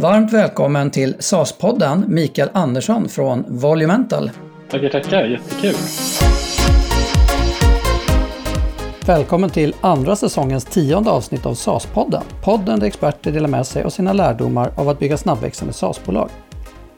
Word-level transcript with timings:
Varmt 0.00 0.32
välkommen 0.32 0.90
till 0.90 1.16
SAS-podden 1.18 2.04
Mikael 2.08 2.48
Andersson 2.52 3.08
från 3.08 3.44
Volumental. 3.48 4.30
Tackar, 4.70 4.88
tackar. 4.88 5.24
Jättekul. 5.24 5.74
Välkommen 9.06 9.50
till 9.50 9.74
andra 9.80 10.16
säsongens 10.16 10.64
tionde 10.64 11.10
avsnitt 11.10 11.46
av 11.46 11.54
SAS-podden. 11.54 12.22
Podden 12.44 12.80
där 12.80 12.86
experter 12.86 13.32
delar 13.32 13.48
med 13.48 13.66
sig 13.66 13.82
av 13.82 13.90
sina 13.90 14.12
lärdomar 14.12 14.72
av 14.76 14.88
att 14.88 14.98
bygga 14.98 15.16
snabbväxande 15.16 15.74
SAS-bolag. 15.74 16.30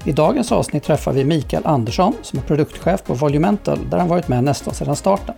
I 0.05 0.12
dagens 0.12 0.53
avsnitt 0.53 0.82
träffar 0.82 1.12
vi 1.12 1.25
Mikael 1.25 1.66
Andersson 1.66 2.14
som 2.23 2.39
är 2.39 2.43
produktchef 2.43 3.05
på 3.05 3.14
Volumental 3.14 3.79
där 3.91 3.98
han 3.98 4.09
varit 4.09 4.29
med 4.29 4.45
nästan 4.45 4.75
sedan 4.75 4.96
starten. 4.96 5.34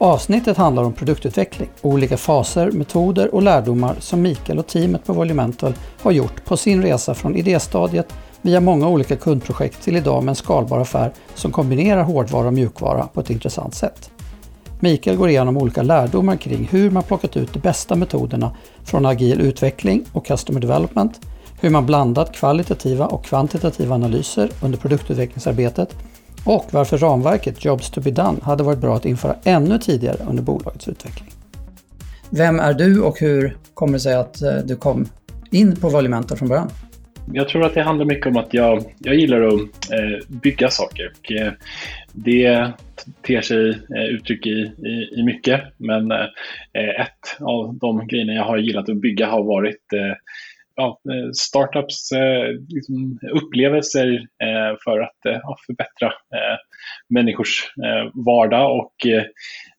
Avsnittet 0.00 0.56
handlar 0.56 0.82
om 0.82 0.92
produktutveckling, 0.92 1.68
olika 1.82 2.16
faser, 2.16 2.70
metoder 2.70 3.34
och 3.34 3.42
lärdomar 3.42 3.96
som 4.00 4.22
Mikael 4.22 4.58
och 4.58 4.66
teamet 4.66 5.04
på 5.04 5.12
Volumental 5.12 5.74
har 6.02 6.12
gjort 6.12 6.44
på 6.44 6.56
sin 6.56 6.82
resa 6.82 7.14
från 7.14 7.36
idéstadiet 7.36 8.12
via 8.42 8.60
många 8.60 8.88
olika 8.88 9.16
kundprojekt 9.16 9.82
till 9.82 9.96
idag 9.96 10.24
med 10.24 10.32
en 10.32 10.36
skalbar 10.36 10.80
affär 10.80 11.12
som 11.34 11.52
kombinerar 11.52 12.02
hårdvara 12.02 12.46
och 12.46 12.52
mjukvara 12.52 13.06
på 13.06 13.20
ett 13.20 13.30
intressant 13.30 13.74
sätt. 13.74 14.10
Mikael 14.80 15.16
går 15.16 15.28
igenom 15.28 15.56
olika 15.56 15.82
lärdomar 15.82 16.36
kring 16.36 16.68
hur 16.70 16.90
man 16.90 17.02
plockat 17.02 17.36
ut 17.36 17.52
de 17.52 17.58
bästa 17.58 17.96
metoderna 17.96 18.56
från 18.84 19.06
agil 19.06 19.40
utveckling 19.40 20.04
och 20.12 20.26
customer 20.26 20.60
development, 20.60 21.20
hur 21.60 21.70
man 21.70 21.86
blandat 21.86 22.32
kvalitativa 22.32 23.06
och 23.06 23.24
kvantitativa 23.24 23.94
analyser 23.94 24.50
under 24.62 24.78
produktutvecklingsarbetet 24.78 25.96
och 26.48 26.66
varför 26.70 26.98
ramverket 26.98 27.64
Jobs 27.64 27.90
to 27.90 28.00
be 28.00 28.10
done 28.10 28.38
hade 28.42 28.64
varit 28.64 28.78
bra 28.78 28.96
att 28.96 29.04
införa 29.04 29.36
ännu 29.44 29.78
tidigare 29.78 30.16
under 30.28 30.42
bolagets 30.42 30.88
utveckling. 30.88 31.28
Vem 32.30 32.60
är 32.60 32.74
du 32.74 33.00
och 33.02 33.20
hur 33.20 33.56
kommer 33.74 33.92
det 33.92 34.00
sig 34.00 34.14
att 34.14 34.42
eh, 34.42 34.56
du 34.56 34.76
kom 34.76 35.08
in 35.50 35.76
på 35.76 35.88
Volumentor 35.88 36.36
från 36.36 36.48
början? 36.48 36.70
Jag 37.32 37.48
tror 37.48 37.64
att 37.64 37.74
det 37.74 37.82
handlar 37.82 38.04
mycket 38.04 38.26
om 38.26 38.36
att 38.36 38.54
jag, 38.54 38.84
jag 38.98 39.14
gillar 39.14 39.40
att 39.42 39.60
eh, 39.92 40.28
bygga 40.28 40.70
saker. 40.70 41.12
Och, 41.18 41.32
eh, 41.32 41.52
det 42.12 42.72
ter 43.22 43.40
sig 43.40 43.78
uttryck 44.10 44.46
i, 44.46 44.72
i, 44.86 45.20
i, 45.20 45.22
mycket, 45.22 45.60
men 45.76 46.12
ett 47.00 47.36
av 47.40 47.74
de 47.74 48.06
grejerna 48.06 48.32
jag 48.32 48.44
har 48.44 48.58
gillat 48.58 48.88
att 48.88 48.96
bygga 48.96 49.26
har 49.26 49.42
varit 49.42 49.92
eh, 49.92 50.16
ja, 50.78 51.00
eh, 51.12 51.30
startups 51.32 52.12
eh, 52.12 52.48
liksom 52.68 53.18
upplevelser 53.32 54.14
eh, 54.42 54.76
för 54.84 55.00
att 55.00 55.26
eh, 55.26 55.40
ja, 55.42 55.56
förbättra 55.66 56.06
eh, 56.08 56.58
människors 57.08 57.72
vardag. 58.26 58.78
Och 58.78 58.94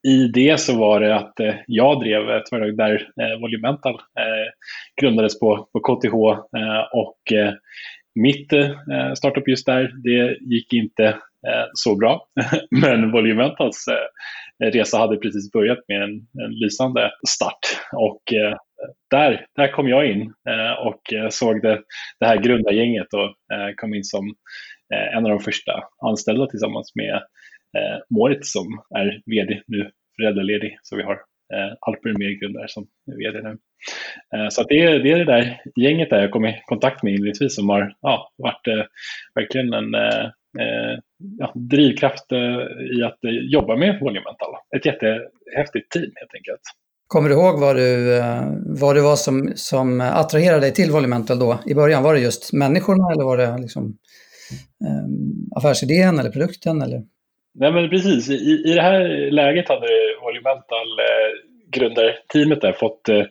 i 0.07 0.27
det 0.27 0.59
så 0.59 0.79
var 0.79 0.99
det 0.99 1.15
att 1.15 1.33
jag 1.67 1.99
drev 1.99 2.29
ett 2.29 2.49
företag 2.49 2.77
där 2.77 3.09
Volumental 3.41 4.01
grundades 5.01 5.39
på, 5.39 5.69
på 5.73 5.79
KTH 5.79 6.13
och 6.93 7.21
mitt 8.15 8.47
startup 9.17 9.47
just 9.47 9.65
där, 9.65 9.91
det 10.03 10.37
gick 10.41 10.73
inte 10.73 11.17
så 11.73 11.95
bra. 11.95 12.27
Men 12.81 13.11
Volumentals 13.11 13.85
resa 14.63 14.97
hade 14.97 15.17
precis 15.17 15.51
börjat 15.51 15.79
med 15.87 16.01
en, 16.01 16.43
en 16.43 16.51
lysande 16.51 17.11
start. 17.27 17.59
Och 17.93 18.23
där, 19.09 19.45
där 19.55 19.71
kom 19.71 19.87
jag 19.87 20.11
in 20.11 20.21
eh, 20.21 20.87
och 20.87 21.13
eh, 21.13 21.29
såg 21.29 21.61
det, 21.61 21.81
det 22.19 22.25
här 22.25 22.37
grundargänget 22.37 23.13
och 23.13 23.55
eh, 23.55 23.73
kom 23.75 23.93
in 23.93 24.03
som 24.03 24.35
en 25.13 25.25
av 25.25 25.31
de 25.31 25.39
första 25.39 25.83
anställda 26.01 26.47
tillsammans 26.47 26.91
med 26.95 27.21
Moritz 28.09 28.51
som 28.51 28.81
är 28.95 29.21
vd 29.25 29.61
nu, 29.67 29.91
föräldraledig. 30.15 30.77
Så 30.83 30.95
vi 30.95 31.03
har 31.03 31.19
Alper 31.79 32.17
medgrundare 32.17 32.67
som 32.67 32.87
är 33.11 33.17
vd 33.17 33.41
nu. 33.41 33.57
Så 34.49 34.63
det, 34.63 34.83
är, 34.83 34.99
det 34.99 35.11
är 35.11 35.17
det 35.17 35.25
där 35.25 35.61
gänget 35.75 36.09
där 36.09 36.21
jag 36.21 36.31
kom 36.31 36.45
i 36.45 36.61
kontakt 36.65 37.03
med 37.03 37.13
inledningsvis 37.13 37.55
som 37.55 37.69
har 37.69 37.95
ja, 38.01 38.31
varit 38.37 38.87
verkligen 39.35 39.73
en 39.73 39.93
ja, 41.39 41.53
drivkraft 41.55 42.31
i 42.99 43.03
att 43.03 43.19
jobba 43.51 43.75
med 43.75 43.99
Volumental. 43.99 44.55
Ett 44.75 44.85
jättehäftigt 44.85 45.91
team 45.91 46.11
helt 46.15 46.35
enkelt. 46.35 46.61
Kommer 47.13 47.29
du 47.29 47.35
ihåg 47.35 47.59
vad, 47.59 47.75
du, 47.75 48.17
eh, 48.17 48.43
vad 48.65 48.95
det 48.95 49.01
var 49.01 49.15
som, 49.15 49.51
som 49.55 50.01
attraherade 50.01 50.61
dig 50.61 50.73
till 50.73 50.91
Volumental 50.91 51.39
då? 51.39 51.59
I 51.65 51.73
början, 51.73 52.03
var 52.03 52.13
det 52.13 52.19
just 52.19 52.53
människorna 52.53 53.11
eller 53.13 53.23
var 53.23 53.37
det 53.37 53.57
liksom, 53.57 53.83
eh, 54.85 55.57
affärsidén 55.57 56.19
eller 56.19 56.29
produkten? 56.29 56.81
Eller? 56.81 57.01
Nej 57.59 57.71
men 57.71 57.89
precis, 57.89 58.29
I, 58.29 58.63
i 58.65 58.73
det 58.73 58.81
här 58.81 59.31
läget 59.31 59.69
hade 59.69 59.87
Volumental 60.21 60.99
eh, 60.99 61.31
grundarteamet 61.71 62.61
där 62.61 62.73
fått, 62.73 63.09
eh, 63.09 63.23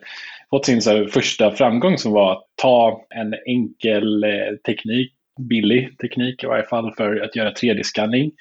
fått 0.49 0.65
sin 0.65 0.81
så 0.81 1.05
första 1.05 1.51
framgång 1.51 1.97
som 1.97 2.11
var 2.11 2.31
att 2.31 2.43
ta 2.61 3.05
en 3.09 3.33
enkel 3.47 4.23
eh, 4.23 4.55
teknik 4.65 5.13
billig 5.39 5.97
teknik 5.97 6.43
i 6.43 6.47
varje 6.47 6.65
fall 6.65 6.93
för 6.97 7.19
att 7.19 7.35
göra 7.35 7.51
3D-scanning 7.51 8.31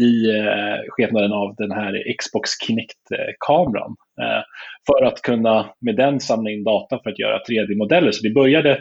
i 0.00 0.30
eh, 0.30 0.78
skepnaden 0.88 1.32
av 1.32 1.54
den 1.58 1.72
här 1.72 2.14
Xbox 2.18 2.50
Kinect-kameran. 2.66 3.96
Eh, 4.22 4.42
för 4.86 5.04
att 5.04 5.22
kunna 5.22 5.74
med 5.80 5.96
den 5.96 6.20
samla 6.20 6.50
in 6.50 6.64
data 6.64 7.00
för 7.02 7.10
att 7.10 7.18
göra 7.18 7.38
3D-modeller. 7.38 8.10
Så 8.10 8.22
det 8.22 8.34
började 8.34 8.78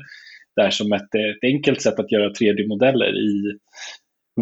där 0.55 0.69
som 0.69 0.93
ett, 0.93 1.15
ett 1.15 1.43
enkelt 1.43 1.81
sätt 1.81 1.99
att 1.99 2.11
göra 2.11 2.29
3D-modeller 2.29 3.17
i 3.17 3.57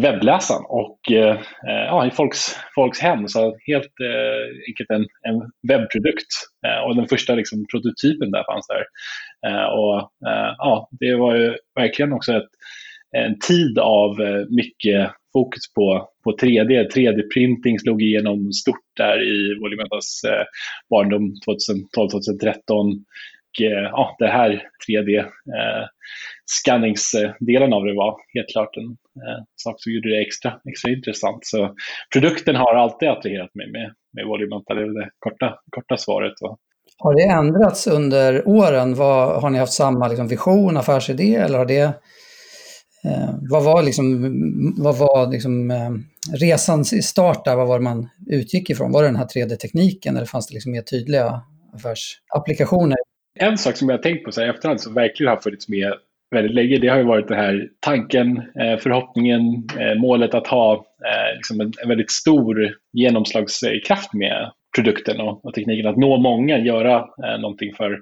webbläsaren 0.00 0.64
och 0.68 1.12
eh, 1.12 1.36
eh, 1.68 1.84
ja, 1.86 2.06
i 2.06 2.10
folks, 2.10 2.56
folks 2.74 3.00
hem. 3.00 3.28
Så 3.28 3.56
helt 3.66 3.92
eh, 4.00 4.44
enkelt 4.68 4.90
en, 4.90 5.06
en 5.28 5.50
webbprodukt. 5.68 6.32
Eh, 6.66 6.84
och 6.84 6.96
den 6.96 7.08
första 7.08 7.34
liksom, 7.34 7.66
prototypen 7.72 8.30
där 8.30 8.44
fanns 8.44 8.66
där. 8.66 8.84
Eh, 9.50 9.64
och 9.64 9.98
eh, 10.28 10.54
ja, 10.58 10.88
Det 11.00 11.14
var 11.14 11.36
ju 11.36 11.56
verkligen 11.74 12.12
också 12.12 12.32
ett, 12.32 12.48
en 13.16 13.38
tid 13.38 13.78
av 13.78 14.20
eh, 14.20 14.46
mycket 14.50 15.10
fokus 15.32 15.72
på, 15.74 16.08
på 16.24 16.36
3D. 16.36 16.88
3D-printing 16.94 17.78
slog 17.78 18.02
igenom 18.02 18.52
stort 18.52 18.86
där 18.96 19.22
i 19.22 19.58
Volimentas 19.60 20.24
eh, 20.24 20.44
barndom 20.90 21.34
2012-2013. 21.96 23.04
Eh, 23.60 23.66
ja, 23.66 24.16
det 24.18 24.28
här 24.28 24.62
3D-scanningsdelen 24.88 27.72
eh, 27.72 27.76
av 27.76 27.84
det 27.84 27.94
var 27.94 28.16
helt 28.34 28.48
klart 28.52 28.76
en 28.76 28.84
eh, 28.84 29.44
sak 29.56 29.76
som 29.78 29.92
gjorde 29.92 30.08
det 30.08 30.22
extra, 30.22 30.60
extra 30.70 30.90
intressant. 30.90 31.46
Så 31.46 31.74
produkten 32.12 32.56
har 32.56 32.74
alltid 32.74 33.08
attraherat 33.08 33.54
mig 33.54 33.70
med, 33.70 33.94
med 34.12 34.26
Volimenta, 34.26 34.74
det 34.74 34.82
är 34.82 35.00
det 35.00 35.10
korta, 35.18 35.58
korta 35.70 35.96
svaret. 35.96 36.32
Har 36.98 37.14
det 37.14 37.22
ändrats 37.22 37.86
under 37.86 38.48
åren? 38.48 38.94
Vad, 38.94 39.42
har 39.42 39.50
ni 39.50 39.58
haft 39.58 39.72
samma 39.72 40.08
liksom, 40.08 40.28
vision, 40.28 40.76
affärsidé 40.76 41.34
eller 41.34 41.58
har 41.58 41.66
det 41.66 41.92
Eh, 43.04 43.34
vad 43.50 43.64
var, 43.64 43.82
liksom, 43.82 44.34
vad 44.78 44.98
var 44.98 45.32
liksom, 45.32 45.70
eh, 45.70 45.90
resans 46.40 47.06
start 47.06 47.44
där? 47.44 47.56
Vad 47.56 47.68
var 47.68 47.78
det 47.78 47.84
man 47.84 48.08
utgick 48.26 48.70
ifrån? 48.70 48.92
Var 48.92 49.02
det 49.02 49.08
den 49.08 49.16
här 49.16 49.26
3D-tekniken 49.26 50.16
eller 50.16 50.26
fanns 50.26 50.46
det 50.46 50.54
liksom 50.54 50.72
mer 50.72 50.82
tydliga 50.82 51.42
affärsapplikationer? 51.74 52.96
En 53.40 53.58
sak 53.58 53.76
som 53.76 53.88
jag 53.88 53.96
har 53.96 54.02
tänkt 54.02 54.24
på 54.24 54.32
så 54.32 54.40
här, 54.40 54.48
efterhand 54.48 54.80
som 54.80 54.94
verkligen 54.94 55.30
har 55.30 55.36
funnits 55.40 55.68
med 55.68 55.92
väldigt 56.30 56.54
länge, 56.54 56.78
det 56.78 56.88
har 56.88 56.98
ju 56.98 57.04
varit 57.04 57.28
den 57.28 57.38
här 57.38 57.68
tanken, 57.80 58.36
eh, 58.36 58.78
förhoppningen, 58.78 59.42
eh, 59.78 60.00
målet 60.00 60.34
att 60.34 60.46
ha 60.46 60.74
eh, 60.74 61.36
liksom 61.36 61.60
en, 61.60 61.72
en, 61.82 61.88
väldigt 61.88 62.10
stor 62.10 62.76
genomslagskraft 62.92 64.14
med 64.14 64.50
produkten 64.76 65.20
och, 65.20 65.44
och, 65.44 65.54
tekniken. 65.54 65.86
Att 65.86 65.96
nå 65.96 66.16
många, 66.16 66.58
göra 66.58 66.96
eh, 66.96 67.40
någonting 67.40 67.74
för, 67.74 68.00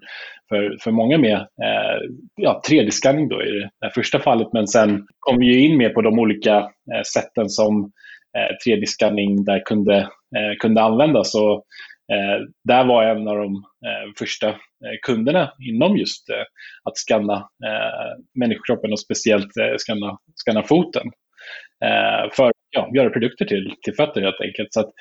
för, 0.49 0.77
för 0.81 0.91
många 0.91 1.19
med 1.19 1.37
eh, 1.37 2.01
ja, 2.37 2.63
3D-scanning 2.69 3.29
då 3.29 3.43
i 3.43 3.69
det 3.81 3.91
första 3.95 4.19
fallet. 4.19 4.49
Men 4.53 4.67
sen 4.67 5.07
kom 5.19 5.39
vi 5.39 5.59
in 5.59 5.77
mer 5.77 5.89
på 5.89 6.03
de 6.03 6.19
olika 6.19 6.57
eh, 6.59 7.03
sätten 7.15 7.49
som 7.49 7.93
eh, 8.39 8.55
3D-scanning 8.67 9.45
där 9.45 9.63
kunde, 9.65 9.97
eh, 10.37 10.57
kunde 10.59 10.83
användas. 10.83 11.35
Och, 11.35 11.65
eh, 12.13 12.41
där 12.65 12.85
var 12.85 13.03
jag 13.03 13.17
en 13.17 13.29
av 13.29 13.37
de 13.37 13.55
eh, 13.57 14.13
första 14.19 14.49
eh, 14.49 14.55
kunderna 15.03 15.53
inom 15.69 15.97
just 15.97 16.31
eh, 16.31 16.45
att 16.85 16.97
skanna 16.97 17.35
eh, 17.37 18.23
människokroppen 18.35 18.93
och 18.93 19.01
speciellt 19.01 19.53
skanna, 19.79 20.19
skanna 20.35 20.63
foten. 20.63 21.11
för 22.33 22.56
ja, 22.77 22.91
göra 22.95 23.11
produkter 23.11 23.45
till, 23.45 23.75
till 23.83 23.95
fötter 23.95 24.21
helt 24.21 24.41
enkelt. 24.41 24.69
Så 24.71 24.93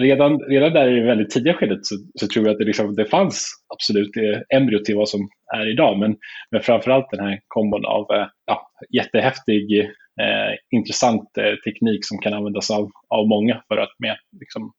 redan, 0.00 0.40
redan 0.40 0.72
där 0.72 0.88
i 0.88 1.00
det 1.00 1.06
väldigt 1.06 1.30
tidiga 1.30 1.54
skedet 1.54 1.86
så, 1.86 1.94
så 2.20 2.26
tror 2.26 2.46
jag 2.46 2.52
att 2.52 2.58
det, 2.58 2.64
liksom, 2.64 2.94
det 2.94 3.04
fanns 3.04 3.46
absolut 3.74 4.16
eh, 4.16 4.58
embryo 4.58 4.78
till 4.78 4.96
vad 4.96 5.08
som 5.08 5.28
är 5.56 5.72
idag. 5.72 5.98
Men, 5.98 6.16
men 6.50 6.60
framförallt 6.62 7.10
den 7.10 7.26
här 7.26 7.40
kombon 7.48 7.84
av 7.84 8.06
eh, 8.16 8.26
ja, 8.46 8.70
jättehäftig, 8.96 9.80
eh, 10.20 10.52
intressant 10.70 11.38
eh, 11.38 11.54
teknik 11.54 12.00
som 12.02 12.18
kan 12.18 12.32
användas 12.32 12.70
av, 12.70 12.90
av 13.08 13.28
många 13.28 13.62
för 13.68 13.76
att 13.76 13.92
med 13.98 14.16
liksom, 14.40 14.72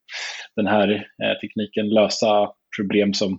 den 0.56 0.66
här 0.66 0.88
eh, 0.92 1.38
tekniken 1.40 1.88
lösa 1.88 2.50
problem 2.78 3.14
som 3.14 3.32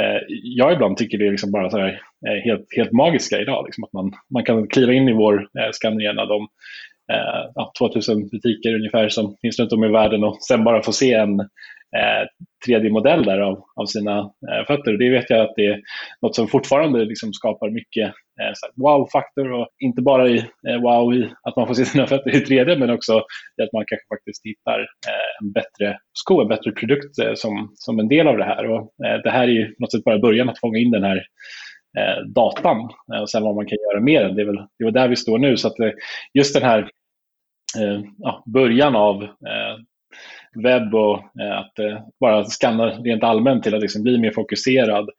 eh, 0.00 0.20
jag 0.42 0.72
ibland 0.72 0.96
tycker 0.96 1.18
det 1.18 1.26
är 1.26 1.30
liksom 1.30 1.52
bara 1.52 1.70
så 1.70 1.78
här, 1.78 2.00
eh, 2.28 2.44
helt, 2.44 2.66
helt 2.76 2.92
magiska 2.92 3.40
idag. 3.40 3.64
Liksom 3.66 3.84
att 3.84 3.92
man, 3.92 4.12
man 4.34 4.44
kan 4.44 4.68
kliva 4.68 4.92
in 4.92 5.08
i 5.08 5.12
vår 5.12 5.34
eh, 5.34 5.70
Scandiana, 5.72 6.26
de 6.26 6.48
eh, 7.12 7.68
2000 7.78 8.28
butiker 8.28 8.74
ungefär 8.74 9.08
som 9.08 9.36
finns 9.42 9.58
runt 9.58 9.72
om 9.72 9.84
i 9.84 9.88
världen 9.88 10.24
och 10.24 10.36
sen 10.48 10.64
bara 10.64 10.82
få 10.82 10.92
se 10.92 11.12
en 11.12 11.40
eh, 11.96 12.26
3D-modell 12.68 13.24
där 13.24 13.38
av, 13.40 13.64
av 13.76 13.86
sina 13.86 14.18
eh, 14.18 14.66
fötter. 14.66 14.92
Och 14.92 14.98
det 14.98 15.10
vet 15.10 15.30
jag 15.30 15.40
att 15.40 15.54
det 15.56 15.66
är 15.66 15.80
något 16.22 16.34
som 16.34 16.48
fortfarande 16.48 17.04
liksom 17.04 17.32
skapar 17.32 17.70
mycket 17.70 18.06
eh, 18.40 18.52
wow-faktor 18.76 19.52
och 19.52 19.68
inte 19.78 20.02
bara 20.02 20.28
i 20.28 20.38
eh, 20.38 20.80
wow 20.82 21.14
i 21.14 21.30
att 21.42 21.56
man 21.56 21.66
får 21.66 21.74
se 21.74 21.84
sina 21.94 22.06
fötter 22.06 22.30
i 22.36 22.44
3D 22.44 22.78
men 22.78 22.90
också 22.90 23.12
i 23.60 23.62
att 23.62 23.72
man 23.72 23.84
kanske 23.86 24.06
faktiskt 24.14 24.46
hittar 24.46 24.80
eh, 24.80 25.42
en 25.42 25.52
bättre 25.52 25.98
sko, 26.12 26.40
en 26.40 26.48
bättre 26.48 26.72
produkt 26.72 27.14
som, 27.34 27.72
som 27.74 27.98
en 27.98 28.08
del 28.08 28.28
av 28.28 28.36
det 28.36 28.44
här. 28.44 28.70
Och 28.70 28.90
det 29.24 29.30
här 29.30 29.42
är 29.42 29.52
ju 29.52 29.66
på 29.66 29.74
något 29.78 29.92
sätt 29.92 30.04
bara 30.04 30.18
början 30.18 30.48
att 30.48 30.60
fånga 30.60 30.78
in 30.78 30.90
den 30.90 31.04
här 31.04 31.22
Eh, 31.98 32.24
datan 32.24 32.90
eh, 33.14 33.20
och 33.20 33.30
sen 33.30 33.42
vad 33.42 33.54
man 33.54 33.66
kan 33.66 33.78
göra 33.90 34.00
mer. 34.00 34.28
Det 34.28 34.42
är 34.42 34.46
väl, 34.46 34.66
det 34.78 34.84
är 34.84 34.90
där 34.90 35.08
vi 35.08 35.16
står 35.16 35.38
nu. 35.38 35.56
Så 35.56 35.68
att 35.68 35.80
eh, 35.80 35.90
just 36.34 36.54
den 36.54 36.62
här 36.62 36.90
ja, 38.18 38.42
början 38.46 38.96
av 38.96 39.28
webb 40.62 40.94
och 40.94 41.18
att 41.58 41.72
bara 42.20 42.44
skanna 42.44 42.86
rent 42.86 43.22
allmänt 43.22 43.62
till 43.62 43.74
att 43.74 43.80
liksom 43.80 44.02
bli 44.02 44.18
mer 44.18 44.30
fokuserad. 44.30 45.10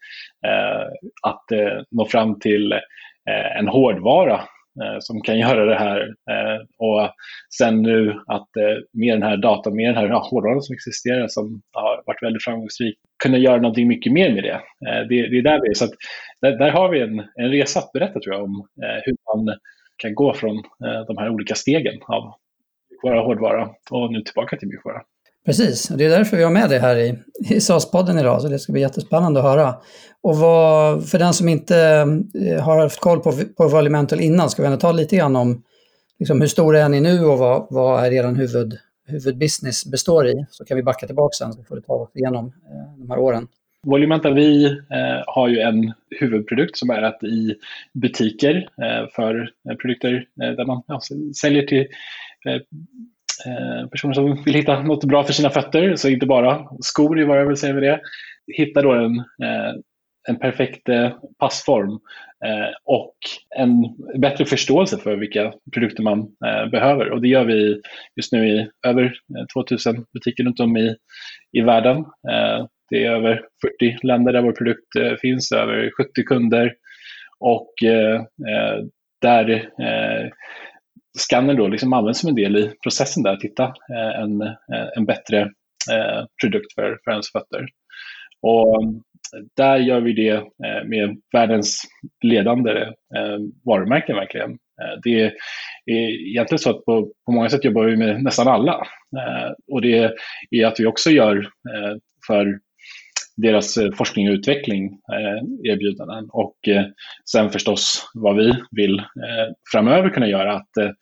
Att 1.23 1.45
nå 1.91 2.05
fram 2.05 2.39
till 2.39 2.73
en 3.59 3.67
hårdvara 3.67 4.41
Eh, 4.83 4.97
som 4.99 5.21
kan 5.21 5.39
göra 5.39 5.65
det 5.65 5.75
här. 5.75 6.01
Eh, 6.01 6.61
och 6.77 7.09
sen 7.57 7.81
nu 7.81 8.21
att 8.27 8.57
eh, 8.57 8.77
med 8.93 9.15
den 9.15 9.23
här 9.23 9.37
datan, 9.37 9.75
med 9.75 9.89
den 9.89 9.95
här 9.95 10.29
hårdvaran 10.29 10.61
som 10.61 10.73
existerar 10.73 11.27
som 11.27 11.61
har 11.71 12.03
varit 12.05 12.23
väldigt 12.23 12.43
framgångsrik, 12.43 12.95
kunna 13.23 13.37
göra 13.37 13.57
någonting 13.57 13.87
mycket 13.87 14.13
mer 14.13 14.33
med 14.33 14.43
det. 14.43 14.61
det, 15.09 15.27
det 15.29 15.37
är 15.37 15.41
där 15.41 15.61
vi 15.61 15.69
är. 15.69 15.73
Så 15.73 15.85
där, 16.41 16.57
där, 16.57 16.71
har 16.71 16.89
vi 16.89 17.01
en, 17.01 17.19
en 17.35 17.51
resa 17.51 17.79
att 17.79 17.91
berätta 17.91 18.19
tror 18.19 18.35
jag 18.35 18.43
om 18.43 18.67
hur 19.05 19.15
man 19.35 19.57
kan 19.97 20.15
gå 20.15 20.33
från 20.33 20.63
de 21.07 21.17
här 21.17 21.29
olika 21.29 21.55
stegen 21.55 22.01
av 22.07 22.33
mjukvara 22.89 23.21
hårdvara 23.21 23.69
och 23.91 24.11
nu 24.11 24.21
tillbaka 24.21 24.57
till 24.57 24.67
mjukvara. 24.67 25.01
Precis, 25.45 25.91
och 25.91 25.97
det 25.97 26.05
är 26.05 26.09
därför 26.09 26.37
vi 26.37 26.43
har 26.43 26.51
med 26.51 26.69
dig 26.69 26.79
här 26.79 26.95
i, 26.95 27.15
i 27.49 27.59
SAS-podden 27.59 28.19
idag, 28.19 28.41
så 28.41 28.47
det 28.47 28.59
ska 28.59 28.73
bli 28.73 28.81
jättespännande 28.81 29.39
att 29.39 29.45
höra. 29.45 29.75
Och 30.21 30.37
vad, 30.37 31.09
för 31.09 31.19
den 31.19 31.33
som 31.33 31.49
inte 31.49 31.77
eh, 32.47 32.63
har 32.63 32.81
haft 32.81 32.99
koll 32.99 33.19
på, 33.19 33.31
på 33.57 33.67
Volumental 33.67 34.21
innan, 34.21 34.49
ska 34.49 34.61
vi 34.61 34.65
ändå 34.65 34.79
ta 34.79 34.91
lite 34.91 35.15
grann 35.15 35.35
om 35.35 35.63
liksom, 36.19 36.41
hur 36.41 36.47
stora 36.47 36.79
är 36.79 36.89
ni 36.89 37.01
nu 37.01 37.25
och 37.25 37.37
vad, 37.37 37.67
vad 37.69 38.05
är 38.05 38.11
er 38.11 38.35
huvud, 38.35 38.77
huvudbusiness 39.07 39.85
består 39.85 40.27
i? 40.27 40.45
Så 40.49 40.65
kan 40.65 40.77
vi 40.77 40.83
backa 40.83 41.07
tillbaka 41.07 41.33
sen 41.33 41.53
så 41.53 41.63
får 41.63 41.75
du 41.75 41.81
ta 41.81 41.93
oss 41.93 42.15
igenom 42.15 42.45
eh, 42.45 42.99
de 42.99 43.09
här 43.09 43.19
åren. 43.19 43.47
Volumental, 43.83 44.33
vi 44.33 44.65
eh, 44.65 45.23
har 45.27 45.47
ju 45.47 45.59
en 45.59 45.93
huvudprodukt 46.19 46.77
som 46.77 46.89
är 46.89 47.01
att 47.01 47.23
i 47.23 47.55
butiker 47.93 48.55
eh, 48.55 49.09
för 49.15 49.49
eh, 49.69 49.75
produkter 49.75 50.27
eh, 50.41 50.49
där 50.49 50.65
man 50.65 50.83
ja, 50.87 50.99
säljer 51.33 51.63
till 51.63 51.87
Eh, 52.45 52.61
Eh, 53.45 53.87
personer 53.89 54.13
som 54.13 54.43
vill 54.43 54.53
hitta 54.53 54.81
något 54.81 55.03
bra 55.03 55.23
för 55.23 55.33
sina 55.33 55.49
fötter, 55.49 55.95
så 55.95 56.09
inte 56.09 56.25
bara 56.25 56.67
skor 56.79 57.19
är 57.19 57.25
vad 57.25 57.39
jag 57.39 57.45
vill 57.45 57.57
säga 57.57 57.73
med 57.73 57.83
det. 57.83 58.01
Hitta 58.57 58.81
då 58.81 58.93
en, 58.93 59.19
eh, 59.19 59.73
en 60.27 60.39
perfekt 60.39 60.89
eh, 60.89 61.11
passform 61.39 61.99
och 62.83 63.15
en 63.57 63.71
bättre 64.21 64.45
förståelse 64.45 64.97
för 64.97 65.15
vilka 65.15 65.53
produkter 65.73 66.03
man 66.03 66.27
behöver. 66.71 67.09
Och 67.09 67.21
det 67.21 67.27
gör 67.27 67.45
vi 67.45 67.81
just 68.15 68.31
nu 68.31 68.47
i 68.47 68.69
över 68.87 69.13
2000 69.53 70.05
butiker 70.13 70.43
runt 70.43 70.59
om 70.59 70.77
i, 70.77 70.95
i 71.51 71.61
världen. 71.61 72.05
Det 72.89 73.05
är 73.05 73.11
över 73.11 73.41
40 73.81 73.97
länder 74.07 74.33
där 74.33 74.41
vår 74.41 74.51
produkt 74.51 75.19
finns, 75.21 75.51
över 75.51 75.91
70 75.97 76.23
kunder 76.23 76.73
och 77.39 77.73
där 79.21 79.69
skannern 81.17 81.57
då 81.57 81.67
liksom 81.67 81.93
används 81.93 82.19
som 82.19 82.29
en 82.29 82.35
del 82.35 82.57
i 82.57 82.71
processen 82.83 83.23
där 83.23 83.33
att 83.33 83.43
hitta 83.43 83.63
eh, 83.63 84.21
en, 84.21 84.41
eh, 84.41 84.87
en 84.95 85.05
bättre 85.05 85.41
eh, 85.91 86.25
produkt 86.41 86.73
för, 86.75 86.97
för 87.03 87.11
ens 87.11 87.31
fötter. 87.31 87.65
Och 88.41 88.83
där 89.57 89.77
gör 89.77 90.01
vi 90.01 90.13
det 90.13 90.43
med 90.85 91.17
världens 91.33 91.81
ledande 92.23 92.85
varumärken 93.65 94.15
verkligen. 94.15 94.57
Det 95.03 95.21
är 95.21 95.33
egentligen 95.87 96.59
så 96.59 96.69
att 96.69 96.85
på, 96.85 97.11
på 97.25 97.31
många 97.31 97.49
sätt 97.49 97.63
jobbar 97.63 97.83
vi 97.83 97.95
med 97.97 98.23
nästan 98.23 98.47
alla. 98.47 98.87
Och 99.71 99.81
det 99.81 100.15
är 100.51 100.65
att 100.65 100.79
vi 100.79 100.85
också 100.85 101.09
gör 101.09 101.49
för 102.27 102.59
deras 103.37 103.77
eh, 103.77 103.91
forskning 103.91 104.29
och 104.29 104.33
utveckling 104.33 104.85
eh, 104.85 105.71
erbjudanden. 105.71 106.29
Och 106.29 106.67
eh, 106.67 106.85
sen 107.31 107.49
förstås 107.49 108.09
vad 108.13 108.35
vi 108.35 108.53
vill 108.71 109.01
framöver 109.71 110.09
kunna 110.09 110.27
göra, 110.27 110.53
att 110.53 110.95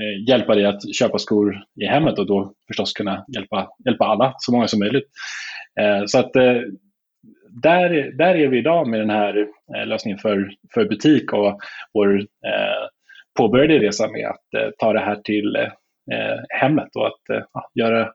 Eh, 0.00 0.28
hjälpa 0.28 0.54
dig 0.54 0.64
att 0.64 0.94
köpa 0.94 1.18
skor 1.18 1.62
i 1.80 1.86
hemmet 1.86 2.18
och 2.18 2.26
då 2.26 2.54
förstås 2.66 2.92
kunna 2.92 3.24
hjälpa, 3.34 3.68
hjälpa 3.84 4.04
alla, 4.04 4.34
så 4.38 4.52
många 4.52 4.68
som 4.68 4.80
möjligt. 4.80 5.08
Eh, 5.80 6.02
så 6.06 6.18
att 6.18 6.36
eh, 6.36 6.60
där, 7.62 8.12
där 8.18 8.34
är 8.34 8.48
vi 8.48 8.58
idag 8.58 8.88
med 8.88 9.00
den 9.00 9.10
här 9.10 9.46
lösningen 9.86 10.18
för, 10.18 10.50
för 10.74 10.84
butik 10.84 11.32
och 11.32 11.60
vår 11.94 12.26
påbörjade 13.38 13.78
resa 13.78 14.08
med 14.08 14.26
att 14.26 14.74
ta 14.78 14.92
det 14.92 15.00
här 15.00 15.16
till 15.16 15.56
hemmet 16.48 16.88
och 16.94 17.06
att 17.06 17.20
göra 17.74 18.12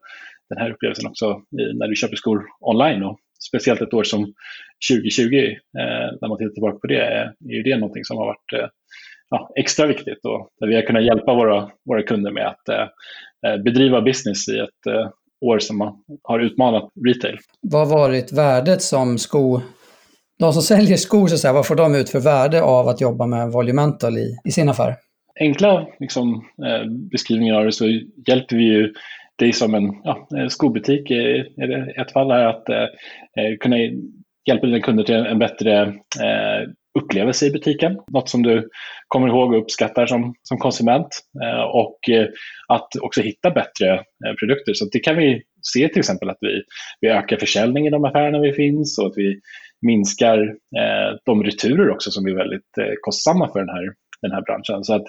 den 0.49 0.57
här 0.57 0.71
upplevelsen 0.71 1.07
också 1.07 1.41
när 1.51 1.87
du 1.87 1.95
köper 1.95 2.15
skor 2.15 2.45
online. 2.59 3.03
Och 3.03 3.19
speciellt 3.39 3.81
ett 3.81 3.93
år 3.93 4.03
som 4.03 4.33
2020, 4.91 5.55
när 6.21 6.27
man 6.27 6.37
tittar 6.37 6.53
tillbaka 6.53 6.79
på 6.79 6.87
det, 6.87 7.01
är 7.49 7.55
ju 7.55 7.63
det 7.63 7.77
någonting 7.77 8.03
som 8.03 8.17
har 8.17 8.25
varit 8.25 8.71
ja, 9.29 9.49
extra 9.55 9.87
viktigt 9.87 10.25
och 10.25 10.49
där 10.59 10.67
vi 10.67 10.75
har 10.75 10.81
kunnat 10.81 11.05
hjälpa 11.05 11.33
våra, 11.33 11.69
våra 11.85 12.03
kunder 12.03 12.31
med 12.31 12.47
att 12.47 12.69
eh, 12.69 12.87
eh 13.47 13.63
bedriva 13.63 14.01
business 14.01 14.49
i 14.49 14.59
ett 14.59 14.87
eh, 14.87 15.09
år 15.45 15.59
som 15.59 16.03
har 16.23 16.39
utmanat 16.39 16.91
retail. 17.07 17.37
Vad 17.61 17.87
har 17.87 17.97
varit 17.97 18.33
värdet 18.33 18.81
som 18.81 19.17
sko... 19.17 19.61
De 20.39 20.53
som 20.53 20.61
säljer 20.61 20.97
skor, 20.97 21.27
så 21.27 21.37
säga, 21.37 21.53
vad 21.53 21.67
får 21.67 21.75
de 21.75 21.95
ut 21.95 22.09
för 22.09 22.19
värde 22.19 22.61
av 22.61 22.87
att 22.87 23.01
jobba 23.01 23.25
med 23.25 23.51
Volumental 23.51 24.17
i, 24.17 24.37
i 24.45 24.51
sin 24.51 24.69
affär? 24.69 24.95
Enkla 25.39 25.87
liksom, 25.99 26.45
eh, 26.65 26.91
beskrivningar 27.11 27.55
av 27.55 27.65
det 27.65 27.71
så 27.71 27.85
hjälper 28.27 28.55
vi 28.55 28.63
ju 28.63 28.93
det 29.37 29.45
är 29.45 29.51
som 29.51 29.75
en 29.75 30.01
ja, 30.03 30.27
skobutik 30.49 31.11
eh, 31.11 31.17
i 31.17 31.93
ett 31.97 32.11
fall 32.11 32.31
här, 32.31 32.45
att 32.45 32.69
eh, 32.69 32.83
eh, 33.37 33.57
kunna 33.59 33.77
hjälpa 34.47 34.67
dina 34.67 34.79
kunder 34.79 35.03
till 35.03 35.15
en 35.15 35.39
bättre 35.39 35.81
eh, 36.21 36.69
upplevelse 36.99 37.45
i 37.45 37.51
butiken. 37.51 37.99
Något 38.11 38.29
som 38.29 38.43
du 38.43 38.69
kommer 39.07 39.27
ihåg 39.27 39.53
och 39.53 39.61
uppskattar 39.61 40.05
som, 40.05 40.35
som 40.43 40.57
konsument. 40.57 41.07
Eh, 41.43 41.63
och 41.63 42.09
eh, 42.09 42.27
att 42.67 42.87
också 43.01 43.21
hitta 43.21 43.51
bättre 43.51 43.93
eh, 43.93 44.33
produkter. 44.39 44.73
Så 44.73 44.85
det 44.91 44.99
kan 44.99 45.17
vi 45.17 45.41
se 45.61 45.87
till 45.87 45.99
exempel 45.99 46.29
att 46.29 46.37
vi, 46.41 46.63
vi 47.01 47.07
ökar 47.07 47.37
försäljningen 47.37 47.93
i 47.93 47.95
de 47.95 48.05
affärerna 48.05 48.39
vi 48.39 48.53
finns 48.53 48.99
och 48.99 49.07
att 49.07 49.17
vi 49.17 49.39
minskar 49.81 50.39
eh, 50.77 51.17
de 51.25 51.43
returer 51.43 51.89
också 51.89 52.11
som 52.11 52.27
är 52.27 52.35
väldigt 52.35 52.77
eh, 52.79 52.93
kostsamma 53.01 53.51
för 53.53 53.59
den 53.59 53.69
här, 53.69 53.93
den 54.21 54.31
här 54.31 54.41
branschen. 54.41 54.83
Så 54.83 54.93
att 54.93 55.05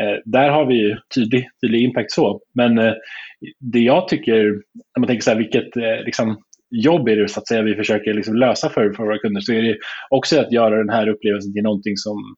eh, 0.00 0.18
där 0.24 0.50
har 0.50 0.66
vi 0.66 0.96
tydlig, 1.14 1.48
tydlig 1.60 1.82
impact 1.82 2.10
så. 2.10 2.40
Men 2.54 2.78
eh, 2.78 2.94
det 3.60 3.80
jag 3.80 4.08
tycker, 4.08 4.42
när 4.44 5.00
man 5.00 5.06
tänker 5.06 5.22
så 5.22 5.30
här, 5.30 5.38
vilket 5.38 5.76
eh, 5.76 6.04
liksom, 6.04 6.42
jobb 6.70 7.08
är 7.08 7.16
det 7.16 7.28
så 7.28 7.40
att 7.40 7.48
säga 7.48 7.62
vi 7.62 7.74
försöker 7.74 8.14
liksom 8.14 8.36
lösa 8.36 8.68
för, 8.68 8.92
för 8.92 9.04
våra 9.04 9.18
kunder 9.18 9.40
så 9.40 9.52
är 9.52 9.62
det 9.62 9.76
också 10.10 10.40
att 10.40 10.52
göra 10.52 10.78
den 10.78 10.90
här 10.90 11.08
upplevelsen 11.08 11.52
till 11.52 11.62
någonting 11.62 11.96
som 11.96 12.36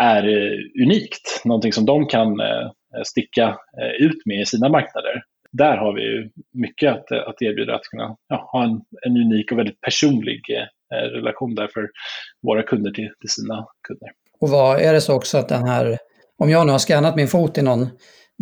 är 0.00 0.28
eh, 0.28 0.58
unikt, 0.84 1.42
någonting 1.44 1.72
som 1.72 1.86
de 1.86 2.06
kan 2.06 2.40
eh, 2.40 2.70
sticka 3.04 3.48
eh, 3.80 4.06
ut 4.06 4.26
med 4.26 4.40
i 4.40 4.46
sina 4.46 4.68
marknader. 4.68 5.22
Där 5.52 5.76
har 5.76 5.92
vi 5.92 6.30
mycket 6.52 6.92
att, 6.92 7.10
eh, 7.10 7.28
att 7.28 7.42
erbjuda, 7.42 7.74
att 7.74 7.84
kunna 7.84 8.16
ja, 8.28 8.48
ha 8.52 8.64
en, 8.64 8.80
en 9.06 9.16
unik 9.16 9.52
och 9.52 9.58
väldigt 9.58 9.80
personlig 9.80 10.40
eh, 10.50 10.98
eh, 10.98 11.08
relation 11.08 11.54
där 11.54 11.68
för 11.74 11.88
våra 12.42 12.62
kunder 12.62 12.90
till, 12.90 13.10
till 13.20 13.30
sina 13.30 13.66
kunder. 13.88 14.08
Och 14.40 14.48
vad 14.48 14.80
är 14.80 14.92
det 14.92 15.00
så 15.00 15.14
också 15.14 15.38
att 15.38 15.48
den 15.48 15.66
här, 15.66 15.98
om 16.38 16.50
jag 16.50 16.66
nu 16.66 16.72
har 16.72 16.78
skannat 16.78 17.16
min 17.16 17.28
fot 17.28 17.58
i 17.58 17.62
någon 17.62 17.88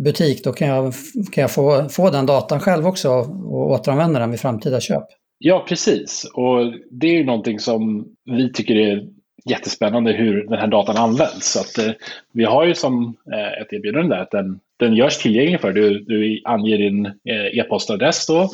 butik, 0.03 0.43
då 0.43 0.53
kan 0.53 0.67
jag, 0.67 0.93
kan 1.31 1.41
jag 1.41 1.51
få, 1.51 1.89
få 1.89 2.09
den 2.09 2.25
datan 2.25 2.59
själv 2.59 2.87
också 2.87 3.09
och 3.09 3.71
återanvända 3.71 4.19
den 4.19 4.31
vid 4.31 4.39
framtida 4.39 4.79
köp. 4.79 5.03
Ja, 5.37 5.65
precis. 5.69 6.31
Och 6.33 6.73
det 6.91 7.07
är 7.07 7.13
ju 7.13 7.25
någonting 7.25 7.59
som 7.59 8.05
vi 8.25 8.51
tycker 8.53 8.75
är 8.75 9.07
jättespännande 9.49 10.11
hur 10.11 10.47
den 10.47 10.59
här 10.59 10.67
datan 10.67 10.97
används. 10.97 11.53
Så 11.53 11.59
att, 11.59 11.87
eh, 11.87 11.93
vi 12.33 12.43
har 12.43 12.65
ju 12.65 12.73
som 12.73 13.15
eh, 13.33 13.61
ett 13.61 13.73
erbjudande 13.73 14.15
där 14.15 14.21
att 14.21 14.31
den, 14.31 14.59
den 14.79 14.95
görs 14.95 15.17
tillgänglig 15.17 15.61
för 15.61 15.73
dig. 15.73 15.83
Du, 15.83 15.99
du 15.99 16.41
anger 16.45 16.77
din 16.77 17.05
eh, 17.05 17.59
e-postadress 17.59 18.27
då 18.27 18.49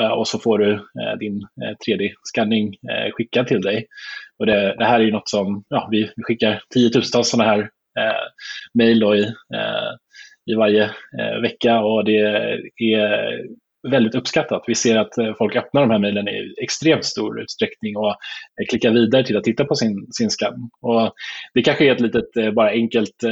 eh, 0.00 0.12
och 0.12 0.28
så 0.28 0.38
får 0.38 0.58
du 0.58 0.72
eh, 0.72 1.18
din 1.20 1.42
eh, 1.42 1.76
3D-skanning 1.86 2.76
eh, 2.90 3.12
skickad 3.12 3.46
till 3.46 3.60
dig. 3.60 3.86
Och 4.38 4.46
det, 4.46 4.74
det, 4.78 4.84
här 4.84 5.00
är 5.00 5.04
ju 5.04 5.12
något 5.12 5.28
som 5.28 5.64
ja, 5.68 5.88
vi 5.90 6.10
skickar 6.22 6.62
tiotusentals 6.74 7.30
sådana 7.30 7.50
här 7.50 7.60
eh, 7.98 8.26
mejl 8.74 9.02
i, 9.02 9.22
eh, 9.54 9.92
i 10.50 10.54
varje 10.54 10.84
eh, 11.18 11.40
vecka 11.42 11.80
och 11.80 12.04
det 12.04 12.18
är 12.78 13.46
väldigt 13.90 14.14
uppskattat. 14.14 14.64
Vi 14.66 14.74
ser 14.74 14.98
att 14.98 15.18
eh, 15.18 15.34
folk 15.38 15.56
öppnar 15.56 15.80
de 15.80 15.90
här 15.90 15.98
mejlen 15.98 16.28
i 16.28 16.54
extremt 16.62 17.04
stor 17.04 17.40
utsträckning 17.40 17.96
och 17.96 18.10
eh, 18.10 18.66
klickar 18.68 18.90
vidare 18.90 19.24
till 19.24 19.36
att 19.36 19.44
titta 19.44 19.64
på 19.64 19.74
sin, 19.74 20.06
sin 20.12 20.30
skam. 20.30 20.70
Och 20.80 21.12
det 21.54 21.62
kanske 21.62 21.84
är 21.84 21.92
ett 21.92 22.00
litet, 22.00 22.54
bara 22.54 22.70
enkelt 22.70 23.24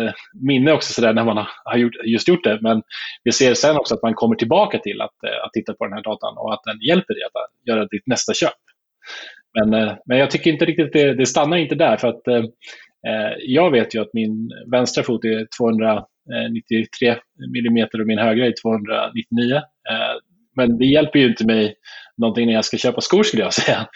minne 0.42 0.72
också 0.72 0.92
så 0.92 1.00
där 1.00 1.12
när 1.12 1.24
man 1.24 1.46
har 1.64 1.76
gjort, 1.76 1.94
just 2.04 2.28
gjort 2.28 2.44
det, 2.44 2.58
men 2.62 2.82
vi 3.24 3.32
ser 3.32 3.54
sen 3.54 3.76
också 3.76 3.94
att 3.94 4.02
man 4.02 4.14
kommer 4.14 4.36
tillbaka 4.36 4.78
till 4.78 5.00
att, 5.00 5.24
att 5.44 5.52
titta 5.52 5.74
på 5.74 5.84
den 5.84 5.92
här 5.92 6.02
datan 6.02 6.38
och 6.38 6.52
att 6.54 6.64
den 6.64 6.78
hjälper 6.80 7.14
dig 7.14 7.22
att 7.22 7.68
göra 7.68 7.86
ditt 7.86 8.06
nästa 8.06 8.34
köp. 8.34 8.52
Men, 9.60 9.74
eh, 9.74 9.94
men 10.06 10.18
jag 10.18 10.30
tycker 10.30 10.50
inte 10.50 10.64
riktigt 10.64 10.92
det, 10.92 11.14
det 11.14 11.26
stannar 11.26 11.56
inte 11.56 11.74
där 11.74 11.96
för 11.96 12.08
att 12.08 12.28
eh, 12.28 12.44
eh, 13.08 13.32
jag 13.38 13.70
vet 13.70 13.94
ju 13.94 14.02
att 14.02 14.12
min 14.12 14.50
vänstra 14.70 15.02
fot 15.04 15.24
är 15.24 15.46
293 15.58 17.16
mm 17.56 17.88
och 18.00 18.06
min 18.06 18.18
högra 18.18 18.46
är 18.46 18.54
299. 18.62 19.60
Men 20.56 20.78
det 20.78 20.84
hjälper 20.84 21.18
ju 21.18 21.26
inte 21.26 21.46
mig 21.46 21.74
någonting 22.16 22.46
när 22.46 22.54
jag 22.54 22.64
ska 22.64 22.76
köpa 22.76 23.00
skor 23.00 23.22
skulle 23.22 23.42
jag 23.42 23.54
säga. 23.54 23.86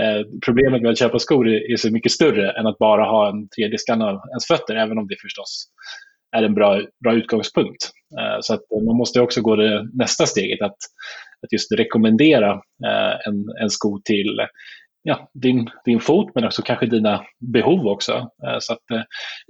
Eh, 0.00 0.26
problemet 0.46 0.82
med 0.82 0.90
att 0.90 0.98
köpa 0.98 1.18
skor 1.18 1.48
är 1.48 1.76
så 1.76 1.92
mycket 1.92 2.12
större 2.12 2.50
än 2.50 2.66
att 2.66 2.78
bara 2.78 3.04
ha 3.04 3.28
en 3.28 3.48
3D-skann 3.48 4.02
av 4.02 4.20
ens 4.30 4.46
fötter, 4.46 4.76
även 4.76 4.98
om 4.98 5.06
det 5.06 5.16
förstås 5.22 5.68
är 6.36 6.42
en 6.42 6.54
bra, 6.54 6.82
bra 7.04 7.14
utgångspunkt. 7.14 7.90
Eh, 8.20 8.38
så 8.40 8.54
att 8.54 8.60
man 8.86 8.96
måste 8.96 9.20
också 9.20 9.40
gå 9.40 9.56
det 9.56 9.88
nästa 9.92 10.26
steget, 10.26 10.62
att, 10.62 10.76
att 11.42 11.52
just 11.52 11.72
rekommendera 11.72 12.52
eh, 12.86 13.14
en, 13.26 13.62
en 13.62 13.70
sko 13.70 14.00
till 14.04 14.40
ja, 15.06 15.30
din, 15.34 15.70
din 15.84 16.00
fot 16.00 16.30
men 16.34 16.44
också 16.44 16.62
kanske 16.62 16.86
dina 16.86 17.24
behov 17.52 17.86
också. 17.86 18.12
Eh, 18.12 18.56
så 18.60 18.72
att, 18.72 18.90
eh, 18.90 19.02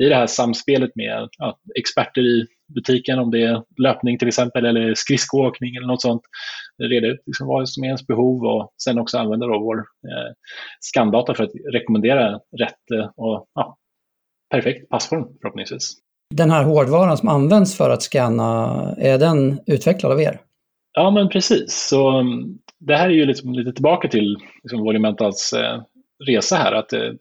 I 0.06 0.08
det 0.08 0.14
här 0.14 0.26
samspelet 0.26 0.90
med 0.94 1.28
ja, 1.38 1.58
experter 1.78 2.20
i 2.20 2.46
butiken, 2.74 3.18
om 3.18 3.30
det 3.30 3.42
är 3.42 3.62
löpning 3.82 4.18
till 4.18 4.28
exempel 4.28 4.66
eller 4.66 4.94
skridskoåkning 4.94 5.76
eller 5.76 5.86
något 5.86 6.02
sånt, 6.02 6.22
reda 6.82 7.06
ut 7.06 7.22
liksom 7.26 7.46
vad 7.46 7.68
som 7.68 7.84
är 7.84 7.88
ens 7.88 8.06
behov 8.06 8.44
och 8.44 8.72
sen 8.82 8.98
också 8.98 9.18
använda 9.18 9.46
då 9.46 9.58
vår 9.58 9.78
eh, 9.78 10.32
skandata 10.80 11.34
för 11.34 11.44
att 11.44 11.52
rekommendera 11.72 12.40
rätt 12.58 12.90
eh, 12.94 13.10
och 13.16 13.46
ja, 13.54 13.76
perfekt 14.50 14.88
passform 14.88 15.24
förhoppningsvis. 15.40 15.92
Den 16.34 16.50
här 16.50 16.64
hårdvaran 16.64 17.16
som 17.16 17.28
används 17.28 17.76
för 17.76 17.90
att 17.90 18.02
scanna, 18.02 18.94
är 18.98 19.18
den 19.18 19.60
utvecklad 19.66 20.12
av 20.12 20.20
er? 20.20 20.40
Ja, 20.92 21.10
men 21.10 21.28
precis. 21.28 21.88
Så 21.88 22.08
mm, 22.08 22.58
det 22.78 22.96
här 22.96 23.08
är 23.08 23.14
ju 23.14 23.26
liksom 23.26 23.52
lite 23.52 23.72
tillbaka 23.72 24.08
till 24.08 24.36
liksom 24.62 24.80
Volumentals 24.80 25.52
eh, 25.52 25.82
resa 26.26 26.56
här. 26.56 26.72
Att 26.72 26.92
eh, 26.92 27.12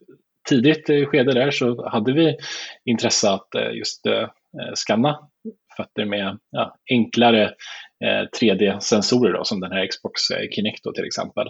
tidigt 0.49 0.89
i 0.89 1.05
skede 1.05 1.33
där 1.33 1.51
så 1.51 1.89
hade 1.89 2.13
vi 2.13 2.37
intresse 2.85 3.29
att 3.29 3.55
eh, 3.55 3.71
just 3.71 4.05
eh, 4.05 4.21
eh 4.21 4.73
skanna 4.75 5.19
fötter 5.77 6.05
med 6.05 6.37
ja, 6.51 6.75
enklare 6.89 7.43
eh, 8.03 8.27
3D-sensorer 8.41 9.33
då, 9.33 9.43
som 9.43 9.59
den 9.59 9.71
här 9.71 9.87
Xbox 9.87 10.29
eh, 10.31 10.49
Kinect 10.51 10.83
då, 10.83 10.93
till 10.93 11.05
exempel. 11.05 11.47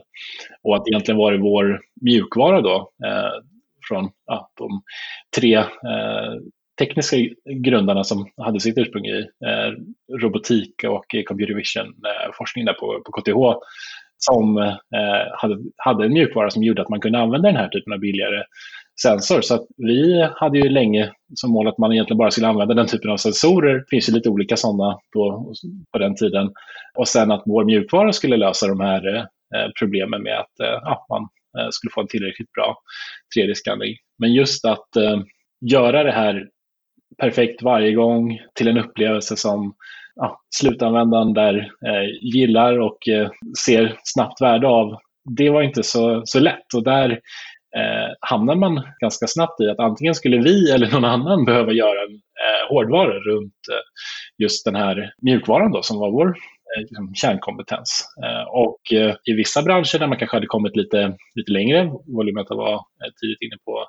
Och 0.63 0.75
att 0.75 0.87
egentligen 0.87 1.17
var 1.17 1.31
det 1.31 1.37
vår 1.37 1.81
mjukvara 2.01 2.61
då 2.61 2.91
eh, 3.05 3.43
från 3.87 4.09
ja, 4.25 4.51
de 4.57 4.81
tre 5.39 5.63
tekniska 6.79 7.17
grundarna 7.45 8.03
som 8.03 8.27
hade 8.37 8.59
sitt 8.59 8.77
ursprung 8.77 9.05
i 9.05 9.19
eh, 9.19 9.71
robotik 10.21 10.83
och 10.83 11.05
computer 11.27 11.53
vision-forskning 11.53 12.67
eh, 12.67 12.73
på, 12.73 13.01
på 13.05 13.11
KTH 13.11 13.59
som 14.17 14.57
eh, 14.57 14.73
hade, 15.37 15.57
hade 15.77 16.05
en 16.05 16.13
mjukvara 16.13 16.49
som 16.49 16.63
gjorde 16.63 16.81
att 16.81 16.89
man 16.89 16.99
kunde 16.99 17.19
använda 17.19 17.47
den 17.47 17.57
här 17.57 17.67
typen 17.67 17.93
av 17.93 17.99
billigare 17.99 18.43
sensor. 19.01 19.41
Så 19.41 19.55
att 19.55 19.65
vi 19.77 20.29
hade 20.35 20.57
ju 20.57 20.69
länge 20.69 21.11
som 21.33 21.51
mål 21.51 21.67
att 21.67 21.77
man 21.77 21.93
egentligen 21.93 22.17
bara 22.17 22.31
skulle 22.31 22.47
använda 22.47 22.73
den 22.73 22.87
typen 22.87 23.11
av 23.11 23.17
sensorer. 23.17 23.75
Det 23.75 23.85
finns 23.89 24.09
ju 24.09 24.13
lite 24.13 24.29
olika 24.29 24.57
sådana 24.57 24.99
på, 25.13 25.53
på 25.91 25.99
den 25.99 26.15
tiden. 26.15 26.51
Och 26.97 27.07
sen 27.07 27.31
att 27.31 27.43
vår 27.45 27.65
mjukvara 27.65 28.13
skulle 28.13 28.37
lösa 28.37 28.67
de 28.67 28.79
här 28.79 29.15
eh, 29.15 29.71
problemen 29.79 30.23
med 30.23 30.39
att 30.39 30.59
eh, 30.59 30.79
ja, 30.83 31.05
man 31.09 31.21
eh, 31.59 31.69
skulle 31.71 31.91
få 31.91 32.01
en 32.01 32.07
tillräckligt 32.07 32.51
bra 32.51 32.77
3D-skanning. 33.37 33.95
Men 34.19 34.33
just 34.33 34.65
att 34.65 34.95
eh, 34.95 35.19
göra 35.71 36.03
det 36.03 36.11
här 36.11 36.47
perfekt 37.17 37.63
varje 37.63 37.91
gång 37.91 38.39
till 38.53 38.67
en 38.67 38.77
upplevelse 38.77 39.37
som 39.37 39.75
ja, 40.15 40.41
slutanvändaren 40.55 41.33
där 41.33 41.55
eh, 41.85 42.09
gillar 42.21 42.79
och 42.79 43.07
eh, 43.07 43.29
ser 43.65 43.97
snabbt 44.03 44.41
värde 44.41 44.67
av. 44.67 44.97
Det 45.37 45.49
var 45.49 45.61
inte 45.61 45.83
så, 45.83 46.21
så 46.25 46.39
lätt 46.39 46.73
och 46.75 46.83
där 46.83 47.11
eh, 47.75 48.13
hamnar 48.19 48.55
man 48.55 48.83
ganska 48.99 49.27
snabbt 49.27 49.61
i 49.61 49.69
att 49.69 49.79
antingen 49.79 50.15
skulle 50.15 50.37
vi 50.37 50.71
eller 50.71 50.91
någon 50.91 51.05
annan 51.05 51.45
behöva 51.45 51.71
göra 51.71 52.03
en 52.07 52.13
eh, 52.15 52.69
hårdvara 52.69 53.19
runt 53.19 53.53
eh, 53.71 53.85
just 54.43 54.65
den 54.65 54.75
här 54.75 55.13
mjukvaran 55.21 55.71
då, 55.71 55.81
som 55.81 55.99
var 55.99 56.11
vår 56.11 56.27
eh, 56.27 56.81
liksom 56.81 57.15
kärnkompetens. 57.15 58.07
Eh, 58.23 58.47
och 58.47 58.93
eh, 58.93 59.15
i 59.25 59.33
vissa 59.33 59.61
branscher 59.61 59.99
där 59.99 60.07
man 60.07 60.17
kanske 60.17 60.37
hade 60.37 60.47
kommit 60.47 60.75
lite, 60.75 61.17
lite 61.35 61.51
längre, 61.51 61.91
Volumeta 62.15 62.55
var 62.55 62.81
tidigt 63.21 63.41
inne 63.41 63.57
på 63.65 63.87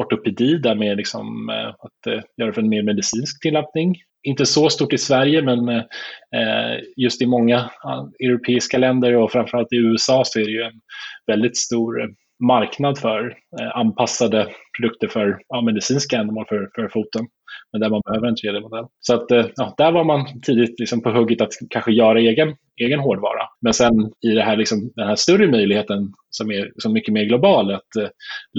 ortopedi 0.00 0.58
där 0.58 0.74
med 0.74 0.96
liksom, 0.96 1.48
eh, 1.50 1.68
att 1.68 2.06
eh, 2.06 2.22
göra 2.36 2.52
för 2.52 2.62
en 2.62 2.68
mer 2.68 2.82
medicinsk 2.82 3.42
tillämpning. 3.42 3.96
Inte 4.22 4.46
så 4.46 4.70
stort 4.70 4.92
i 4.92 4.98
Sverige, 4.98 5.42
men 5.42 5.68
eh, 5.68 6.80
just 6.96 7.22
i 7.22 7.26
många 7.26 7.56
eh, 7.56 8.26
europeiska 8.26 8.78
länder 8.78 9.16
och 9.16 9.32
framförallt 9.32 9.72
i 9.72 9.76
USA 9.76 10.22
så 10.24 10.40
är 10.40 10.44
det 10.44 10.50
ju 10.50 10.62
en 10.62 10.80
väldigt 11.26 11.56
stor 11.56 12.02
eh, 12.02 12.08
marknad 12.40 12.98
för 12.98 13.36
eh, 13.60 13.76
anpassade 13.76 14.48
produkter 14.80 15.08
för 15.08 15.38
ja, 15.48 15.60
medicinska 15.62 16.16
ändamål 16.16 16.46
för, 16.48 16.70
för 16.74 16.88
foten 16.88 17.26
men 17.72 17.80
där 17.80 17.90
man 17.90 18.02
behöver 18.04 18.28
en 18.28 18.34
3D-modell. 18.34 18.86
Så 19.00 19.14
att, 19.14 19.30
eh, 19.30 19.46
ja, 19.56 19.74
där 19.78 19.92
var 19.92 20.04
man 20.04 20.40
tidigt 20.40 20.80
liksom 20.80 21.02
på 21.02 21.10
hugget 21.10 21.40
att 21.40 21.52
kanske 21.70 21.92
göra 21.92 22.20
egen, 22.20 22.56
egen 22.80 23.00
hårdvara. 23.00 23.42
Men 23.60 23.74
sen 23.74 24.12
i 24.26 24.28
det 24.34 24.42
här, 24.42 24.56
liksom, 24.56 24.92
den 24.96 25.08
här 25.08 25.16
större 25.16 25.50
möjligheten 25.50 26.12
som 26.30 26.50
är 26.50 26.72
som 26.76 26.92
mycket 26.92 27.14
mer 27.14 27.24
global, 27.24 27.74
att 27.74 27.96
uh, 27.98 28.08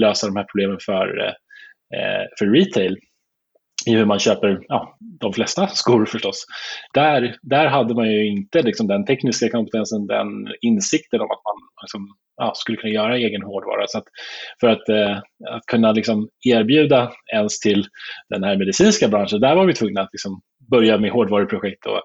lösa 0.00 0.26
de 0.26 0.36
här 0.36 0.46
problemen 0.52 0.78
för, 0.86 1.06
uh, 1.18 1.32
för 2.38 2.46
retail, 2.46 2.96
i 3.86 3.94
hur 3.94 4.04
man 4.04 4.18
köper 4.18 4.60
ja, 4.68 4.96
de 5.20 5.32
flesta 5.32 5.66
skor 5.74 6.06
förstås. 6.06 6.46
Där, 6.94 7.36
där 7.42 7.66
hade 7.66 7.94
man 7.94 8.10
ju 8.10 8.26
inte 8.26 8.62
liksom, 8.62 8.86
den 8.86 9.04
tekniska 9.04 9.50
kompetensen, 9.50 10.06
den 10.06 10.28
insikten 10.60 11.20
om 11.20 11.30
att 11.30 11.44
man 11.44 11.56
liksom, 11.82 12.08
ja, 12.36 12.52
skulle 12.54 12.78
kunna 12.78 12.92
göra 12.92 13.16
egen 13.16 13.42
hårdvara. 13.42 13.84
Så 13.86 13.98
att 13.98 14.04
för 14.60 14.68
att, 14.68 14.88
eh, 14.88 15.16
att 15.56 15.66
kunna 15.66 15.92
liksom, 15.92 16.28
erbjuda 16.48 17.12
ens 17.32 17.60
till 17.60 17.84
den 18.28 18.44
här 18.44 18.56
medicinska 18.56 19.08
branschen, 19.08 19.40
där 19.40 19.54
var 19.54 19.66
vi 19.66 19.74
tvungna 19.74 20.00
att 20.00 20.12
liksom, 20.12 20.40
börja 20.70 20.98
med 20.98 21.10
hårdvaruprojekt 21.10 21.86
och 21.86 22.02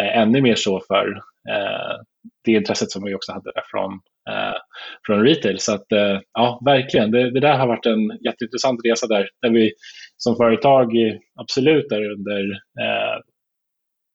eh, 0.00 0.18
ännu 0.18 0.40
mer 0.40 0.54
så 0.54 0.80
för 0.88 1.08
eh, 1.50 1.96
det 2.44 2.52
intresset 2.52 2.90
som 2.90 3.04
vi 3.04 3.14
också 3.14 3.32
hade 3.32 3.52
där 3.52 3.62
från, 3.70 3.92
eh, 4.30 4.58
från 5.06 5.24
retail. 5.24 5.58
Så 5.58 5.74
att, 5.74 5.92
eh, 5.92 6.20
ja, 6.32 6.60
verkligen, 6.64 7.10
det, 7.10 7.30
det, 7.30 7.40
där 7.40 7.58
har 7.58 7.66
varit 7.66 7.86
en 7.86 8.18
jätteintressant 8.24 8.80
resa 8.84 9.06
där, 9.06 9.28
där 9.42 9.50
vi 9.50 9.72
som 10.18 10.36
företag 10.36 10.92
absolut 11.40 11.92
är 11.92 12.12
under 12.12 12.50
eh, 12.80 13.20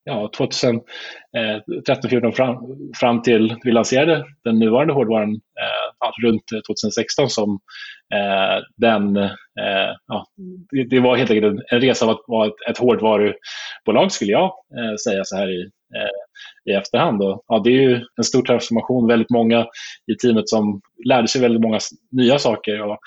ja, 0.04 0.32
2013 0.38 2.10
14 2.10 2.30
eh, 2.30 2.36
fram, 2.36 2.58
fram 3.00 3.22
till 3.22 3.56
vi 3.64 3.72
lanserade 3.72 4.26
den 4.44 4.60
nuvarande 4.60 4.94
hårdvaran 4.94 5.30
eh, 5.34 6.26
runt 6.26 6.44
2016 6.68 7.30
som 7.30 7.60
eh, 8.14 8.64
den, 8.78 9.18
eh, 9.18 9.92
ja, 10.08 10.28
det, 10.72 10.84
det, 10.90 11.00
var 11.00 11.16
helt 11.16 11.32
enkelt 11.32 11.54
en, 11.54 11.62
en 11.72 11.82
resa 11.82 12.06
av 12.06 12.12
att 12.12 12.22
vara 12.28 12.48
ett, 12.48 12.70
ett 12.70 12.78
hårdvarubolag 12.78 14.12
skulle 14.12 14.32
jag 14.32 14.44
eh, 14.78 14.96
säga 15.06 15.24
så 15.24 15.38
här 15.38 15.50
i, 15.52 15.62
eh, 15.96 16.72
i 16.74 16.76
efterhand. 16.76 17.24
Och, 17.24 17.44
ja, 17.48 17.62
det 17.64 17.70
är 17.70 17.82
ju 17.82 18.02
en 18.18 18.24
stor 18.24 18.42
transformation, 18.42 19.08
väldigt 19.08 19.30
många 19.30 19.66
i 20.12 20.16
teamet 20.16 20.50
som 20.50 20.82
lärde 21.06 21.28
sig 21.28 21.42
väldigt 21.42 21.62
många 21.62 21.80
nya 22.12 22.40
saker 22.40 22.82
och 22.82 22.98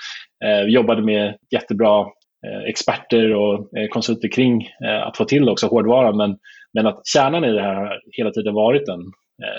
eh, 0.45 0.63
jobbade 0.63 1.03
med 1.03 1.37
jättebra 1.51 2.07
Eh, 2.47 2.69
experter 2.69 3.35
och 3.35 3.79
eh, 3.79 3.89
konsulter 3.89 4.29
kring 4.29 4.63
eh, 4.87 5.07
att 5.07 5.17
få 5.17 5.25
till 5.25 5.49
också 5.49 5.67
hårdvaran. 5.67 6.17
Men 6.17 6.39
men 6.75 6.87
att 6.87 7.07
kärnan 7.07 7.45
i 7.45 7.53
det 7.53 7.63
här 7.63 7.75
har 7.75 8.01
hela 8.13 8.31
tiden 8.31 8.55
varit 8.55 8.87
den, 8.87 9.01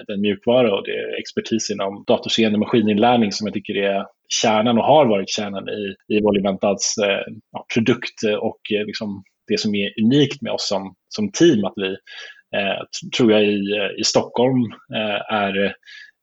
den 0.08 0.22
mjukvara 0.22 0.76
och 0.76 0.84
det 0.86 0.92
är 0.92 1.20
expertis 1.20 1.72
inom 1.72 2.04
datorseende 2.08 2.60
maskininlärning 2.60 3.32
som 3.32 3.48
jag 3.48 3.54
tycker 3.54 3.76
är 3.76 4.06
kärnan 4.42 4.78
och 4.78 4.84
har 4.84 5.06
varit 5.06 5.30
kärnan 5.30 5.70
i, 5.70 6.16
i 6.16 6.22
Volimentats 6.22 6.96
ja, 7.52 7.66
produkt 7.74 8.24
och 8.42 8.60
liksom 8.86 9.24
det 9.48 9.60
som 9.60 9.76
är 9.76 10.04
unikt 10.04 10.42
med 10.42 10.52
oss 10.52 10.68
som, 10.68 10.96
som 11.10 11.32
team. 11.32 11.66
Att 11.66 11.74
vi, 11.76 11.90
eh, 12.58 13.10
tror 13.18 13.32
jag, 13.32 13.44
i, 13.44 13.62
i 14.00 14.04
Stockholm 14.04 14.64
eh, 14.96 15.34
är 15.34 15.74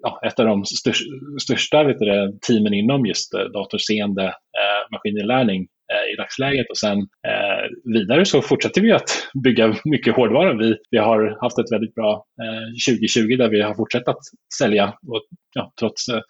ja, 0.03 0.21
ett 0.27 0.41
av 0.41 0.47
de 0.47 0.65
största, 0.65 1.05
största 1.43 1.85
vet 1.85 1.99
du, 1.99 2.39
teamen 2.49 2.75
inom 2.75 3.07
just 3.07 3.33
datorseende 3.33 4.25
eh, 4.25 4.93
maskininlärning 4.93 5.67
Eh, 5.93 6.13
i 6.13 6.17
dagsläget. 6.17 6.67
Och 6.71 6.79
sen 6.79 6.99
eh, 6.99 7.93
vidare 7.95 8.25
så 8.25 8.43
fortsätter 8.43 8.81
vi 8.81 8.93
att 8.93 9.11
bygga 9.45 9.77
mycket 9.85 10.17
hårdvara. 10.17 10.57
Vi, 10.57 10.77
vi 10.91 10.99
har 10.99 11.39
haft 11.41 11.59
ett 11.59 11.73
väldigt 11.73 11.95
bra 11.95 12.25
eh, 12.43 12.95
2020 12.95 13.37
där 13.37 13.49
vi 13.49 13.63
har 13.63 13.75
fortsatt 13.75 14.09
att 14.09 14.19
sälja 14.59 14.87
och, 14.87 15.23
ja, 15.55 15.73
trots 15.81 16.09
eh, 16.09 16.21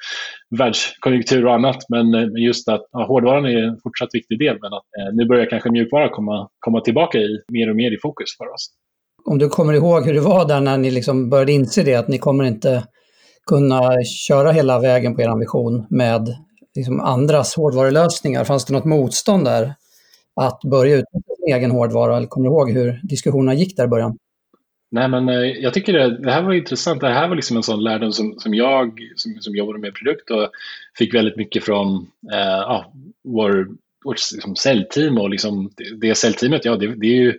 världskonjunktur 0.59 1.47
och 1.47 1.55
annat. 1.55 1.77
Men 1.89 2.15
eh, 2.15 2.45
just 2.45 2.69
att 2.69 2.83
ja, 2.93 3.07
hårdvaran 3.07 3.45
är 3.45 3.63
en 3.63 3.79
fortsatt 3.83 4.09
viktig 4.13 4.39
del. 4.39 4.59
Men 4.63 4.73
att 4.73 4.89
eh, 4.99 5.15
nu 5.15 5.27
börjar 5.27 5.47
kanske 5.47 5.71
mjukvara 5.71 6.09
komma, 6.09 6.49
komma 6.59 6.81
tillbaka 6.81 7.19
i, 7.19 7.39
mer 7.53 7.71
och 7.71 7.77
mer 7.77 7.91
i 7.97 7.99
fokus 8.03 8.37
för 8.39 8.45
oss. 8.55 8.71
Om 9.25 9.39
du 9.39 9.49
kommer 9.49 9.73
ihåg 9.73 10.07
hur 10.07 10.15
det 10.15 10.21
var 10.21 10.49
där 10.49 10.61
när 10.61 10.79
ni 10.79 10.91
liksom 10.91 11.31
började 11.31 11.53
inse 11.53 11.83
det, 11.83 11.95
att 11.95 12.09
ni 12.09 12.19
kommer 12.19 12.45
inte 12.45 12.85
kunna 13.47 14.05
köra 14.29 14.53
hela 14.53 14.81
vägen 14.81 15.15
på 15.15 15.23
er 15.23 15.29
ambition 15.29 15.87
med 15.91 16.29
liksom 16.75 17.01
andras 17.01 17.55
hårdvarulösningar? 17.55 18.45
Fanns 18.45 18.65
det 18.65 18.73
något 18.73 18.85
motstånd 18.85 19.45
där 19.45 19.75
att 20.41 20.61
börja 20.71 20.95
utveckla 20.95 21.35
sin 21.37 21.55
egen 21.55 21.71
hårdvara? 21.71 22.17
Eller 22.17 22.27
kommer 22.27 22.49
du 22.49 22.55
ihåg 22.55 22.71
hur 22.71 23.01
diskussionerna 23.03 23.55
gick 23.55 23.77
där 23.77 23.85
i 23.85 23.89
början? 23.89 24.19
Nej, 24.91 25.09
men 25.09 25.29
eh, 25.29 25.35
jag 25.35 25.75
tycker 25.75 25.93
det, 25.93 26.23
det 26.23 26.33
här 26.33 26.43
var 26.43 26.53
intressant. 26.53 27.01
Det 27.01 27.09
här 27.09 27.29
var 27.29 27.37
liksom 27.37 27.57
en 27.57 27.63
sån 27.63 27.85
lärdom 27.85 28.13
som, 28.13 28.35
som 28.39 28.55
jag 28.55 29.01
som, 29.17 29.37
som 29.41 29.57
jobbade 29.57 29.79
med 29.79 29.95
produkt 29.95 30.31
och 30.31 30.51
fick 30.99 31.15
väldigt 31.15 31.37
mycket 31.37 31.65
från 31.65 31.97
eh, 32.33 32.61
ja, 32.67 32.93
vår 33.25 33.69
vårt 34.05 34.33
liksom, 34.33 34.57
säljteam 34.57 35.19
och 35.19 35.31
liksom, 35.31 35.71
det 36.01 36.15
säljteamet, 36.15 36.65
ja 36.65 36.77
det, 36.77 36.95
det 36.95 37.07
är 37.07 37.21
ju 37.21 37.39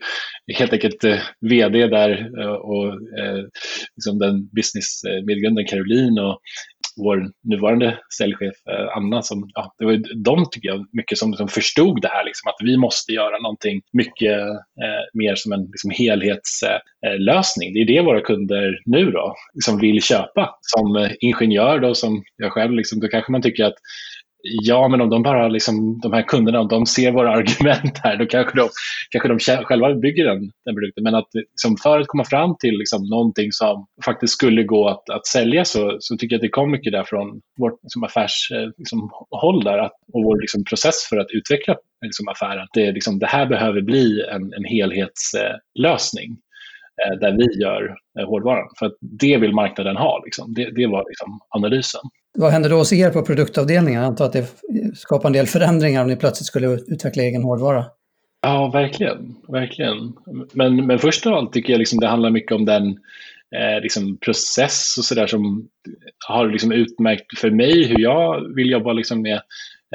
helt 0.54 0.74
enkelt 0.74 1.04
eh, 1.04 1.20
vd 1.42 1.88
där 1.88 2.40
eh, 2.42 2.54
och 2.54 2.88
eh, 3.20 3.44
liksom 3.96 4.20
den 4.20 4.48
businessmedgrundaren 4.48 5.66
eh, 5.66 5.70
Caroline 5.70 6.20
och 6.20 6.40
vår 6.98 7.32
nuvarande 7.44 8.00
säljchef 8.18 8.56
eh, 8.72 8.98
Anna, 8.98 9.22
som, 9.22 9.50
ja, 9.54 9.76
det 9.80 9.86
var 9.86 10.24
de 10.24 10.46
tycker 10.52 10.70
jag 10.70 10.86
mycket 10.92 11.18
som, 11.18 11.34
som 11.34 11.48
förstod 11.48 12.02
det 12.02 12.08
här, 12.08 12.26
liksom, 12.26 12.50
att 12.50 12.68
vi 12.68 12.78
måste 12.78 13.12
göra 13.12 13.38
någonting 13.40 13.82
mycket 13.94 14.40
eh, 14.84 15.04
mer 15.14 15.36
som 15.36 15.52
en 15.52 15.62
liksom, 15.62 15.92
helhetslösning. 15.92 17.70
Eh, 17.70 17.74
det 17.74 17.82
är 17.82 17.96
det 17.96 18.02
våra 18.02 18.22
kunder 18.22 18.80
nu 18.86 19.12
då 19.12 19.36
liksom 19.54 19.80
vill 19.80 20.02
köpa. 20.02 20.56
Som 20.62 20.96
eh, 20.96 21.12
ingenjör 21.20 21.80
då, 21.80 21.96
som 21.96 22.24
jag 22.38 22.52
själv, 22.52 22.74
liksom, 22.74 23.00
då 23.00 23.08
kanske 23.08 23.32
man 23.32 23.42
tycker 23.42 23.66
att 23.66 23.76
Ja, 24.48 24.88
men 24.88 25.02
om 25.02 25.10
de 25.10 25.24
bara, 25.24 25.48
liksom, 25.48 26.00
de 26.00 26.14
här 26.14 26.22
kunderna, 26.22 26.60
om 26.60 26.68
de 26.68 26.86
ser 26.86 27.12
våra 27.12 27.32
argument 27.38 27.98
här, 28.04 28.18
då 28.18 28.26
kanske 28.26 28.58
de, 28.58 28.70
kanske 29.10 29.28
de 29.28 29.64
själva 29.66 29.96
bygger 29.96 30.26
den, 30.26 30.40
den 30.66 30.76
produkten. 30.76 31.04
Men 31.04 31.16
att 31.16 31.28
liksom, 31.34 31.78
för 31.84 32.00
att 32.00 32.08
komma 32.08 32.24
fram 32.24 32.56
till 32.60 32.78
liksom, 32.78 33.10
någonting 33.10 33.52
som 33.52 33.88
faktiskt 34.06 34.34
skulle 34.34 34.64
gå 34.64 34.88
att, 34.88 35.10
att 35.10 35.28
sälja 35.28 35.66
så, 35.66 35.98
så 36.00 36.18
tycker 36.18 36.34
jag 36.34 36.38
att 36.38 36.42
det 36.42 36.50
kom 36.50 36.72
mycket 36.72 36.94
därifrån 36.94 37.42
vårt 37.60 37.84
liksom, 37.84 38.04
affärshåll 38.04 38.64
eh, 38.64 38.72
liksom, 38.78 39.12
där 39.64 39.78
att, 39.78 39.94
och 40.14 40.24
vår 40.24 40.42
liksom, 40.42 40.64
process 40.64 41.08
för 41.10 41.18
att 41.18 41.32
utveckla 41.32 41.74
eh, 41.74 41.80
liksom, 42.02 42.28
affären. 42.28 42.68
Det, 42.74 42.92
liksom, 42.92 43.20
det 43.20 43.28
här 43.28 43.46
behöver 43.46 43.82
bli 43.82 44.22
en, 44.32 44.54
en 44.54 44.66
helhetslösning 44.66 46.38
eh, 47.02 47.12
eh, 47.12 47.20
där 47.20 47.32
vi 47.38 47.62
gör 47.62 47.96
eh, 48.20 48.28
hårdvaran. 48.28 48.70
För 48.80 48.86
att 48.86 48.98
det 49.00 49.38
vill 49.38 49.54
marknaden 49.54 49.98
ha. 49.98 50.22
Liksom. 50.26 50.54
Det, 50.54 50.72
det 50.72 50.88
var 50.88 51.06
liksom 51.10 51.40
analysen. 51.50 52.02
Vad 52.36 52.52
händer 52.52 52.70
då 52.70 52.76
hos 52.76 52.94
er 52.94 53.10
på 53.10 53.22
produktavdelningen? 53.22 54.02
Jag 54.02 54.08
antar 54.08 54.26
att 54.26 54.34
det 54.34 54.48
skapar 54.96 55.30
en 55.30 55.34
del 55.34 55.48
förändringar 55.48 56.02
om 56.02 56.08
ni 56.08 56.16
plötsligt 56.16 56.48
skulle 56.48 56.68
utveckla 56.68 57.24
egen 57.24 57.44
hårdvara. 57.44 57.86
Ja, 58.42 58.70
verkligen. 58.74 59.36
verkligen. 59.48 60.14
Men, 60.54 60.86
men 60.86 61.00
först 61.00 61.26
av 61.28 61.34
allt 61.34 61.54
tycker 61.54 61.74
jag 61.74 61.80
liksom 61.80 62.00
det 62.00 62.08
handlar 62.08 62.30
mycket 62.30 62.52
om 62.52 62.66
den 62.66 62.88
eh, 63.56 63.82
liksom 63.82 64.18
process 64.18 64.96
och 64.98 65.06
sådär 65.06 65.28
som 65.28 65.68
har 66.28 66.50
liksom 66.50 66.72
utmärkt 66.72 67.40
för 67.40 67.52
mig 67.52 67.84
hur 67.84 68.00
jag 68.00 68.56
vill 68.56 68.70
jobba 68.70 68.94
liksom 68.94 69.22
med 69.22 69.42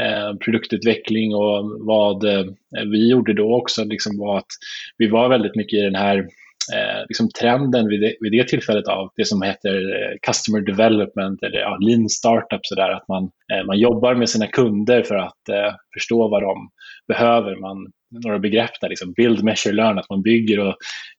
eh, 0.00 0.36
produktutveckling 0.44 1.34
och 1.34 1.70
vad 1.80 2.24
eh, 2.24 2.44
vi 2.86 3.10
gjorde 3.10 3.34
då 3.34 3.54
också 3.54 3.84
liksom 3.84 4.18
var 4.18 4.38
att 4.38 4.50
vi 4.98 5.08
var 5.08 5.28
väldigt 5.28 5.56
mycket 5.56 5.78
i 5.78 5.82
den 5.82 5.94
här 5.94 6.28
eh, 6.74 7.04
liksom 7.08 7.28
trenden 7.40 7.88
vid 7.88 8.00
det, 8.00 8.14
vid 8.20 8.32
det 8.32 8.48
tillfället 8.48 8.88
av 8.88 9.10
det 9.16 9.24
som 9.24 9.42
heter 9.42 9.76
eh, 9.76 10.16
customer 10.26 10.60
development 10.60 11.42
eller 11.42 11.58
ja, 11.58 11.76
lean 11.80 12.08
startup, 12.08 12.60
så 12.62 12.74
där, 12.74 12.90
att 12.90 13.08
man, 13.08 13.30
eh, 13.52 13.66
man 13.66 13.78
jobbar 13.78 14.14
med 14.14 14.28
sina 14.28 14.46
kunder 14.46 15.02
för 15.02 15.14
att 15.14 15.48
eh, 15.48 15.74
förstå 15.94 16.28
vad 16.28 16.42
de 16.42 16.70
behöver. 17.08 17.56
Man, 17.56 17.86
några 18.24 18.38
begrepp 18.38 18.80
där, 18.80 18.88
liksom 18.88 19.12
build, 19.12 19.44
measure, 19.44 19.74
learn, 19.74 19.98
att 19.98 20.10
man 20.10 20.22
bygger 20.22 20.58
och 20.58 20.76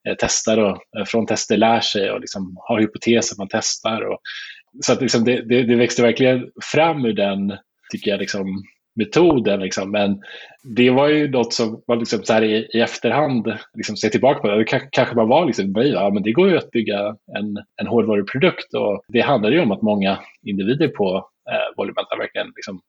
eh, 0.08 0.14
testar 0.18 0.58
och 0.58 0.78
eh, 0.98 1.04
från 1.06 1.26
tester 1.26 1.56
lär 1.56 1.80
sig 1.80 2.10
och 2.10 2.20
liksom 2.20 2.56
har 2.56 2.80
hypoteser 2.80 3.36
man 3.38 3.48
testar. 3.50 4.00
Och, 4.02 4.18
så 4.84 4.92
att 4.92 5.00
liksom 5.00 5.24
det, 5.24 5.48
det, 5.48 5.62
det 5.62 5.76
växte 5.76 6.02
verkligen 6.02 6.50
fram 6.72 7.04
ur 7.04 7.12
den, 7.12 7.56
tycker 7.92 8.10
jag, 8.10 8.20
liksom, 8.20 8.46
metoden. 8.94 9.60
Liksom. 9.60 9.90
Men 9.90 10.20
det 10.76 10.90
var 10.90 11.08
ju 11.08 11.30
något 11.30 11.52
som 11.52 11.82
man 11.88 11.98
liksom 11.98 12.24
så 12.24 12.32
här 12.32 12.42
i, 12.42 12.68
i 12.74 12.80
efterhand 12.80 13.52
liksom 13.74 13.96
ser 13.96 14.08
tillbaka 14.08 14.40
på. 14.40 14.48
Det 14.48 14.64
kanske 14.92 15.14
man 15.14 15.28
var 15.28 15.46
liksom 15.46 15.72
naiv, 15.72 15.92
ja, 15.92 16.10
men 16.10 16.22
det 16.22 16.32
går 16.32 16.50
ju 16.50 16.56
att 16.58 16.70
bygga 16.70 16.98
en, 17.38 17.56
en 17.80 17.86
hårdvaruprodukt. 17.86 18.74
Och 18.74 19.02
det 19.08 19.20
handlade 19.20 19.54
ju 19.56 19.62
om 19.62 19.72
att 19.72 19.82
många 19.82 20.18
individer 20.46 20.88
på 20.88 21.16
eh, 21.50 21.76
Volumenta 21.76 22.16
verkligen 22.16 22.52
liksom 22.56 22.80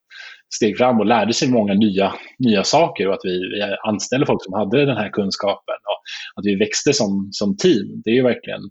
steg 0.56 0.78
fram 0.78 1.00
och 1.00 1.06
lärde 1.06 1.34
sig 1.34 1.50
många 1.50 1.74
nya, 1.74 2.14
nya 2.40 2.64
saker 2.64 3.08
och 3.08 3.14
att 3.14 3.24
vi, 3.24 3.40
vi 3.40 3.76
anställde 3.84 4.26
folk 4.26 4.44
som 4.44 4.54
hade 4.54 4.86
den 4.86 4.98
här 4.98 5.10
kunskapen 5.10 5.76
och 5.86 6.40
att 6.40 6.46
vi 6.46 6.56
växte 6.56 6.94
som, 6.94 7.30
som 7.32 7.58
team. 7.58 8.02
Det 8.06 8.10
är 8.10 8.16
ju 8.16 8.24
verkligen 8.24 8.62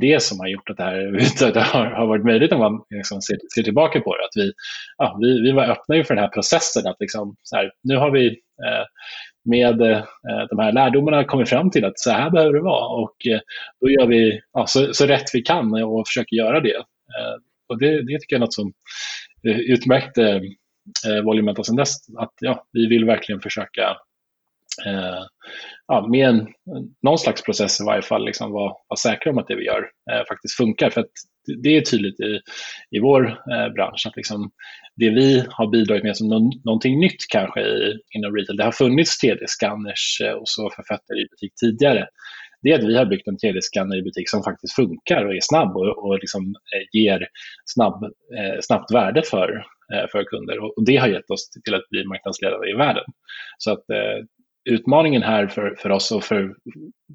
det 0.00 0.22
som 0.22 0.40
har 0.40 0.48
gjort 0.48 0.70
att 0.70 0.76
det 0.76 0.82
här 0.82 1.72
har, 1.72 1.86
har 1.86 2.06
varit 2.06 2.24
möjligt 2.24 2.52
om 2.52 2.58
man 2.58 2.82
liksom 2.90 3.22
ser, 3.22 3.38
ser, 3.54 3.62
tillbaka 3.62 4.00
på 4.00 4.16
det. 4.16 4.24
Att 4.24 4.44
vi, 4.44 4.52
ja, 4.98 5.18
vi, 5.20 5.40
vi 5.40 5.52
var 5.52 5.64
öppna 5.64 6.04
för 6.04 6.14
den 6.14 6.24
här 6.24 6.30
processen. 6.30 6.86
att 6.86 6.96
liksom, 7.00 7.36
så 7.42 7.56
här, 7.56 7.70
Nu 7.82 7.96
har 7.96 8.10
vi 8.10 8.26
eh, 8.66 8.84
med 9.44 9.80
eh, 9.80 10.02
de 10.50 10.58
här 10.58 10.72
lärdomarna 10.72 11.24
kommit 11.24 11.48
fram 11.48 11.70
till 11.70 11.84
att 11.84 11.98
så 11.98 12.10
här 12.10 12.30
behöver 12.30 12.54
det 12.54 12.62
vara. 12.62 12.86
Och 12.86 13.26
eh, 13.26 13.40
då 13.80 13.90
gör 13.90 14.06
vi 14.06 14.40
ja, 14.52 14.66
så, 14.66 14.94
så 14.94 15.06
rätt 15.06 15.30
vi 15.32 15.42
kan 15.42 15.84
och 15.84 16.08
försöker 16.08 16.36
göra 16.36 16.60
det. 16.60 16.76
Eh, 16.76 17.36
och 17.68 17.78
det, 17.78 18.02
det 18.02 18.18
tycker 18.18 18.36
jag 18.36 18.38
är 18.38 18.40
något 18.40 18.54
som 18.54 18.72
eh, 19.48 19.58
utmärkte 19.58 20.42
eh, 21.06 21.22
Volumenta 21.24 21.64
sedan 21.64 21.76
dess. 21.76 21.96
Att 22.18 22.34
ja, 22.40 22.66
vi 22.72 22.86
vill 22.86 23.04
verkligen 23.04 23.40
försöka 23.40 23.96
eh, 24.86 25.24
ja, 25.86 26.06
med 26.10 26.28
en, 26.28 26.46
någon 27.02 27.18
slags 27.18 27.42
process 27.42 27.80
i 27.80 27.84
varje 27.84 28.02
fall 28.02 28.24
liksom 28.24 28.52
vara, 28.52 28.72
vara 28.88 28.96
säkra 28.96 29.32
om 29.32 29.38
att 29.38 29.48
det 29.48 29.56
vi 29.56 29.64
gör 29.64 29.90
eh, 30.12 30.24
faktiskt 30.28 30.56
funkar. 30.56 30.90
För 30.90 31.00
att 31.00 31.10
det 31.62 31.76
är 31.76 31.80
tydligt 31.80 32.20
i, 32.20 32.40
i 32.90 33.00
vår 33.00 33.26
eh, 33.26 33.72
bransch 33.74 34.06
att 34.06 34.16
liksom 34.16 34.50
det 34.96 35.10
vi 35.10 35.44
har 35.50 35.66
bidragit 35.70 36.04
med 36.04 36.16
som 36.16 36.28
no 36.28 36.50
någonting 36.64 37.00
nytt 37.00 37.28
kanske 37.28 37.60
i, 37.60 37.98
inom 38.14 38.36
retail, 38.36 38.56
det 38.56 38.64
har 38.64 38.72
funnits 38.72 39.24
3D-scanners 39.24 40.20
eh, 40.24 40.32
och 40.32 40.48
så 40.48 40.70
för 40.70 40.82
fötter 40.82 41.20
i 41.20 41.26
butik 41.30 41.52
tidigare. 41.60 42.08
Det 42.62 42.70
är 42.70 42.78
att 42.78 42.88
vi 42.88 42.96
har 42.96 43.06
byggt 43.06 43.28
en 43.28 43.36
3D-scanner 43.36 43.96
i 43.96 44.02
butik 44.02 44.30
som 44.30 44.42
faktiskt 44.42 44.74
funkar 44.74 45.24
och 45.24 45.34
är 45.34 45.40
snabb 45.42 45.76
och, 45.76 46.04
och 46.04 46.18
liksom, 46.18 46.42
eh, 46.42 47.00
ger 47.00 47.28
snabb, 47.64 48.04
eh, 48.04 48.58
snabbt 48.60 48.94
värde 48.94 49.22
för, 49.22 49.48
eh, 49.94 50.06
för 50.12 50.24
kunder. 50.24 50.58
Och, 50.58 50.78
och 50.78 50.84
det 50.84 50.96
har 50.96 51.08
gett 51.08 51.30
oss 51.30 51.50
till 51.64 51.74
att 51.74 51.88
bli 51.90 52.04
marknadsledare 52.04 52.70
i 52.70 52.74
världen. 52.74 53.04
Så 53.58 53.70
att 53.72 53.90
eh, 53.90 54.24
utmaningen 54.64 55.22
här 55.22 55.46
för, 55.46 55.74
för 55.78 55.90
oss 55.90 56.12
och 56.12 56.24
för 56.24 56.54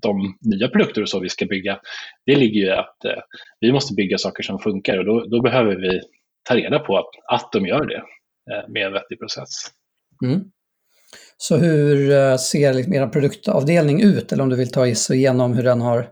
de 0.02 0.38
nya 0.42 0.68
produkter 0.68 1.02
och 1.02 1.10
så 1.10 1.20
vi 1.20 1.30
ska 1.30 1.46
bygga, 1.46 1.80
det 2.26 2.36
ligger 2.36 2.62
ju 2.62 2.72
att 2.72 3.06
eh, 3.06 3.22
vi 3.60 3.72
måste 3.72 3.94
bygga 3.94 4.18
saker 4.18 4.44
som 4.44 4.60
funkar 4.60 4.98
och 4.98 5.06
då, 5.06 5.26
då 5.26 5.42
behöver 5.42 5.76
vi 5.76 6.02
ta 6.44 6.56
reda 6.56 6.80
på 6.80 6.98
att, 6.98 7.10
att 7.32 7.52
de 7.52 7.66
gör 7.66 7.86
det 7.86 8.04
eh, 8.54 8.70
med 8.70 8.86
en 8.86 8.94
vettig 8.94 9.20
process. 9.20 9.50
Mm. 10.24 10.52
Så 11.38 11.58
hur 11.58 12.12
eh, 12.12 12.38
ser 12.38 12.74
liksom 12.74 12.94
er 12.94 13.08
produktavdelning 13.08 14.02
ut? 14.02 14.32
Eller 14.32 14.44
om 14.44 14.50
du 14.50 14.56
vill 14.56 14.72
ta 14.72 14.88
oss 14.88 15.10
igenom 15.12 15.54
hur 15.54 15.64
den 15.64 15.82
har 15.82 16.10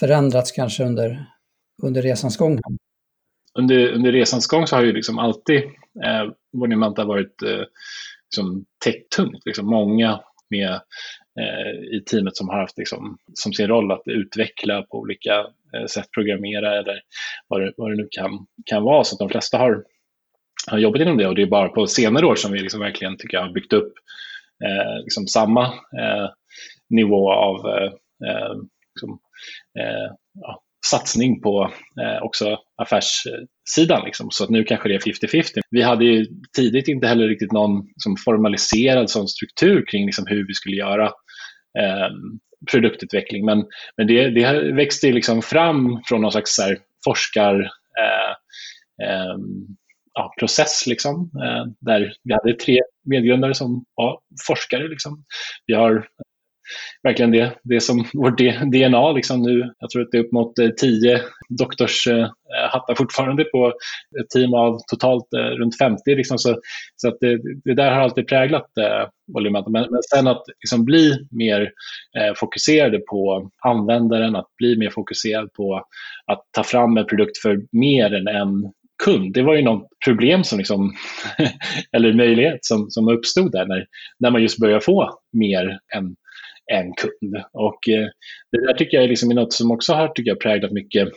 förändrats 0.00 0.52
kanske 0.52 0.84
under, 0.84 1.26
under 1.82 2.02
resans 2.02 2.36
gång? 2.36 2.60
Under, 3.58 3.88
under 3.92 4.12
resans 4.12 4.46
gång 4.46 4.66
så 4.66 4.76
har 4.76 4.82
ju 4.82 4.92
liksom 4.92 5.18
alltid 5.18 5.62
eh, 6.04 6.32
Bonimanta 6.52 7.04
varit 7.04 7.42
eh, 7.42 7.64
liksom 8.30 8.64
tech-tungt. 8.84 9.42
Liksom 9.44 9.66
många 9.66 10.20
med 10.50 10.80
eh, 11.40 11.96
i 11.96 12.02
teamet 12.10 12.36
som 12.36 12.48
har 12.48 12.60
haft 12.60 12.78
liksom, 12.78 13.18
som 13.34 13.52
sin 13.52 13.68
roll 13.68 13.92
att 13.92 14.02
utveckla 14.04 14.82
på 14.82 14.98
olika 14.98 15.46
eh, 15.76 15.86
sätt, 15.86 16.10
programmera 16.14 16.78
eller 16.78 17.00
vad 17.48 17.60
det, 17.60 17.72
vad 17.76 17.90
det 17.90 17.96
nu 17.96 18.08
kan, 18.10 18.46
kan 18.66 18.82
vara. 18.82 19.04
Så 19.04 19.14
att 19.14 19.18
de 19.18 19.28
flesta 19.28 19.58
har, 19.58 19.84
har 20.70 20.78
jobbat 20.78 21.00
inom 21.00 21.16
det 21.16 21.26
och 21.26 21.34
det 21.34 21.42
är 21.42 21.46
bara 21.46 21.68
på 21.68 21.86
senare 21.86 22.26
år 22.26 22.34
som 22.34 22.52
vi 22.52 22.58
liksom 22.58 22.80
verkligen 22.80 23.16
tycker 23.16 23.36
jag 23.36 23.44
har 23.44 23.52
byggt 23.52 23.72
upp 23.72 23.92
eh, 24.64 25.02
liksom 25.02 25.26
samma 25.26 25.64
eh, 25.64 26.28
nivå 26.90 27.32
av 27.32 27.66
eh, 27.68 27.92
eh, 28.28 28.54
liksom, 28.94 29.18
eh, 29.78 30.14
ja, 30.40 30.62
satsning 30.86 31.40
på 31.40 31.70
eh, 32.00 32.22
också 32.22 32.58
affärssidan. 32.76 34.04
Liksom. 34.04 34.30
Så 34.30 34.44
att 34.44 34.50
nu 34.50 34.64
kanske 34.64 34.88
det 34.88 34.94
är 34.94 34.98
50-50. 34.98 35.60
Vi 35.70 35.82
hade 35.82 36.04
ju 36.04 36.26
tidigt 36.56 36.88
inte 36.88 37.06
heller 37.06 37.28
riktigt 37.28 37.52
någon 37.52 37.86
som 37.96 38.16
formaliserad 38.16 39.10
sån 39.10 39.28
struktur 39.28 39.84
kring 39.86 40.06
liksom, 40.06 40.26
hur 40.28 40.46
vi 40.46 40.54
skulle 40.54 40.76
göra 40.76 41.06
eh, 41.78 42.10
produktutveckling. 42.70 43.44
Men, 43.44 43.64
men 43.96 44.06
det, 44.06 44.30
det 44.30 44.72
växte 44.72 45.12
liksom 45.12 45.42
fram 45.42 46.02
från 46.04 46.22
någon 46.22 46.32
slags 46.32 46.58
här, 46.58 46.78
forskar 47.04 47.60
eh, 47.98 48.30
eh, 49.06 49.36
ja, 50.14 50.34
process 50.38 50.86
liksom, 50.86 51.30
eh, 51.44 51.72
där 51.80 52.12
vi 52.22 52.34
hade 52.34 52.54
tre 52.54 52.78
medgrundare 53.04 53.54
som 53.54 53.84
var 53.94 54.20
forskare. 54.46 54.88
Liksom. 54.88 55.24
Vi 55.66 55.74
har 55.74 56.06
verkligen 57.02 57.30
det, 57.30 57.52
det 57.64 57.80
som 57.80 58.04
vårt 58.12 58.38
DNA 58.72 59.12
liksom 59.12 59.42
nu. 59.42 59.72
Jag 59.78 59.90
tror 59.90 60.02
att 60.02 60.08
det 60.10 60.18
är 60.18 60.24
upp 60.24 60.32
mot 60.32 60.58
eh, 60.58 60.68
tio 60.68 61.20
doktorshattar 61.48 62.92
eh, 62.92 62.96
fortfarande 62.96 63.44
på 63.44 63.72
ett 64.20 64.30
team 64.30 64.54
av 64.54 64.78
totalt 64.90 65.34
eh, 65.34 65.38
runt 65.40 65.78
50. 65.78 66.00
Liksom, 66.06 66.38
så 66.38 66.60
så 66.96 67.08
att 67.08 67.16
det, 67.20 67.38
det 67.64 67.74
där 67.74 67.90
har 67.90 68.00
alltid 68.00 68.28
präglat 68.28 68.78
eh, 68.78 69.08
volymen. 69.34 69.64
Men, 69.66 69.86
men 69.90 70.02
sen 70.14 70.26
att 70.26 70.42
liksom 70.62 70.84
bli 70.84 71.26
mer 71.30 71.60
eh, 72.18 72.34
fokuserade 72.36 72.98
på 72.98 73.50
användaren, 73.64 74.36
att 74.36 74.56
bli 74.58 74.78
mer 74.78 74.90
fokuserad 74.90 75.52
på 75.52 75.84
att 76.26 76.42
ta 76.50 76.62
fram 76.62 76.96
en 76.96 77.06
produkt 77.06 77.38
för 77.38 77.60
mer 77.72 78.14
än 78.14 78.28
en 78.28 78.72
kund. 79.04 79.34
Det 79.34 79.42
var 79.42 79.54
ju 79.54 79.62
något 79.62 79.88
problem 80.04 80.44
som 80.44 80.58
liksom, 80.58 80.94
eller 81.96 82.12
möjlighet 82.12 82.64
som, 82.64 82.90
som 82.90 83.08
uppstod 83.08 83.52
där 83.52 83.66
när, 83.66 83.86
när 84.18 84.30
man 84.30 84.42
just 84.42 84.58
börjar 84.58 84.80
få 84.80 85.18
mer 85.32 85.78
än 85.96 86.16
en 86.70 86.92
kund. 86.94 87.36
Och 87.52 87.88
eh, 87.88 88.08
det 88.52 88.66
där 88.66 88.74
tycker 88.74 88.96
jag 88.96 89.04
är 89.04 89.08
liksom 89.08 89.28
något 89.28 89.52
som 89.52 89.70
också 89.70 89.92
har 89.92 90.08
tycker 90.08 90.30
jag, 90.30 90.40
präglat 90.40 90.72
mycket 90.72 91.08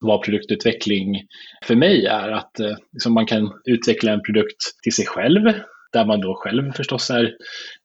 vad 0.00 0.22
produktutveckling 0.22 1.26
för 1.64 1.74
mig 1.74 2.06
är. 2.06 2.28
Att 2.28 2.60
eh, 2.60 2.76
liksom 2.92 3.14
man 3.14 3.26
kan 3.26 3.52
utveckla 3.64 4.12
en 4.12 4.22
produkt 4.22 4.82
till 4.82 4.92
sig 4.92 5.06
själv 5.06 5.52
där 5.92 6.04
man 6.04 6.20
då 6.20 6.34
själv 6.34 6.72
förstås 6.72 7.10
är 7.10 7.34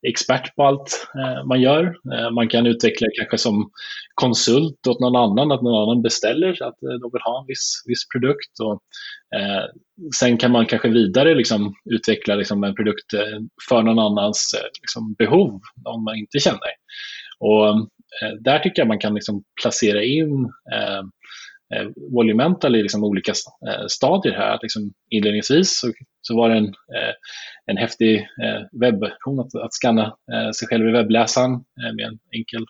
expert 0.07 0.55
på 0.55 0.63
allt 0.63 1.07
eh, 1.15 1.45
man 1.45 1.61
gör. 1.61 1.83
Eh, 2.13 2.31
man 2.31 2.47
kan 2.49 2.65
utveckla 2.65 3.07
kanske 3.17 3.37
som 3.37 3.69
konsult 4.15 4.87
åt 4.87 4.99
någon 4.99 5.15
annan, 5.15 5.51
att 5.51 5.61
någon 5.61 5.83
annan 5.83 6.01
beställer 6.01 6.51
att 6.51 6.83
eh, 6.83 6.99
de 7.01 7.09
vill 7.13 7.21
ha 7.21 7.39
en 7.41 7.47
viss, 7.47 7.83
viss 7.85 8.07
produkt. 8.07 8.59
Och, 8.61 8.81
eh, 9.39 9.65
sen 10.15 10.37
kan 10.37 10.51
man 10.51 10.65
kanske 10.65 10.89
vidare 10.89 11.35
liksom, 11.35 11.73
utveckla 11.91 12.35
liksom, 12.35 12.63
en 12.63 12.75
produkt 12.75 13.11
för 13.69 13.83
någon 13.83 13.99
annans 13.99 14.55
liksom, 14.81 15.13
behov, 15.13 15.61
om 15.85 16.03
man 16.03 16.15
inte 16.15 16.39
känner. 16.39 16.71
Och 17.39 17.89
där 18.39 18.59
tycker 18.59 18.81
jag 18.81 18.87
man 18.87 18.99
kan 18.99 19.13
liksom 19.13 19.43
placera 19.61 20.03
in 20.03 20.45
eh, 20.73 21.03
Eh, 21.73 21.87
Volumental 22.11 22.75
i 22.75 22.81
liksom 22.81 23.03
olika 23.03 23.31
eh, 23.67 23.85
stadier 23.87 24.33
här. 24.33 24.59
liksom 24.61 24.93
inledningsvis 25.09 25.79
så, 25.79 25.91
så 26.21 26.37
var 26.37 26.49
det 26.49 26.55
en, 26.55 26.67
eh, 26.67 27.13
en 27.65 27.77
häftig 27.77 28.15
eh, 28.17 28.79
webbversion 28.81 29.39
att, 29.39 29.55
att 29.55 29.73
scanna 29.73 30.05
eh, 30.05 30.51
sig 30.51 30.67
själv 30.67 30.89
i 30.89 30.91
webbläsaren 30.91 31.51
eh, 31.53 31.93
med 31.95 32.05
en 32.05 32.19
enkel 32.35 32.65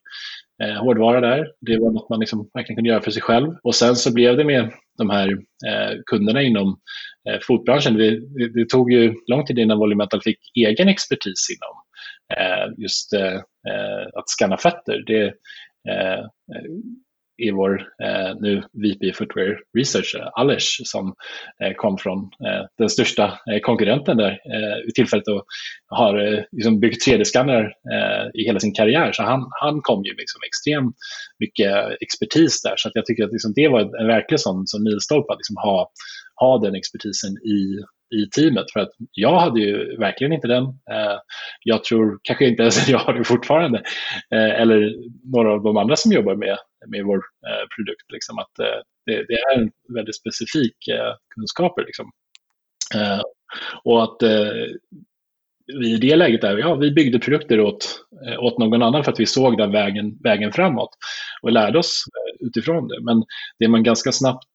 eh, 0.63 0.83
hårdvara 0.83 1.21
där. 1.21 1.47
Det 1.61 1.77
var 1.77 1.91
något 1.91 2.09
man 2.09 2.19
liksom 2.19 2.49
verkligen 2.53 2.75
kunde 2.75 2.89
göra 2.89 3.01
för 3.01 3.11
sig 3.11 3.21
själv. 3.21 3.55
Och 3.63 3.75
sen 3.75 3.95
så 3.95 4.13
blev 4.13 4.37
det 4.37 4.43
med 4.43 4.71
de 4.97 5.09
här 5.09 5.29
eh, 5.67 5.97
kunderna 6.05 6.41
inom 6.41 6.79
eh, 7.29 7.39
fotbranschen. 7.41 7.93
Det, 7.93 8.11
det, 8.11 8.53
det, 8.53 8.69
tog 8.69 8.91
ju 8.91 9.13
lång 9.27 9.45
tid 9.45 9.59
innan 9.59 9.79
Volumental 9.79 10.21
fick 10.21 10.39
egen 10.55 10.87
expertis 10.87 11.47
inom 11.49 11.75
eh, 12.39 12.73
just 12.77 13.13
eh, 13.13 13.35
eh, 13.71 14.07
att 14.13 14.29
scanna 14.29 14.57
fötter. 14.57 15.03
Det, 15.07 15.33
i 17.37 17.51
vår 17.51 17.81
eh, 18.03 18.35
nu 18.39 18.63
VP 18.73 19.13
Footwear 19.13 19.59
Research, 19.77 20.15
eh, 20.15 20.27
Alish, 20.33 20.81
som 20.83 21.13
eh, 21.63 21.73
kom 21.75 21.97
från 21.97 22.17
eh, 22.19 22.65
den 22.77 22.89
största 22.89 23.23
eh, 23.25 23.59
konkurrenten 23.61 24.17
där 24.17 24.31
eh, 24.31 24.85
vid 24.85 24.95
tillfället 24.95 25.27
och 25.27 25.45
har 25.87 26.33
eh, 26.33 26.43
liksom 26.51 26.79
byggt 26.79 27.07
3D-skannrar 27.07 27.63
eh, 27.63 28.41
i 28.41 28.45
hela 28.45 28.59
sin 28.59 28.73
karriär. 28.73 29.11
Så 29.11 29.23
han, 29.23 29.47
han 29.61 29.81
kom 29.81 30.03
ju 30.03 30.11
liksom 30.11 30.41
extremt 30.47 30.95
mycket 31.39 32.01
expertis 32.01 32.61
där. 32.61 32.73
Så 32.77 32.89
jag 32.93 33.05
tycker 33.05 33.23
att 33.23 33.31
liksom 33.31 33.53
det 33.55 33.67
var 33.67 33.81
en 34.01 34.07
verklig 34.07 34.39
sån, 34.39 34.67
sån 34.67 34.83
milstolpe 34.83 35.33
att 35.33 35.39
liksom 35.39 35.57
ha, 35.57 35.91
ha 36.35 36.59
den 36.59 36.75
expertisen 36.75 37.31
i, 37.31 37.59
i 38.17 38.29
teamet. 38.29 38.71
För 38.73 38.79
att 38.79 38.91
jag 39.11 39.39
hade 39.39 39.59
ju 39.59 39.97
verkligen 39.97 40.33
inte 40.33 40.47
den. 40.47 40.63
Eh, 40.63 41.17
jag 41.63 41.83
tror 41.83 42.19
kanske 42.23 42.47
inte 42.47 42.61
ens 42.61 42.77
att 42.77 42.89
jag 42.95 42.99
har 42.99 43.13
det 43.13 43.23
fortfarande. 43.23 43.81
Eller 44.31 44.93
några 45.33 45.53
av 45.53 45.63
de 45.63 45.77
andra 45.77 45.95
som 45.95 46.11
jobbar 46.11 46.35
med, 46.35 46.57
med 46.87 47.05
vår 47.05 47.15
eh, 47.47 47.67
produkt. 47.75 48.11
Liksom, 48.13 48.39
att 48.39 48.59
eh, 48.59 48.81
det, 49.05 49.25
det 49.27 49.33
är 49.33 49.59
en 49.59 49.71
väldigt 49.93 50.15
specifik 50.15 50.87
eh, 50.87 51.13
kunskaper. 51.35 51.85
Liksom. 51.85 52.11
Eh, 52.95 53.21
och 53.83 54.03
att 54.03 54.17
vi 55.79 55.93
i 55.93 55.97
det 55.97 56.15
läget 56.15 56.41
där, 56.41 56.57
ja, 56.57 56.75
vi 56.75 56.91
byggde 56.91 57.19
produkter 57.19 57.59
åt, 57.59 58.05
åt 58.39 58.57
någon 58.57 58.81
annan 58.81 59.03
för 59.03 59.11
att 59.11 59.19
vi 59.19 59.25
såg 59.25 59.57
den 59.57 59.71
vägen, 59.71 60.17
vägen 60.23 60.51
framåt 60.51 60.89
och 61.41 61.51
lärde 61.51 61.79
oss 61.79 62.03
utifrån 62.39 62.87
det. 62.87 63.01
Men 63.01 63.23
det 63.59 63.67
man 63.67 63.83
ganska 63.83 64.11
snabbt 64.11 64.47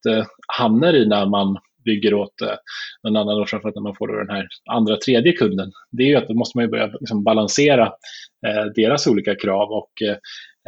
hamnar 0.59 0.93
i 0.93 1.07
när 1.07 1.27
man 1.27 1.59
bygger 1.85 2.15
åt 2.15 2.41
eh, 2.41 2.55
någon 3.03 3.17
annan, 3.17 3.41
och 3.41 3.49
framförallt 3.49 3.77
när 3.77 3.83
man 3.83 3.97
får 3.97 4.09
den 4.09 4.37
här 4.37 4.49
andra, 4.71 4.97
tredje 4.97 5.33
kunden, 5.33 5.73
det 5.91 6.03
är 6.03 6.07
ju 6.07 6.17
att 6.17 6.29
då 6.29 6.35
måste 6.35 6.59
man 6.59 6.65
ju 6.65 6.71
börja 6.71 6.87
liksom 6.87 7.25
balansera 7.25 7.87
eh, 8.47 8.65
deras 8.75 9.07
olika 9.07 9.35
krav 9.35 9.71
och 9.71 10.03
eh, 10.03 10.17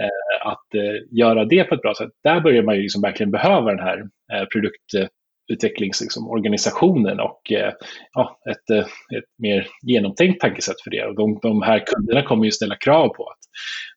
eh 0.05 0.47
att 0.47 0.75
eh, 0.75 0.95
göra 1.11 1.45
det 1.45 1.65
på 1.65 1.75
ett 1.75 1.83
bra 1.83 1.95
sätt. 1.95 2.11
Där 2.25 2.41
börjar 2.41 2.63
man 2.63 2.77
ju 2.77 2.83
liksom 2.83 3.03
verkligen 3.03 3.31
behöva 3.31 3.71
den 3.71 3.85
här 3.85 4.03
eh, 4.33 4.45
produktutvecklingsorganisationen 4.45 7.17
liksom, 7.17 7.31
och 7.31 7.53
eh, 7.53 7.73
ja, 8.13 8.39
ett, 8.51 8.71
eh, 8.71 8.87
ett 9.19 9.25
mer 9.39 9.67
genomtänkt 9.83 10.41
tankesätt 10.41 10.81
för 10.85 10.91
det. 10.91 11.05
Och 11.05 11.15
de, 11.15 11.39
de 11.43 11.63
här 11.63 11.83
kunderna 11.87 12.23
kommer 12.23 12.45
ju 12.45 12.51
ställa 12.51 12.77
krav 12.77 13.09
på 13.09 13.25
att 13.25 13.39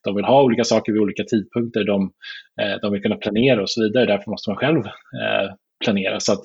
de 0.04 0.16
vill 0.16 0.24
ha 0.24 0.42
olika 0.42 0.64
saker 0.64 0.92
vid 0.92 1.02
olika 1.02 1.24
tidpunkter, 1.24 1.84
de, 1.84 2.12
de 2.82 2.92
vill 2.92 3.02
kunna 3.02 3.16
planera 3.16 3.62
och 3.62 3.70
så 3.70 3.82
vidare. 3.82 4.06
Därför 4.06 4.30
måste 4.30 4.50
man 4.50 4.56
själv 4.56 4.82
planera. 5.84 6.20
Så 6.20 6.32
att, 6.32 6.40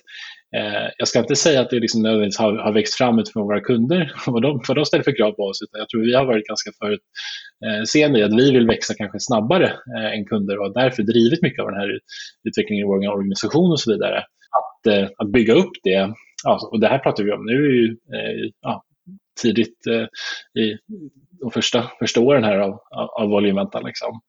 eh, 0.56 0.90
jag 0.98 1.08
ska 1.08 1.20
inte 1.20 1.36
säga 1.36 1.62
att 1.62 1.70
det 1.70 1.80
liksom 1.80 2.02
nödvändigtvis 2.02 2.40
har, 2.40 2.54
har 2.54 2.74
växt 2.74 2.96
fram 2.96 3.20
utifrån 3.20 3.44
våra 3.44 3.62
kunder, 3.62 4.14
vad 4.28 4.42
de, 4.42 4.62
vad 4.68 4.78
de 4.78 4.86
ställer 4.86 5.04
för 5.04 5.18
krav 5.18 5.32
på 5.32 5.44
oss, 5.44 5.62
utan 5.62 5.80
jag 5.80 5.90
tror 5.90 6.02
vi 6.02 6.14
har 6.14 6.26
varit 6.26 6.48
ganska 6.48 6.72
förutseende 6.80 8.20
eh, 8.20 8.22
i 8.22 8.26
att 8.26 8.40
vi 8.40 8.52
vill 8.52 8.68
växa 8.68 8.94
kanske 8.94 9.20
snabbare 9.20 9.68
eh, 9.98 10.14
än 10.14 10.26
kunder 10.26 10.58
och 10.58 10.66
har 10.66 10.74
därför 10.74 11.04
drivit 11.04 11.42
mycket 11.42 11.60
av 11.60 11.72
den 11.72 11.80
här 11.80 12.00
utvecklingen 12.44 12.86
i 12.86 12.88
vår 12.88 13.08
organisation 13.08 13.72
och 13.72 13.80
så 13.80 13.92
vidare. 13.92 14.24
Att, 14.60 14.88
eh, 14.88 15.10
att 15.18 15.32
bygga 15.32 15.54
upp 15.54 15.72
det, 15.84 16.14
ja, 16.44 16.70
och 16.72 16.80
det 16.80 16.88
här 16.88 17.00
pratar 17.00 17.24
vi 17.24 17.32
om 17.32 17.46
nu 17.46 17.66
är 17.66 17.74
ju 17.74 17.88
eh, 17.88 18.52
ja, 18.62 18.84
tidigt 19.42 19.88
eh, 19.88 20.08
i 20.64 20.78
de 21.42 21.52
första, 21.52 21.92
första 22.00 22.20
åren 22.22 22.44
här 22.44 22.58
av, 22.58 22.80
av, 23.20 23.34
av 23.34 23.42
Liksom. 23.42 24.22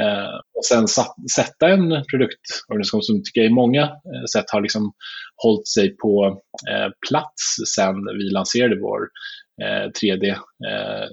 Eh, 0.00 0.34
och 0.54 0.64
sen 0.64 0.88
satt, 0.88 1.30
sätta 1.36 1.68
en 1.68 2.04
produktorganisation 2.10 3.02
som 3.02 3.22
tycker 3.24 3.40
jag 3.40 3.50
i 3.50 3.54
många 3.54 3.82
eh, 3.82 4.24
sätt 4.34 4.50
har 4.52 4.60
liksom 4.60 4.92
hållit 5.42 5.68
sig 5.68 5.96
på 5.96 6.42
eh, 6.70 6.88
plats 7.08 7.56
sen 7.76 7.94
vi 8.18 8.30
lanserade 8.30 8.80
vår 8.80 9.08
3D 10.02 10.24
eh, 10.24 10.32
eh 10.32 11.08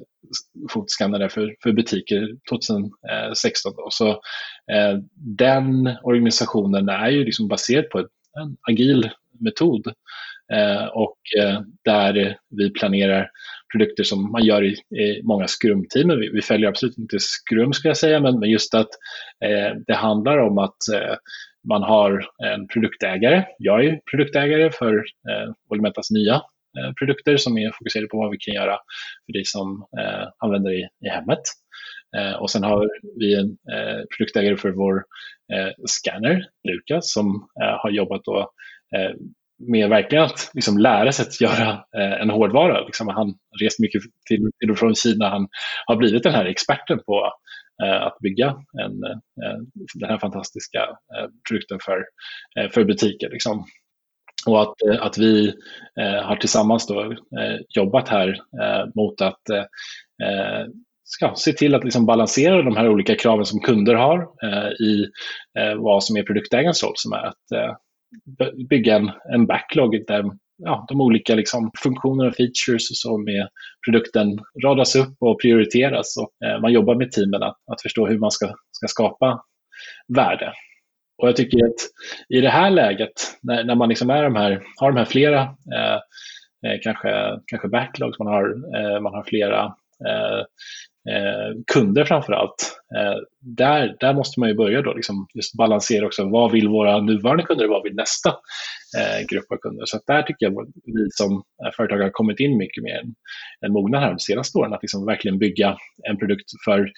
fotskannare 0.70 1.30
för, 1.30 1.56
för 1.64 1.72
butiker 1.72 2.28
2016. 2.50 3.72
Eh, 3.72 3.76
då. 3.76 3.88
Så 3.92 4.10
eh, 4.74 4.98
den 5.16 5.98
organisationen 6.04 6.90
är 6.90 7.10
ju 7.10 7.26
liksom 7.26 7.48
baserad 7.48 7.90
på 7.90 8.00
en 8.00 8.58
agil 8.70 9.10
metod 9.40 9.88
eh, 9.88 9.94
Eh, 10.54 10.86
och 10.86 11.18
eh, 11.40 11.62
där 11.86 12.38
vi 12.50 12.70
planerar 12.70 13.30
produkter 13.74 14.04
som 14.04 14.32
man 14.32 14.44
gör 14.44 14.64
i, 14.64 14.72
i 15.02 15.22
många 15.24 15.48
skrumteam. 15.48 16.20
Vi, 16.20 16.30
vi, 16.34 16.42
följer 16.42 16.70
absolut 16.70 16.98
inte 16.98 17.18
skrum 17.20 17.74
skulle 17.74 17.90
jag 17.90 17.98
säga, 17.98 18.20
men, 18.20 18.40
men 18.40 18.50
just 18.50 18.74
att 18.74 18.90
eh, 19.46 19.76
det 19.88 19.94
handlar 19.94 20.38
om 20.38 20.58
att 20.58 20.78
man 21.68 21.84
har 21.84 22.26
en 22.44 22.68
produktägare. 22.68 23.46
Jag 23.58 23.86
är 23.86 24.00
produktägare 24.12 24.72
för 24.72 24.96
eh, 24.98 25.52
Olimentas 25.70 26.12
nya 26.12 26.42
produkter 27.00 27.38
som 27.38 27.58
är 27.58 27.72
fokuserade 27.72 28.08
på 28.08 28.18
vad 28.18 28.32
vi 28.32 28.38
kan 28.38 28.54
göra 28.54 28.78
för 29.26 29.34
dig 29.34 29.46
som 29.46 29.86
eh, 30.00 30.28
använder 30.38 30.72
i, 30.72 30.88
i 31.06 31.10
hemmet. 31.10 31.40
Eh, 32.18 32.34
och 32.34 32.50
sen 32.52 32.64
har 32.64 32.90
vi 33.20 33.36
en 33.36 33.58
eh, 33.74 34.04
produktägare 34.18 34.58
för 34.58 34.72
vår 34.72 35.04
scanner, 35.86 36.46
Lukas, 36.68 37.14
som 37.14 37.48
har 37.56 37.90
jobbat 37.90 38.22
då, 38.24 38.52
med 39.67 39.89
verkligen 39.89 40.24
att 40.24 40.52
liksom 40.54 40.78
lära 40.78 41.12
sig 41.12 41.24
att 41.24 41.41
göra 41.41 41.69
eh, 41.71 42.21
en 42.21 42.30
hårdvara. 42.30 42.86
Liksom, 42.86 43.08
han 43.08 43.28
har 43.28 43.65
rest 43.65 43.80
mycket 43.80 44.02
till, 44.28 44.50
till 44.60 44.71
och 44.71 44.78
från 44.78 44.95
Kina. 44.95 45.30
Han 45.30 45.47
har 45.86 45.95
blivit 45.95 46.24
den 46.24 46.34
här 46.34 46.45
experten 46.45 47.00
på 47.06 47.32
eh, 47.84 48.02
att 48.02 48.17
bygga 48.19 48.47
en, 48.84 49.04
eh, 49.43 49.58
den 49.93 50.10
här 50.10 50.17
fantastiska 50.17 50.80
eh, 50.80 51.28
produkten 51.50 51.80
för, 51.82 52.04
eh, 52.60 52.71
för 52.71 52.84
butiker. 52.84 53.30
Liksom. 53.30 53.65
Och 54.45 54.62
att, 54.62 54.82
eh, 54.82 55.06
att 55.06 55.17
vi 55.17 55.47
eh, 56.02 56.24
har 56.24 56.36
tillsammans 56.36 56.88
då, 56.88 57.12
eh, 57.12 57.60
jobbat 57.69 58.10
här 58.10 58.28
eh, 58.62 58.86
mot 58.95 59.21
att 59.21 59.41
ska 61.04 61.34
se 61.36 61.54
till 61.54 61.76
att 61.76 61.84
liksom 61.84 62.06
balansera 62.06 62.62
de 62.62 62.76
här 62.76 62.89
olika 62.89 63.15
kraven 63.15 63.45
som 63.45 63.60
kunder 63.60 63.95
har 63.95 64.28
i 64.84 65.08
vad 65.78 66.04
som 66.04 66.17
är 66.17 66.24
produktägarens 66.24 66.84
roll, 66.84 66.93
som 66.95 67.13
är 67.13 67.17
att 67.17 67.76
bygga 68.69 68.95
en, 68.95 69.12
en 69.34 69.45
backlog 69.45 70.06
där 70.08 70.24
ja, 70.63 70.86
de 70.88 71.02
olika 71.02 71.36
liksom, 71.36 71.71
funktioner 71.84 72.28
och 72.28 72.36
features 72.36 73.02
som 73.02 73.24
med 73.24 73.47
produkten 73.86 74.39
radas 74.63 74.95
upp 74.95 75.15
och 75.19 75.41
prioriteras. 75.41 76.17
Och, 76.17 76.47
eh, 76.47 76.62
man 76.62 76.74
jobbar 76.74 76.95
med 76.95 77.12
teamen 77.12 77.43
att, 77.43 77.58
att 77.71 77.82
förstå 77.82 78.08
hur 78.08 78.19
man 78.19 78.32
ska, 78.32 78.56
ska 78.71 78.88
skapa 78.88 79.43
värde. 80.15 80.54
Och 81.21 81.28
jag 81.28 81.36
tycker 81.36 81.58
att 81.58 81.80
i 82.30 82.41
det 82.41 82.50
här 82.50 82.69
läget, 82.69 83.12
när, 83.41 83.63
när 83.63 83.76
man 83.76 83.89
liksom 83.89 84.10
är 84.10 84.24
de 84.24 84.36
här, 84.36 84.63
har 84.80 84.91
de 84.91 84.97
här 84.97 85.06
flera 85.06 85.41
eh, 85.76 85.95
eh 86.65 86.80
kanske, 86.84 87.39
kanske 87.45 87.67
backlogs, 87.67 88.19
man 88.19 88.28
har, 88.28 88.45
eh, 88.76 89.02
man 89.02 89.13
har 89.13 89.24
flera 89.24 89.63
eh, 90.08 90.45
eh, 91.10 91.62
kunder 91.74 92.06
framför 92.06 92.34
allt. 92.34 92.82
Eh, 92.98 93.16
där, 93.40 93.96
där 94.00 94.14
måste 94.14 94.40
man 94.40 94.50
ju 94.50 94.56
börja 94.56 94.82
då 94.82 94.94
liksom 94.94 95.28
just 95.34 95.58
balansera 95.58 96.06
också. 96.06 96.30
Vad 96.30 96.52
vill 96.52 96.68
våra 96.68 97.02
nuvarande 97.02 97.44
kunder 97.44 97.66
och 97.66 97.72
vad 97.72 97.84
vill 97.84 97.96
nästa 97.96 98.30
eh, 98.98 99.26
grupp 99.30 99.52
av 99.52 99.58
kunder? 99.58 99.86
Så 99.86 100.00
där 100.08 100.22
tycker 100.22 100.46
jag 100.46 100.72
vi 100.86 101.08
som 101.12 101.34
eh, 101.34 101.72
företag 101.76 101.98
har 101.98 102.10
kommit 102.10 102.40
in 102.40 102.58
mycket 102.58 102.84
mer 102.84 103.00
än, 103.00 103.16
än 103.66 103.74
mogna 103.74 104.00
här 104.00 104.10
de 104.10 104.20
senaste 104.20 104.58
åren. 104.58 104.74
Att 104.74 104.84
liksom 104.84 105.06
verkligen 105.06 105.40
bygga 105.40 105.78
en 106.10 106.18
produkt 106.18 106.52
för 106.66 106.92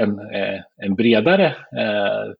en, 0.00 0.18
eh, 0.18 0.60
en 0.82 0.94
bredare 0.94 1.46
eh, 1.78 2.32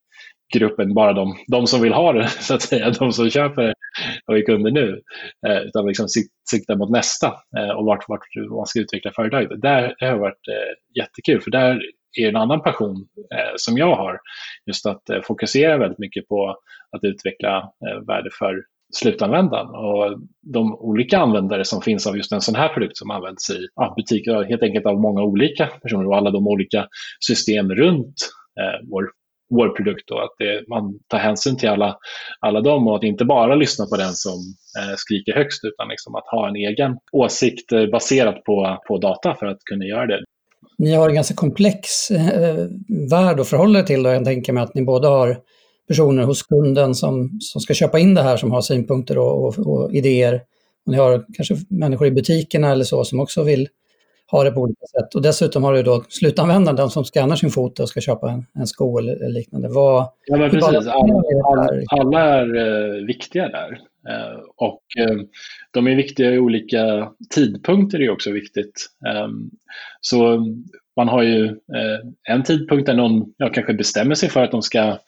grupp 0.54 0.78
än 0.78 0.94
bara 0.94 1.12
de, 1.12 1.36
de 1.46 1.66
som 1.66 1.80
vill 1.80 1.92
ha 1.92 2.12
det, 2.12 2.28
så 2.40 2.54
att 2.54 2.62
säga, 2.62 2.90
de 2.90 3.12
som 3.12 3.30
köper 3.30 3.74
vad 4.26 4.36
vi 4.36 4.42
kunde 4.42 4.70
nu, 4.70 5.00
eh, 5.46 5.58
utan 5.58 5.86
liksom 5.86 6.08
sikta 6.50 6.76
mot 6.76 6.90
nästa 6.90 7.26
eh, 7.26 7.70
och 7.70 7.84
vart, 7.84 8.08
vart 8.08 8.26
man 8.50 8.66
ska 8.66 8.80
utveckla 8.80 9.12
företaget. 9.12 9.62
Där 9.62 9.94
det 9.98 10.06
har 10.06 10.18
varit 10.18 10.48
eh, 10.48 11.02
jättekul, 11.02 11.40
för 11.40 11.50
där 11.50 11.80
är 12.20 12.28
en 12.28 12.36
annan 12.36 12.62
passion 12.62 13.06
eh, 13.34 13.52
som 13.56 13.78
jag 13.78 13.94
har, 13.96 14.18
just 14.66 14.86
att 14.86 15.10
eh, 15.10 15.20
fokusera 15.22 15.78
väldigt 15.78 15.98
mycket 15.98 16.28
på 16.28 16.56
att 16.96 17.04
utveckla 17.04 17.56
eh, 17.58 18.06
värde 18.06 18.30
för, 18.38 18.62
slutanvändaren. 18.92 19.68
Och 19.68 20.20
de 20.52 20.74
olika 20.74 21.18
användare 21.18 21.64
som 21.64 21.82
finns 21.82 22.06
av 22.06 22.16
just 22.16 22.32
en 22.32 22.40
sån 22.40 22.54
här 22.54 22.68
produkt 22.68 22.96
som 22.96 23.10
används 23.10 23.50
i 23.50 23.68
ja, 23.74 23.94
butiker, 23.96 24.42
helt 24.42 24.62
enkelt 24.62 24.86
av 24.86 25.00
många 25.00 25.22
olika 25.22 25.66
personer 25.66 26.06
och 26.06 26.16
alla 26.16 26.30
de 26.30 26.48
olika 26.48 26.86
system 27.20 27.74
runt 27.74 28.14
eh, 28.60 28.88
vår, 28.90 29.10
vår 29.56 29.68
produkt 29.68 30.10
och 30.10 30.22
att 30.24 30.34
det, 30.38 30.68
man 30.68 30.98
tar 31.08 31.18
hänsyn 31.18 31.56
till 31.56 31.68
alla, 31.68 31.96
alla 32.40 32.60
dem 32.60 32.88
och 32.88 32.96
att 32.96 33.02
inte 33.02 33.24
bara 33.24 33.54
lyssna 33.54 33.86
på 33.86 33.96
den 33.96 34.12
som 34.12 34.38
eh, 34.78 34.94
skriker 34.96 35.34
högst 35.34 35.64
utan 35.64 35.88
liksom 35.88 36.14
att 36.14 36.26
ha 36.26 36.48
en 36.48 36.56
egen 36.56 36.98
åsikt 37.12 37.72
eh, 37.72 37.86
baserat 37.86 38.44
på, 38.44 38.78
på 38.88 38.98
data 38.98 39.34
för 39.34 39.46
att 39.46 39.58
kunna 39.64 39.84
göra 39.84 40.06
det. 40.06 40.24
Ni 40.78 40.94
har 40.94 41.08
en 41.08 41.14
ganska 41.14 41.34
komplex 41.34 42.10
eh, 42.10 42.66
värld 43.10 43.40
att 43.40 43.48
förhålla 43.48 43.78
er 43.78 43.82
till. 43.82 44.02
Då. 44.02 44.10
Jag 44.10 44.24
tänker 44.24 44.52
mig 44.52 44.62
att 44.62 44.74
ni 44.74 44.82
både 44.82 45.08
har 45.08 45.36
personer 45.88 46.22
hos 46.22 46.42
kunden 46.42 46.94
som, 46.94 47.38
som 47.40 47.60
ska 47.60 47.74
köpa 47.74 47.98
in 47.98 48.14
det 48.14 48.22
här 48.22 48.36
som 48.36 48.50
har 48.50 48.60
synpunkter 48.60 49.18
och, 49.18 49.44
och, 49.44 49.58
och 49.58 49.94
idéer. 49.94 50.40
Och 50.86 50.92
ni 50.92 50.98
har 50.98 51.24
kanske 51.34 51.56
människor 51.70 52.06
i 52.06 52.10
butikerna 52.10 52.72
eller 52.72 52.84
så 52.84 53.04
som 53.04 53.20
också 53.20 53.42
vill 53.42 53.68
ha 54.32 54.44
det 54.44 54.50
på 54.50 54.60
olika 54.60 54.86
sätt. 54.86 55.14
Och 55.14 55.22
dessutom 55.22 55.64
har 55.64 55.72
du 55.74 55.82
då 55.82 56.04
slutanvändaren, 56.08 56.76
de 56.76 56.90
som 56.90 57.04
skannar 57.04 57.36
sin 57.36 57.50
fot 57.50 57.80
och 57.80 57.88
ska 57.88 58.00
köpa 58.00 58.30
en, 58.30 58.46
en 58.54 58.66
sko 58.66 58.98
eller 58.98 59.28
liknande. 59.28 59.68
Vad, 59.68 60.08
ja, 60.26 60.36
men 60.36 60.50
precis. 60.50 60.68
Alla, 60.68 60.92
alla, 60.92 61.68
alla 61.86 62.20
är 62.20 62.56
uh, 62.56 63.06
viktiga 63.06 63.48
där. 63.48 63.70
Uh, 64.08 64.40
och 64.56 64.82
uh, 65.00 65.22
de 65.70 65.86
är 65.86 65.96
viktiga 65.96 66.32
i 66.32 66.38
olika 66.38 67.12
tidpunkter, 67.34 68.00
är 68.00 68.10
också 68.10 68.30
viktigt. 68.30 68.86
Um, 69.24 69.50
så 70.00 70.46
man 70.96 71.08
har 71.08 71.22
ju 71.22 71.56
en 72.28 72.42
tidpunkt 72.42 72.86
där 72.86 72.94
någon 72.94 73.34
ja, 73.36 73.48
kanske 73.48 73.74
bestämmer 73.74 74.14
sig 74.14 74.28
för 74.28 74.42
att 74.42 74.50
de 74.50 74.62
ska 74.62 74.98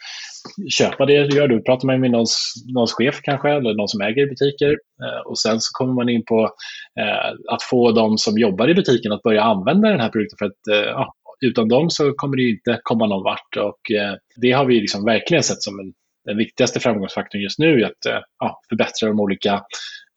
köpa 0.78 1.07
det 1.07 1.26
du 1.26 1.37
gör. 1.37 1.48
Då 1.48 1.61
pratar 1.61 1.87
man 1.87 2.00
med 2.00 2.11
någons, 2.11 2.54
någons 2.74 2.92
chef 2.92 3.20
kanske, 3.22 3.50
eller 3.50 3.74
någon 3.74 3.88
som 3.88 4.00
äger 4.00 4.26
butiker. 4.26 4.70
Eh, 4.70 5.20
och 5.26 5.38
sen 5.38 5.61
så 5.61 5.68
kommer 5.72 5.94
man 5.94 6.09
in 6.09 6.24
på 6.24 6.44
eh, 7.00 7.54
att 7.54 7.62
få 7.62 7.92
de 7.92 8.18
som 8.18 8.38
jobbar 8.38 8.68
i 8.68 8.74
butiken 8.74 9.12
att 9.12 9.22
börja 9.22 9.42
använda 9.42 9.88
den 9.88 10.00
här 10.00 10.09
produkten. 10.09 10.38
För 10.38 10.46
att 10.46 10.66
eh, 10.72 10.90
ja, 10.90 11.14
utan 11.40 11.68
dem 11.68 11.90
så 11.90 12.12
kommer 12.12 12.37
det 12.37 12.48
inte 12.48 12.80
komma 12.83 13.07
någon 13.07 13.24
vart. 13.24 13.57
Och, 13.57 13.96
eh, 13.96 14.14
det 14.37 14.52
har 14.52 14.64
vi 14.64 14.80
liksom 14.80 15.04
verkligen 15.04 15.42
sett 15.42 15.62
som 15.62 15.80
en, 15.80 15.92
den 16.24 16.37
viktigaste 16.37 16.80
framgångsfaktorn 16.80 17.42
just 17.42 17.59
nu, 17.59 17.85
att 17.85 18.07
eh, 18.07 18.20
ja, 18.38 18.61
förbättra 18.68 19.09
de 19.09 19.20
olika 19.20 19.62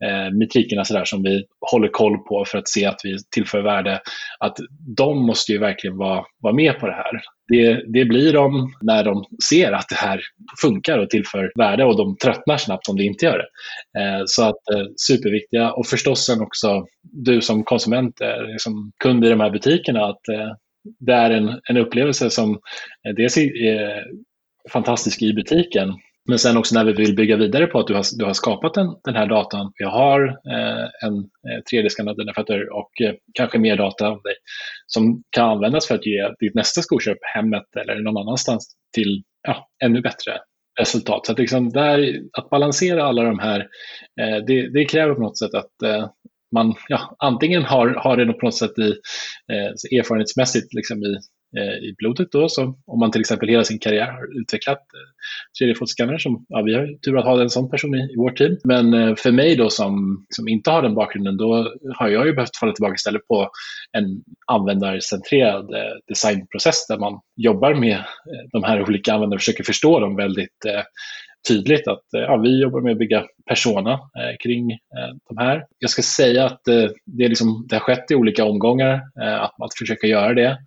eh, 0.05 0.33
metrikerna 0.33 0.85
så 0.85 0.93
där, 0.93 1.05
som 1.05 1.23
vi 1.23 1.45
håller 1.71 1.87
koll 1.87 2.17
på 2.17 2.45
för 2.47 2.57
att 2.57 2.67
se 2.67 2.85
att 2.85 3.01
vi 3.03 3.17
tillför 3.31 3.61
värde, 3.61 4.01
att 4.39 4.57
de 4.97 5.25
måste 5.25 5.51
ju 5.51 5.57
verkligen 5.57 5.97
vara, 5.97 6.23
vara 6.41 6.53
med 6.53 6.79
på 6.79 6.87
det 6.87 6.93
här. 6.93 7.21
Det, 7.47 7.83
det 7.93 8.05
blir 8.05 8.33
de 8.33 8.73
när 8.81 9.03
de 9.03 9.25
ser 9.49 9.71
att 9.71 9.89
det 9.89 9.95
här 9.95 10.21
funkar 10.61 10.97
och 10.97 11.09
tillför 11.09 11.51
värde 11.55 11.83
och 11.83 11.97
de 11.97 12.17
tröttnar 12.17 12.57
snabbt 12.57 12.89
om 12.89 12.97
det 12.97 13.03
inte 13.03 13.25
gör 13.25 13.37
det. 13.37 13.49
Eh, 14.01 14.21
så 14.25 14.43
att 14.43 14.69
eh, 14.75 14.85
superviktiga 15.07 15.71
och 15.71 15.87
förstås 15.87 16.25
sen 16.25 16.41
också 16.41 16.85
du 17.01 17.41
som 17.41 17.63
konsument, 17.63 18.21
eh, 18.21 18.43
liksom 18.51 18.91
kund 19.03 19.25
i 19.25 19.29
de 19.29 19.39
här 19.39 19.49
butikerna, 19.49 20.05
att 20.05 20.27
eh, 20.27 20.51
det 20.99 21.13
är 21.13 21.31
en, 21.31 21.59
en 21.69 21.77
upplevelse 21.77 22.29
som 22.29 22.51
eh, 23.07 23.15
dels 23.15 23.37
är 23.37 23.97
eh, 23.97 24.03
fantastisk 24.71 25.21
i 25.21 25.33
butiken 25.33 25.93
men 26.27 26.39
sen 26.39 26.57
också 26.57 26.75
när 26.75 26.85
vi 26.85 26.93
vill 26.93 27.15
bygga 27.15 27.37
vidare 27.37 27.67
på 27.67 27.79
att 27.79 27.87
du 27.87 27.93
har, 27.93 28.05
du 28.17 28.25
har 28.25 28.33
skapat 28.33 28.73
den, 28.73 28.87
den 29.03 29.15
här 29.15 29.27
datan. 29.27 29.71
Vi 29.77 29.85
har 29.85 30.27
eh, 30.27 31.07
en 31.07 31.17
eh, 31.17 31.61
3D-skannad 31.73 32.21
identifier 32.21 32.73
och 32.73 33.01
eh, 33.01 33.13
kanske 33.33 33.59
mer 33.59 33.77
data 33.77 34.09
om 34.09 34.21
dig 34.23 34.33
som 34.87 35.23
kan 35.29 35.49
användas 35.49 35.87
för 35.87 35.95
att 35.95 36.05
ge 36.05 36.29
ditt 36.39 36.55
nästa 36.55 36.81
skoköp 36.81 37.17
hemmet 37.35 37.65
eller 37.81 37.95
någon 37.95 38.17
annanstans 38.17 38.75
till 38.93 39.23
ja, 39.47 39.67
ännu 39.83 40.01
bättre 40.01 40.39
resultat. 40.79 41.25
Så 41.25 41.31
att, 41.31 41.39
liksom 41.39 41.69
där, 41.69 42.21
att 42.37 42.49
balansera 42.49 43.03
alla 43.03 43.23
de 43.23 43.39
här, 43.39 43.59
eh, 44.21 44.45
det, 44.47 44.73
det, 44.73 44.85
kräver 44.85 45.13
på 45.13 45.21
något 45.21 45.39
sätt 45.39 45.53
att 45.53 45.81
eh, 45.83 46.09
man 46.55 46.73
ja, 46.87 47.15
antingen 47.19 47.63
har, 47.63 47.87
har 47.87 48.17
det 48.17 48.33
på 48.33 48.45
något 48.45 48.57
sätt 48.57 48.79
i, 48.79 48.89
eh, 49.51 49.99
erfarenhetsmässigt 49.99 50.73
liksom 50.73 51.03
i 51.03 51.17
Eh, 51.57 51.89
i 51.89 51.95
blodet. 51.97 52.27
Då. 52.31 52.49
Så 52.49 52.75
om 52.85 52.99
man 52.99 53.11
till 53.11 53.21
exempel 53.21 53.49
hela 53.49 53.63
sin 53.63 53.79
karriär 53.79 54.11
har 54.11 54.41
utvecklat 54.41 54.77
eh, 54.77 55.65
3D-fotoskannrar, 55.65 56.17
som 56.17 56.45
ja, 56.49 56.61
vi 56.61 56.73
har 56.73 56.97
tur 57.05 57.17
att 57.17 57.25
ha 57.25 57.41
en 57.41 57.49
sån 57.49 57.69
person 57.69 57.95
i, 57.95 58.13
i 58.13 58.15
vårt 58.17 58.37
team. 58.37 58.57
Men 58.63 58.93
eh, 58.93 59.15
för 59.15 59.31
mig 59.31 59.55
då 59.55 59.69
som, 59.69 60.25
som 60.29 60.47
inte 60.47 60.71
har 60.71 60.81
den 60.81 60.95
bakgrunden, 60.95 61.37
då 61.37 61.73
har 61.95 62.07
jag 62.07 62.25
ju 62.25 62.33
behövt 62.33 62.57
falla 62.57 62.73
tillbaka 62.73 62.95
istället 62.95 63.27
på 63.27 63.49
en 63.97 64.23
användarcentrerad 64.47 65.69
designprocess 66.07 66.87
där 66.87 66.97
man 66.97 67.19
jobbar 67.35 67.73
med 67.73 68.03
de 68.51 68.63
här 68.63 68.81
olika 68.81 69.13
användarna 69.13 69.35
och 69.35 69.41
försöker 69.41 69.63
förstå 69.63 69.99
dem 69.99 70.15
väldigt 70.15 70.65
tydligt 71.47 71.87
att 71.87 72.03
ja, 72.11 72.37
vi 72.37 72.61
jobbar 72.61 72.81
med 72.81 72.91
att 72.91 72.97
bygga 72.97 73.25
persona 73.45 73.91
eh, 73.91 74.37
kring 74.39 74.71
eh, 74.71 75.15
de 75.29 75.37
här. 75.37 75.65
Jag 75.79 75.89
ska 75.89 76.01
säga 76.01 76.45
att 76.45 76.67
eh, 76.67 76.89
det, 77.05 77.27
liksom, 77.27 77.65
det 77.69 77.75
har 77.75 77.79
skett 77.79 78.11
i 78.11 78.15
olika 78.15 78.45
omgångar 78.45 79.01
att, 79.15 79.61
att 79.61 79.77
försöka 79.79 80.07
göra 80.07 80.33
det. 80.33 80.57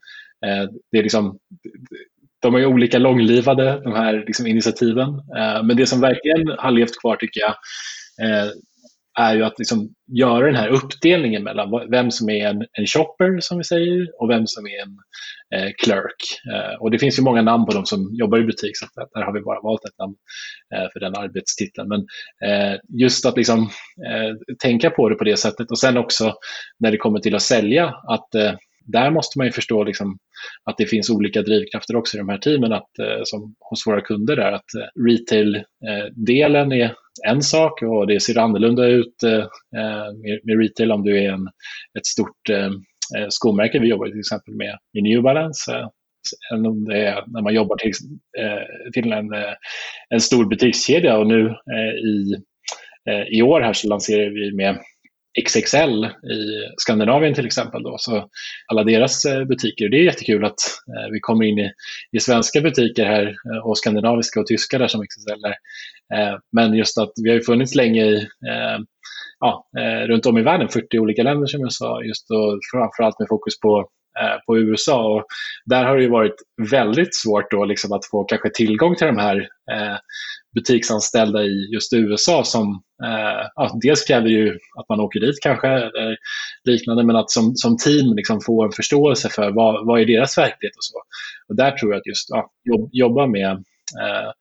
Eh, 0.46 0.68
det 0.92 0.98
är 0.98 1.02
liksom, 1.02 1.38
de 2.42 2.54
är 2.54 2.66
olika 2.66 2.98
långlivade, 2.98 3.80
de 3.84 3.92
här 3.92 4.24
liksom 4.26 4.46
initiativen. 4.46 5.08
Eh, 5.08 5.62
men 5.62 5.76
det 5.76 5.86
som 5.86 6.00
verkligen 6.00 6.48
har 6.58 6.70
levt 6.70 7.00
kvar, 7.00 7.16
tycker 7.16 7.40
jag, 7.40 7.54
eh, 8.22 8.50
är 9.18 9.34
ju 9.34 9.44
att 9.44 9.58
liksom 9.58 9.94
göra 10.18 10.46
den 10.46 10.54
här 10.54 10.68
uppdelningen 10.68 11.44
mellan 11.44 11.90
vem 11.90 12.10
som 12.10 12.28
är 12.30 12.48
en, 12.48 12.66
en 12.72 12.86
shopper, 12.86 13.40
som 13.40 13.58
vi 13.58 13.64
säger, 13.64 14.22
och 14.22 14.30
vem 14.30 14.46
som 14.46 14.66
är 14.66 14.82
en 14.82 14.96
eh, 15.54 15.72
clerk. 15.84 16.22
Eh, 16.52 16.80
och 16.80 16.90
det 16.90 16.98
finns 16.98 17.18
ju 17.18 17.22
många 17.22 17.42
namn 17.42 17.66
på 17.66 17.72
de 17.72 17.86
som 17.86 18.10
jobbar 18.12 18.38
i 18.38 18.44
butik, 18.44 18.76
så 18.76 18.86
där 19.14 19.22
har 19.22 19.32
vi 19.32 19.40
bara 19.40 19.60
valt 19.60 19.84
ett 19.84 19.98
namn 19.98 20.14
eh, 20.74 20.88
för 20.92 21.00
den 21.00 21.16
arbetstiteln. 21.16 21.88
Men 21.88 22.06
just 22.98 23.26
att 23.26 23.36
liksom, 23.36 23.70
tänka 24.62 24.90
på 24.90 25.08
det 25.08 25.14
på 25.14 25.24
det 25.24 25.36
sättet 25.36 25.70
och 25.70 25.78
sen 25.78 25.96
också 25.96 26.34
när 26.78 26.90
det 26.90 26.96
kommer 26.96 27.18
till 27.18 27.34
att 27.34 27.42
sälja, 27.42 27.86
att 27.86 28.28
där 28.90 29.10
måste 29.10 29.38
man 29.38 29.46
ju 29.46 29.52
förstå 29.52 29.84
liksom 29.84 30.18
att 30.64 30.76
det 30.78 30.86
finns 30.86 31.10
olika 31.10 31.42
drivkrafter 31.42 31.96
också 31.96 32.16
i 32.16 32.18
de 32.18 32.28
här 32.28 32.38
teamen, 32.38 32.72
att, 32.72 32.98
eh, 32.98 33.20
som 33.24 33.54
hos 33.60 33.86
våra 33.86 34.00
kunder 34.00 34.36
där, 34.36 34.52
att 34.52 34.74
eh, 34.74 35.02
retail-delen 35.06 36.72
eh, 36.72 36.78
är 36.78 36.94
en 37.28 37.42
sak 37.42 37.82
och 37.82 38.06
det 38.06 38.20
ser 38.20 38.38
annorlunda 38.38 38.86
ut 38.86 39.14
med, 40.22 40.40
med 40.44 40.58
retail 40.60 40.92
om 40.92 41.04
du 41.04 41.18
är 41.24 41.32
en, 41.32 41.48
ett 41.98 42.06
stort 42.06 42.50
skomärke. 43.28 43.78
Vi 43.78 43.88
jobbar 43.88 44.06
till 44.06 44.18
exempel 44.18 44.54
med, 44.54 44.78
med 44.94 45.02
New 45.02 45.22
Balance, 45.22 45.88
än 46.52 46.66
om 46.66 46.84
det 46.84 47.06
är 47.06 47.24
när 47.26 47.42
man 47.42 47.54
jobbar 47.54 47.76
till, 47.76 47.92
till 48.92 49.12
en, 49.12 49.28
en 50.08 50.20
stor 50.20 50.44
butikskedja 50.44 51.18
och 51.18 51.26
nu 51.26 51.54
i, 52.04 52.36
i 53.38 53.42
år 53.42 53.60
här 53.60 53.72
så 53.72 53.88
lanserar 53.88 54.30
vi 54.30 54.56
med 54.56 54.78
XXL 55.38 56.04
i 56.04 56.38
Skandinavien 56.76 57.34
till 57.34 57.46
exempel. 57.46 57.82
Då. 57.82 57.96
Så 57.98 58.28
alla 58.66 58.84
deras 58.84 59.24
eh, 59.24 59.44
butiker. 59.44 59.88
Det 59.88 59.96
är 59.96 60.04
jättekul 60.04 60.44
att 60.44 60.60
eh, 60.88 61.12
vi 61.12 61.20
kommer 61.20 61.44
in 61.44 61.58
i, 61.58 61.72
i 62.12 62.20
svenska 62.20 62.60
butiker 62.60 63.04
här 63.04 63.26
eh, 63.26 63.66
och 63.66 63.78
skandinaviska 63.78 64.40
och 64.40 64.46
tyska 64.46 64.78
där 64.78 64.88
som 64.88 65.06
XXL 65.06 65.44
är. 65.44 65.54
Men 66.52 66.74
just 66.74 66.98
att 66.98 67.12
vi 67.22 67.28
har 67.28 67.36
ju 67.36 67.42
funnits 67.42 67.74
länge 67.74 68.04
i, 68.04 68.26
ja, 69.40 69.66
runt 70.08 70.26
om 70.26 70.38
i 70.38 70.42
världen, 70.42 70.68
40 70.68 70.98
olika 70.98 71.22
länder 71.22 71.46
som 71.46 71.60
jag 71.60 71.72
sa, 71.72 72.02
just 72.02 72.28
då, 72.28 72.58
framförallt 72.72 73.18
med 73.18 73.28
fokus 73.28 73.60
på 73.60 73.88
på 74.46 74.58
USA. 74.58 75.14
Och 75.14 75.24
där 75.64 75.84
har 75.84 75.96
det 75.96 76.08
varit 76.08 76.34
väldigt 76.70 77.14
svårt 77.14 77.50
då 77.50 77.64
liksom 77.64 77.92
att 77.92 78.06
få 78.10 78.24
kanske 78.24 78.50
tillgång 78.50 78.96
till 78.96 79.06
de 79.06 79.18
här 79.18 79.36
eh, 79.72 79.96
butiksanställda 80.54 81.42
i 81.42 81.68
just 81.72 81.92
USA 81.92 82.44
som 82.44 82.82
eh, 83.04 83.46
ja, 83.54 83.78
dels 83.82 84.04
kräver 84.04 84.28
ju 84.28 84.58
att 84.78 84.88
man 84.88 85.00
åker 85.00 85.20
dit 85.20 85.38
kanske 85.42 85.68
eller 85.68 86.16
liknande 86.64 87.04
men 87.04 87.16
att 87.16 87.30
som, 87.30 87.56
som 87.56 87.76
team 87.76 88.16
liksom 88.16 88.40
få 88.40 88.64
en 88.64 88.72
förståelse 88.72 89.28
för 89.28 89.50
vad, 89.50 89.86
vad 89.86 90.00
är 90.00 90.06
deras 90.06 90.38
verklighet 90.38 90.76
och 90.76 90.84
så. 90.84 90.98
Och 91.48 91.56
där 91.56 91.70
tror 91.70 91.92
jag 91.92 91.98
att 91.98 92.06
just 92.06 92.30
ja, 92.30 92.50
jobba 92.92 93.26
med 93.26 93.50
eh, 94.00 94.32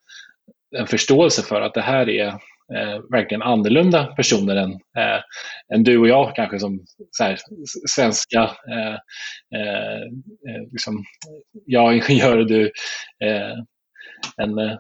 en 0.78 0.88
förståelse 0.88 1.42
för 1.42 1.62
att 1.62 1.74
det 1.74 1.82
här 1.82 2.10
är 2.10 2.28
eh, 2.76 3.00
verkligen 3.12 3.42
annorlunda 3.42 4.06
personer 4.06 4.56
än, 4.56 4.72
eh, 4.72 5.22
än 5.74 5.84
du 5.84 5.98
och 5.98 6.08
jag 6.08 6.36
kanske 6.36 6.60
som 6.60 6.86
här, 7.20 7.38
svenska, 7.90 8.40
eh, 8.44 8.98
eh, 9.60 10.02
eh 10.50 10.62
liksom, 10.72 11.04
jag 11.66 11.88
är 11.94 11.96
ingenjör 11.96 12.38
och 12.38 12.48
du 12.48 12.64
eh, 13.24 13.58
en 14.38 14.58
eh, 14.58 14.78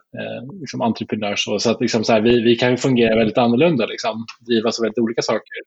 liksom 0.60 0.82
entreprenör. 0.82 1.36
Så, 1.36 1.60
så 1.60 1.71
att 1.71 1.82
liksom 1.82 2.04
så 2.04 2.13
här, 2.13 2.21
vi, 2.21 2.41
vi 2.41 2.56
kan 2.56 2.78
fungera 2.78 3.15
väldigt 3.15 3.38
annorlunda, 3.38 3.86
liksom, 3.86 4.25
drivas 4.47 4.80
av 4.80 4.84
väldigt 4.84 4.99
olika 4.99 5.21
saker. 5.21 5.60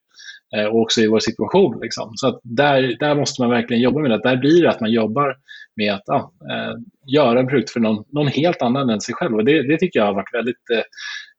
Eh, 0.57 0.65
och 0.65 0.81
också 0.81 1.01
i 1.01 1.09
vår 1.09 1.21
situation. 1.21 1.81
Liksom. 1.83 2.13
Så 2.15 2.29
att 2.29 2.41
där, 2.43 2.97
där 3.01 3.15
måste 3.15 3.43
man 3.43 3.51
verkligen 3.51 3.83
jobba 3.83 4.01
med 4.01 4.11
det. 4.11 4.21
Där 4.23 4.37
blir 4.37 4.63
det 4.63 4.71
att 4.71 4.81
man 4.81 4.93
jobbar 4.93 5.37
med 5.77 5.95
att 5.95 6.03
ja, 6.05 6.33
eh, 6.51 6.75
göra 7.07 7.41
en 7.41 7.49
produkt 7.49 7.71
för 7.71 7.81
någon, 7.81 8.05
någon 8.13 8.29
helt 8.29 8.63
annan 8.63 8.91
än 8.91 9.01
sig 9.01 9.15
själv. 9.15 9.35
Och 9.35 9.45
det, 9.45 9.63
det 9.63 9.79
tycker 9.79 9.99
jag 9.99 10.07
har 10.07 10.15
varit 10.15 10.35
väldigt 10.35 10.71
eh, 10.75 10.83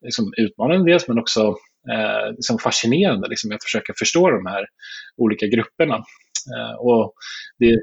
liksom 0.06 0.34
utmanande 0.38 0.92
dels, 0.92 1.08
men 1.08 1.20
också 1.20 1.42
eh, 1.92 2.32
liksom 2.32 2.58
fascinerande 2.58 3.28
liksom, 3.28 3.52
att 3.52 3.64
försöka 3.64 3.94
förstå 4.00 4.30
de 4.30 4.46
här 4.46 4.66
olika 5.18 5.48
grupperna. 5.48 5.96
Eh, 6.56 6.76
och 6.80 7.14
det, 7.60 7.80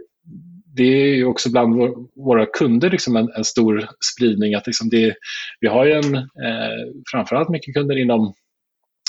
det 0.75 0.83
är 0.83 1.25
också 1.25 1.51
bland 1.51 1.75
våra 2.17 2.47
kunder 2.47 2.91
liksom 2.91 3.17
en, 3.17 3.33
en 3.37 3.45
stor 3.45 3.89
spridning. 4.15 4.55
att 4.55 4.67
liksom 4.67 4.89
det, 4.89 5.15
Vi 5.61 5.69
har 5.69 5.85
ju 5.85 5.93
en, 5.93 6.15
eh, 6.15 6.87
framförallt 7.13 7.49
mycket 7.49 7.75
kunder 7.75 7.97
inom 7.97 8.35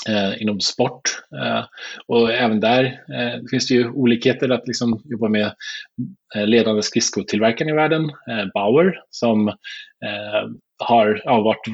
eh, 0.08 0.42
inom 0.42 0.60
sport. 0.60 1.02
Eh, 1.42 1.64
och 2.06 2.32
även 2.32 2.60
där 2.60 2.84
eh, 2.84 3.40
finns 3.50 3.68
det 3.68 3.74
ju 3.74 3.90
olikheter 3.90 4.48
att 4.48 4.66
liksom 4.66 5.02
jobba 5.04 5.28
med 5.28 5.54
eh, 6.34 6.46
ledande 6.46 6.82
skridskotillverkaren 6.82 7.70
i 7.70 7.74
världen, 7.74 8.04
eh, 8.04 8.44
Bauer, 8.54 9.00
som 9.10 9.48
eh, 9.48 10.50
har 10.78 11.22
ja, 11.24 11.40
varit 11.40 11.64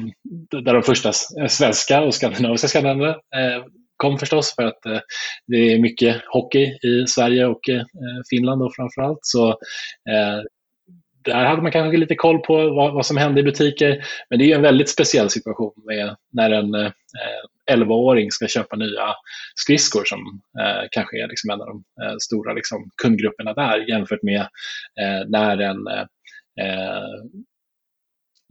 där 0.65 0.73
de 0.73 0.83
första 0.83 1.11
svenska 1.49 2.01
och 2.01 2.13
skandinaviska 2.13 2.67
skandinaverna 2.67 3.09
eh, 3.09 3.63
kom 3.99 4.17
förstås 4.17 4.55
för 4.55 4.63
att 4.63 4.85
eh, 4.85 4.99
det 5.47 5.73
är 5.73 5.79
mycket 5.79 6.21
hockey 6.27 6.65
i 6.65 7.07
Sverige 7.07 7.45
och 7.45 7.69
eh, 7.69 7.83
Finland 8.29 8.61
och 8.61 8.75
framförallt. 8.75 9.19
Så 9.21 9.49
eh, 10.09 10.39
där 11.23 11.45
hade 11.45 11.61
man 11.61 11.71
kanske 11.71 11.97
lite 11.97 12.15
koll 12.15 12.39
på 12.39 12.53
vad, 12.69 12.93
vad, 12.93 13.05
som 13.05 13.17
hände 13.17 13.39
i 13.39 13.43
butiker. 13.43 14.05
Men 14.29 14.39
det 14.39 14.51
är 14.51 14.55
en 14.55 14.61
väldigt 14.61 14.89
speciell 14.89 15.29
situation 15.29 15.73
med 15.87 16.15
när 16.33 16.51
en 16.51 16.75
eh, 16.75 16.91
11-åring 17.71 18.31
ska 18.31 18.47
köpa 18.47 18.75
nya 18.75 19.15
skridskor 19.55 20.03
som 20.05 20.19
eh, 20.59 20.87
kanske 20.91 21.23
är 21.23 21.27
liksom 21.27 21.49
en 21.49 21.61
av 21.61 21.67
de 21.67 21.83
eh, 22.03 22.15
stora 22.19 22.53
liksom, 22.53 22.89
kundgrupperna 23.01 23.53
där 23.53 23.89
jämfört 23.89 24.23
med 24.23 24.41
eh, 25.01 25.27
när 25.27 25.57
en 25.57 25.87
eh, 25.87 26.05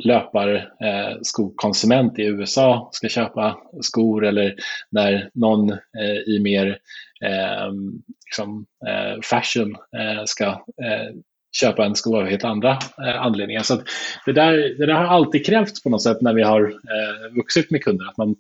löparskokonsument 0.04 2.18
eh, 2.18 2.24
i 2.24 2.28
USA 2.28 2.88
ska 2.92 3.08
köpa 3.08 3.58
skor 3.80 4.26
eller 4.26 4.54
när 4.90 5.30
någon 5.34 5.70
eh, 5.70 6.18
i 6.26 6.38
mer 6.42 6.78
eh, 7.24 7.72
liksom, 8.26 8.66
fashion 9.22 9.76
ska 10.26 10.64
köpa 11.60 11.84
en 11.84 11.94
sko 11.94 12.16
av 12.16 12.26
helt 12.26 12.44
andra 12.44 12.78
eh, 13.06 13.20
anledningar. 13.20 13.62
Så 13.62 13.82
det, 14.26 14.32
där, 14.32 14.52
det 14.78 14.86
där 14.86 14.94
har 14.94 15.04
alltid 15.04 15.46
krävts 15.46 15.82
på 15.82 15.90
något 15.90 16.02
sätt 16.02 16.20
när 16.20 16.34
vi 16.34 16.42
har 16.42 16.62
eh, 16.62 17.36
vuxit 17.36 17.70
med 17.70 17.84
kunder, 17.84 18.06
att 18.06 18.16
man, 18.16 18.36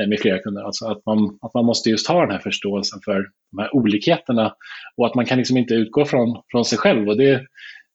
eh, 0.00 0.08
med 0.08 0.20
flera 0.20 0.38
kunder. 0.38 0.62
Alltså 0.62 0.86
att, 0.86 1.06
man, 1.06 1.38
att 1.42 1.54
man 1.54 1.64
måste 1.64 1.90
just 1.90 2.08
ha 2.08 2.20
den 2.20 2.30
här 2.30 2.38
förståelsen 2.38 3.00
för 3.04 3.28
de 3.50 3.62
här 3.62 3.76
olikheterna 3.76 4.54
och 4.96 5.06
att 5.06 5.14
man 5.14 5.26
kan 5.26 5.38
liksom 5.38 5.56
inte 5.56 5.74
utgå 5.74 6.04
från, 6.04 6.42
från 6.50 6.64
sig 6.64 6.78
själv. 6.78 7.08
Och 7.08 7.16
det, 7.16 7.46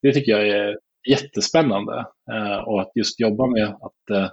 det 0.02 0.14
tycker 0.14 0.32
jag 0.32 0.48
är 0.48 0.78
jättespännande. 1.10 2.06
Eh, 2.32 2.58
och 2.58 2.82
att 2.82 2.92
just 2.96 3.20
jobba 3.20 3.48
med 3.48 3.68
att 3.68 4.10
eh, 4.12 4.30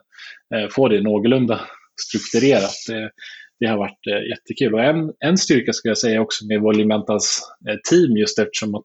eh, 0.59 0.69
få 0.71 0.89
det 0.89 1.01
någorlunda 1.01 1.61
strukturerat. 2.01 2.75
Det, 2.89 3.11
det 3.61 3.67
har 3.67 3.79
varit 3.79 4.07
eh, 4.11 4.29
jättekul. 4.31 4.75
Och 4.75 4.85
en, 4.85 5.13
en 5.19 5.39
styrka 5.39 5.73
skulle 5.73 5.91
jag 5.91 5.99
säga 5.99 6.21
också 6.21 6.47
med 6.47 6.61
Volimentas 6.61 7.41
eh, 7.69 7.77
team 7.91 8.17
just 8.17 8.39
eftersom 8.39 8.75
att 8.75 8.85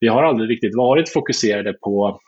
vi 0.00 0.08
har 0.08 0.22
aldrig 0.22 0.50
riktigt 0.50 0.76
varit 0.76 1.12
fokuserade 1.12 1.72
på 1.72 2.20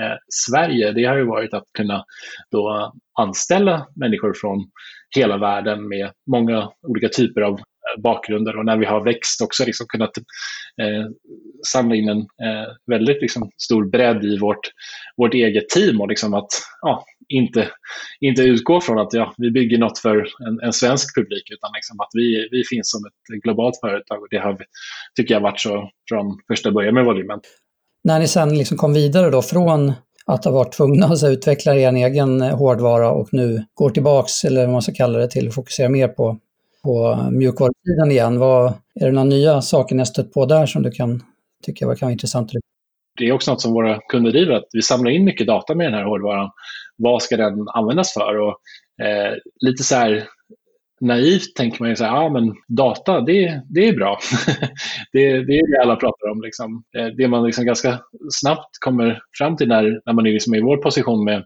eh, 0.00 0.16
Sverige. 0.28 0.92
Det 0.92 1.04
har 1.04 1.16
ju 1.16 1.26
varit 1.26 1.54
att 1.54 1.66
kunna 1.78 2.04
då 2.50 2.92
anställa 3.18 3.86
människor 3.96 4.34
från 4.34 4.70
hela 5.16 5.38
världen 5.38 5.88
med 5.88 6.10
många 6.30 6.70
olika 6.82 7.08
typer 7.08 7.40
av 7.40 7.60
bakgrunder 7.98 8.58
och 8.58 8.64
när 8.64 8.76
vi 8.76 8.86
har 8.86 9.04
växt 9.04 9.40
också 9.40 9.64
liksom 9.64 9.86
kunnat 9.86 10.18
eh, 10.82 11.10
samla 11.66 11.94
in 11.94 12.08
en 12.08 12.18
eh, 12.18 12.68
väldigt 12.86 13.22
liksom, 13.22 13.50
stor 13.56 13.90
bredd 13.90 14.24
i 14.24 14.38
vårt, 14.38 14.70
vårt 15.16 15.34
eget 15.34 15.68
team 15.68 16.00
och 16.00 16.08
liksom 16.08 16.34
att 16.34 16.48
ja, 16.82 17.04
inte, 17.28 17.68
inte 18.20 18.42
utgå 18.42 18.80
från 18.80 18.98
att 18.98 19.12
ja, 19.12 19.34
vi 19.36 19.50
bygger 19.50 19.78
något 19.78 19.98
för 19.98 20.16
en, 20.16 20.60
en 20.62 20.72
svensk 20.72 21.14
publik 21.14 21.50
utan 21.50 21.70
liksom 21.74 22.00
att 22.00 22.10
vi, 22.12 22.48
vi 22.50 22.64
finns 22.64 22.90
som 22.90 23.00
ett 23.04 23.42
globalt 23.42 23.80
företag 23.80 24.22
och 24.22 24.28
det 24.30 24.38
har, 24.38 24.58
tycker 25.16 25.34
jag 25.34 25.40
varit 25.40 25.60
så 25.60 25.90
från 26.08 26.38
första 26.48 26.70
början 26.70 26.94
med 26.94 27.04
volymen. 27.04 27.40
När 28.04 28.18
ni 28.18 28.28
sen 28.28 28.58
liksom 28.58 28.76
kom 28.76 28.94
vidare 28.94 29.30
då 29.30 29.42
från 29.42 29.92
att 30.26 30.44
ha 30.44 30.52
varit 30.52 30.72
tvungna 30.72 31.06
att 31.06 31.24
utveckla 31.24 31.74
er 31.74 31.92
egen 31.92 32.42
eh, 32.42 32.56
hårdvara 32.56 33.10
och 33.10 33.28
nu 33.32 33.64
går 33.74 33.90
tillbaks, 33.90 34.44
eller 34.44 34.60
vad 34.60 34.72
man 34.72 34.82
ska 34.82 34.92
kalla 34.92 35.18
det, 35.18 35.28
till 35.28 35.48
att 35.48 35.54
fokusera 35.54 35.88
mer 35.88 36.08
på, 36.08 36.38
på 36.84 37.28
mjukvarusidan 37.30 38.10
igen. 38.10 38.38
Vad, 38.38 38.72
är 38.94 39.06
det 39.06 39.12
några 39.12 39.24
nya 39.24 39.62
saker 39.62 39.94
ni 39.94 40.00
har 40.00 40.06
stött 40.06 40.32
på 40.32 40.46
där 40.46 40.66
som 40.66 40.82
du 40.82 40.90
kan 40.90 41.22
tycka 41.66 41.86
kan 41.94 42.06
vara 42.06 42.12
intressant? 42.12 42.52
Det 43.18 43.24
är 43.24 43.32
också 43.32 43.50
något 43.50 43.60
som 43.60 43.72
våra 43.72 44.00
kunder 44.08 44.30
driver, 44.30 44.54
att 44.54 44.68
vi 44.72 44.82
samlar 44.82 45.10
in 45.10 45.24
mycket 45.24 45.46
data 45.46 45.74
med 45.74 45.86
den 45.86 45.94
här 45.94 46.04
hårdvaran. 46.04 46.50
Vad 46.96 47.22
ska 47.22 47.36
den 47.36 47.68
användas 47.74 48.12
för? 48.12 48.38
Och, 48.38 48.56
eh, 49.06 49.34
lite 49.60 49.82
så 49.82 49.94
här 49.94 50.28
naivt 51.00 51.54
tänker 51.56 51.82
man 51.82 51.90
ju 51.90 51.96
så 51.96 52.04
här, 52.04 52.14
ja 52.14 52.28
men 52.28 52.54
data, 52.68 53.20
det, 53.20 53.62
det 53.68 53.88
är 53.88 53.92
bra. 53.92 54.18
det, 55.12 55.44
det 55.44 55.58
är 55.58 55.72
det 55.72 55.82
alla 55.82 55.96
pratar 55.96 56.30
om. 56.30 56.42
Liksom. 56.42 56.84
Eh, 56.98 57.06
det 57.06 57.28
man 57.28 57.46
liksom 57.46 57.64
ganska 57.64 58.00
snabbt 58.30 58.78
kommer 58.80 59.22
fram 59.38 59.56
till 59.56 59.68
när, 59.68 60.00
när 60.06 60.12
man 60.12 60.26
är 60.26 60.32
liksom 60.32 60.54
i 60.54 60.60
vår 60.60 60.76
position 60.76 61.24
med 61.24 61.44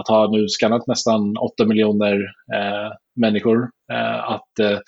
att 0.00 0.08
ha 0.08 0.30
nu 0.30 0.48
skannat 0.48 0.86
nästan 0.86 1.36
8 1.36 1.64
miljoner 1.64 2.14
eh, 2.54 2.92
människor, 3.16 3.70
eh, 3.92 4.30
att 4.30 4.58
eh, 4.60 4.78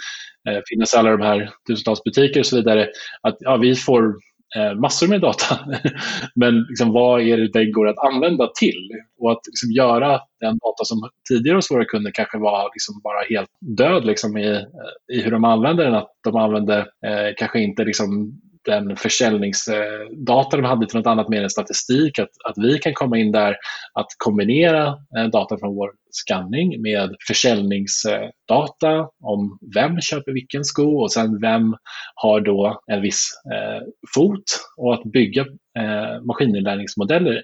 eh, 0.48 0.62
finnas 0.68 0.94
i 0.94 0.96
alla 0.96 1.10
de 1.10 1.20
här 1.20 1.50
tusentals 1.68 2.04
butiker 2.04 2.40
och 2.40 2.46
så 2.46 2.56
vidare, 2.56 2.88
att 3.22 3.36
ja, 3.40 3.56
vi 3.56 3.74
får 3.74 4.14
eh, 4.56 4.74
massor 4.74 5.08
med 5.08 5.20
data. 5.20 5.58
Men 6.34 6.66
liksom, 6.68 6.92
vad 6.92 7.22
är 7.22 7.36
det 7.36 7.52
det 7.52 7.66
går 7.66 7.88
att 7.88 8.12
använda 8.12 8.46
till? 8.60 8.90
Och 9.18 9.32
att 9.32 9.46
liksom, 9.46 9.70
göra 9.70 10.20
den 10.40 10.58
data 10.58 10.84
som 10.84 11.08
tidigare 11.28 11.56
hos 11.56 11.70
våra 11.70 11.84
kunder 11.84 12.10
kanske 12.14 12.38
var 12.38 12.70
liksom, 12.74 13.00
bara 13.04 13.24
helt 13.30 13.50
död 13.60 14.04
liksom, 14.04 14.36
i, 14.36 14.50
eh, 14.50 15.16
i 15.16 15.20
hur 15.22 15.30
de 15.30 15.44
använder 15.44 15.84
den. 15.84 15.94
Att 15.94 16.12
de 16.24 16.36
använde 16.36 16.78
eh, 16.78 17.34
kanske 17.36 17.60
inte 17.60 17.84
liksom, 17.84 18.40
den 18.64 18.96
försäljningsdata 18.96 20.56
de 20.56 20.64
hade 20.64 20.86
till 20.86 20.98
något 20.98 21.06
annat 21.06 21.28
mer 21.28 21.42
än 21.42 21.50
statistik, 21.50 22.18
att, 22.18 22.30
att 22.44 22.58
vi 22.58 22.78
kan 22.78 22.94
komma 22.94 23.18
in 23.18 23.32
där, 23.32 23.56
att 23.94 24.06
kombinera 24.18 24.86
eh, 25.16 25.24
data 25.32 25.58
från 25.58 25.74
vår 25.74 25.90
scanning 26.10 26.82
med 26.82 27.14
försäljningsdata 27.28 29.08
om 29.24 29.58
vem 29.74 30.00
köper 30.00 30.32
vilken 30.32 30.64
sko 30.64 31.00
och 31.02 31.12
sen 31.12 31.40
vem 31.40 31.76
har 32.14 32.40
då 32.40 32.80
en 32.86 33.02
viss 33.02 33.30
eh, 33.52 33.82
fot 34.14 34.44
och 34.76 34.94
att 34.94 35.02
bygga 35.02 35.42
eh, 35.78 36.22
maskininlärningsmodeller 36.24 37.42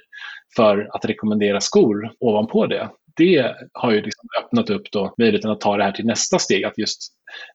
för 0.57 0.89
att 0.93 1.05
rekommendera 1.05 1.61
skor 1.61 2.13
ovanpå 2.21 2.67
det. 2.67 2.89
Det 3.17 3.55
har 3.73 3.93
ju 3.93 4.03
liksom 4.03 4.29
öppnat 4.43 4.71
upp 4.71 4.83
då 4.93 5.15
möjligheten 5.19 5.51
att 5.51 5.61
ta 5.61 5.77
det 5.77 5.85
här 5.85 5.93
till 5.93 6.07
nästa 6.07 6.39
steg, 6.39 6.65
att 6.65 6.79
just 6.79 7.01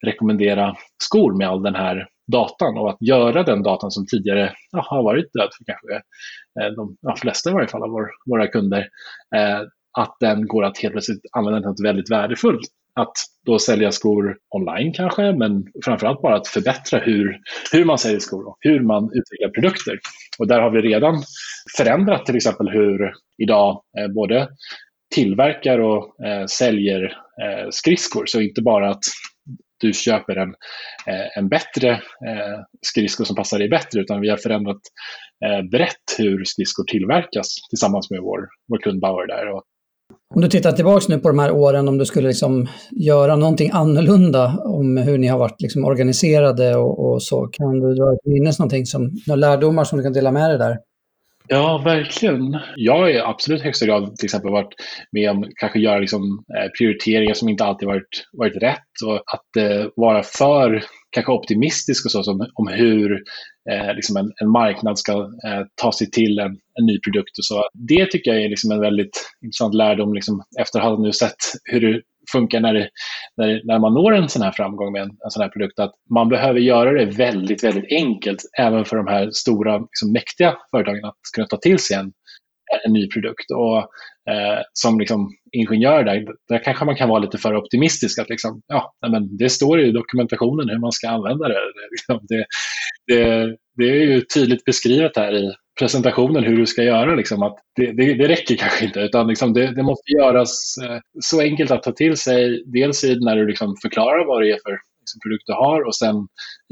rekommendera 0.05 0.75
skor 1.03 1.37
med 1.37 1.49
all 1.49 1.63
den 1.63 1.75
här 1.75 2.07
datan 2.31 2.77
och 2.77 2.89
att 2.89 2.97
göra 3.01 3.43
den 3.43 3.63
datan 3.63 3.91
som 3.91 4.05
tidigare 4.05 4.53
ja, 4.71 4.85
har 4.89 5.03
varit 5.03 5.33
död 5.33 5.49
för 5.57 5.65
kanske 5.65 5.95
eh, 6.61 6.75
de 6.75 6.97
ja, 7.01 7.15
flesta 7.15 7.49
i 7.49 7.53
varje 7.53 7.67
fall 7.67 7.83
av 7.83 7.89
vår, 7.89 8.09
våra 8.25 8.47
kunder, 8.47 8.87
eh, 9.35 9.59
att 9.97 10.17
den 10.19 10.47
går 10.47 10.63
att 10.63 10.77
helt 10.77 10.93
plötsligt 10.93 11.21
använda 11.31 11.59
till 11.59 11.69
något 11.69 11.85
väldigt 11.85 12.11
värdefullt. 12.11 12.67
Att 12.95 13.13
då 13.45 13.59
sälja 13.59 13.91
skor 13.91 14.37
online 14.49 14.93
kanske, 14.93 15.33
men 15.33 15.65
framförallt 15.85 16.21
bara 16.21 16.35
att 16.35 16.47
förbättra 16.47 16.99
hur, 16.99 17.37
hur 17.71 17.85
man 17.85 17.97
säljer 17.97 18.19
skor 18.19 18.47
och 18.47 18.57
hur 18.59 18.79
man 18.79 19.03
utvecklar 19.03 19.49
produkter. 19.49 19.99
Och 20.39 20.47
där 20.47 20.61
har 20.61 20.69
vi 20.69 20.81
redan 20.81 21.23
förändrat 21.77 22.25
till 22.25 22.35
exempel 22.35 22.69
hur 22.69 23.13
idag 23.37 23.83
eh, 23.99 24.07
både 24.07 24.49
tillverkar 25.15 25.79
och 25.79 26.25
eh, 26.25 26.45
säljer 26.45 27.03
eh, 27.41 27.69
skridskor. 27.69 28.25
Så 28.25 28.41
inte 28.41 28.61
bara 28.61 28.89
att 28.89 29.03
du 29.79 29.93
köper 29.93 30.35
en, 30.35 30.49
eh, 31.07 31.37
en 31.37 31.49
bättre 31.49 31.91
eh, 31.91 32.59
skridsko 32.81 33.25
som 33.25 33.35
passar 33.35 33.59
dig 33.59 33.69
bättre, 33.69 33.99
utan 33.99 34.21
vi 34.21 34.29
har 34.29 34.37
förändrat 34.37 34.81
eh, 35.45 35.69
brett 35.71 36.17
hur 36.17 36.43
skridskor 36.45 36.83
tillverkas 36.83 37.47
tillsammans 37.69 38.09
med 38.09 38.19
vår, 38.21 38.39
vår 38.67 38.77
kund 38.77 39.01
Bauer 39.01 39.27
där. 39.27 39.55
Och 39.55 39.63
om 40.35 40.41
du 40.41 40.47
tittar 40.47 40.71
tillbaka 40.71 41.05
nu 41.09 41.19
på 41.19 41.27
de 41.27 41.39
här 41.39 41.51
åren, 41.51 41.87
om 41.87 41.97
du 41.97 42.05
skulle 42.05 42.27
liksom 42.27 42.67
göra 42.91 43.35
någonting 43.35 43.69
annorlunda 43.73 44.57
om 44.65 44.97
hur 44.97 45.17
ni 45.17 45.27
har 45.27 45.39
varit 45.39 45.61
liksom 45.61 45.85
organiserade 45.85 46.75
och, 46.75 47.11
och 47.11 47.23
så, 47.23 47.47
kan 47.47 47.79
du 47.79 47.95
dra 47.95 48.13
ett 48.13 48.25
minnes 48.25 48.59
någonting 48.59 48.85
som, 48.85 49.11
några 49.27 49.39
lärdomar 49.39 49.83
som 49.83 49.97
du 49.97 50.03
kan 50.03 50.13
dela 50.13 50.31
med 50.31 50.49
dig 50.49 50.57
där? 50.57 50.77
Ja, 51.51 51.81
verkligen. 51.85 52.59
Jag 52.75 52.97
har 52.97 53.29
absolut 53.29 53.61
högsta 53.61 53.85
grad 53.85 54.15
till 54.15 54.25
exempel 54.25 54.51
varit 54.51 54.73
med 55.11 55.29
om 55.31 55.45
kanske 55.55 55.79
göra 55.79 55.99
liksom, 55.99 56.43
eh, 56.57 56.69
prioriteringar 56.77 57.33
som 57.33 57.49
inte 57.49 57.65
alltid 57.65 57.87
varit, 57.87 58.27
varit 58.33 58.63
rätt 58.63 58.93
och 59.05 59.15
att 59.15 59.55
eh, 59.57 59.85
vara 59.95 60.23
för 60.23 60.83
kanske 61.11 61.31
optimistisk 61.31 62.05
och 62.05 62.11
så 62.11 62.23
som, 62.23 62.47
om 62.53 62.67
hur 62.67 63.23
eh, 63.71 63.95
liksom 63.95 64.17
en, 64.17 64.31
en, 64.41 64.49
marknad 64.49 64.99
ska 64.99 65.13
eh, 65.13 65.63
ta 65.81 65.91
sig 65.91 66.11
till 66.11 66.39
en, 66.39 66.57
en, 66.79 66.85
ny 66.85 66.99
produkt. 66.99 67.37
och 67.37 67.45
så. 67.45 67.69
Det 67.73 68.05
tycker 68.05 68.31
jag 68.33 68.43
är 68.43 68.49
liksom 68.49 68.71
en 68.71 68.81
väldigt 68.81 69.31
intressant 69.43 69.75
lärdom 69.75 70.13
liksom, 70.13 70.43
efter 70.59 70.79
att 70.79 70.85
ha 70.85 70.99
nu 70.99 71.11
sett 71.11 71.37
hur 71.63 71.81
det 71.81 72.01
funkar 72.31 72.59
när, 72.59 72.73
det, 72.73 72.89
när, 73.37 73.61
när 73.63 73.79
man 73.79 73.93
når 73.93 74.15
en 74.15 74.29
sån 74.29 74.41
här 74.41 74.51
framgång 74.51 74.91
med 74.91 75.01
en, 75.01 75.09
en 75.09 75.31
sån 75.31 75.43
här 75.43 75.49
produkt. 75.49 75.79
Att 75.79 75.91
man 76.09 76.29
behöver 76.29 76.59
göra 76.59 76.91
det 76.91 77.05
väldigt, 77.05 77.63
väldigt 77.63 77.91
enkelt 77.91 78.39
även 78.59 78.85
för 78.85 78.97
de 78.97 79.07
här 79.07 79.31
stora, 79.31 79.77
liksom, 79.77 80.11
mäktiga 80.11 80.57
företagen 80.71 81.05
att 81.05 81.15
kunna 81.35 81.47
ta 81.47 81.57
till 81.57 81.79
sig 81.79 81.97
en, 81.97 82.11
en 82.85 82.93
ny 82.93 83.07
produkt. 83.07 83.51
Och 83.51 83.77
eh, 84.33 84.59
Som 84.73 84.99
liksom 84.99 85.29
ingenjör 85.51 86.03
där, 86.03 86.25
där 86.49 86.63
kanske 86.63 86.85
man 86.85 86.95
kan 86.95 87.09
vara 87.09 87.19
lite 87.19 87.37
för 87.37 87.55
optimistisk. 87.55 88.19
att 88.19 88.29
liksom, 88.29 88.61
ja, 88.67 88.93
men 89.11 89.37
Det 89.37 89.49
står 89.49 89.79
i 89.79 89.91
dokumentationen 89.91 90.69
hur 90.69 90.79
man 90.79 90.91
ska 90.91 91.09
använda 91.09 91.47
det. 91.47 91.55
Det, 92.27 92.45
det, 93.07 93.55
det 93.77 93.83
är 93.83 94.05
ju 94.05 94.21
tydligt 94.21 94.65
beskrivet 94.65 95.17
här 95.17 95.35
i 95.35 95.53
presentationen 95.79 96.43
hur 96.43 96.57
du 96.57 96.65
ska 96.65 96.83
göra. 96.83 97.15
Liksom, 97.15 97.43
att 97.43 97.57
det, 97.75 97.91
det, 97.91 98.13
det 98.13 98.27
räcker 98.27 98.55
kanske 98.55 98.85
inte, 98.85 98.99
utan 98.99 99.27
liksom 99.27 99.53
det, 99.53 99.75
det, 99.75 99.83
måste 99.83 100.11
göras 100.11 100.75
eh, 100.83 100.99
så 101.19 101.41
enkelt 101.41 101.71
att 101.71 101.83
ta 101.83 101.91
till 101.91 102.17
sig. 102.17 102.63
Dels 102.65 103.03
i 103.03 103.19
när 103.19 103.35
du 103.35 103.47
liksom 103.47 103.75
förklarar 103.81 104.25
vad 104.27 104.41
det 104.41 104.51
är 104.51 104.59
för 104.65 104.71
liksom, 104.99 105.19
produkt 105.23 105.43
du 105.45 105.53
har 105.53 105.87
och 105.87 105.95
sen 105.95 106.15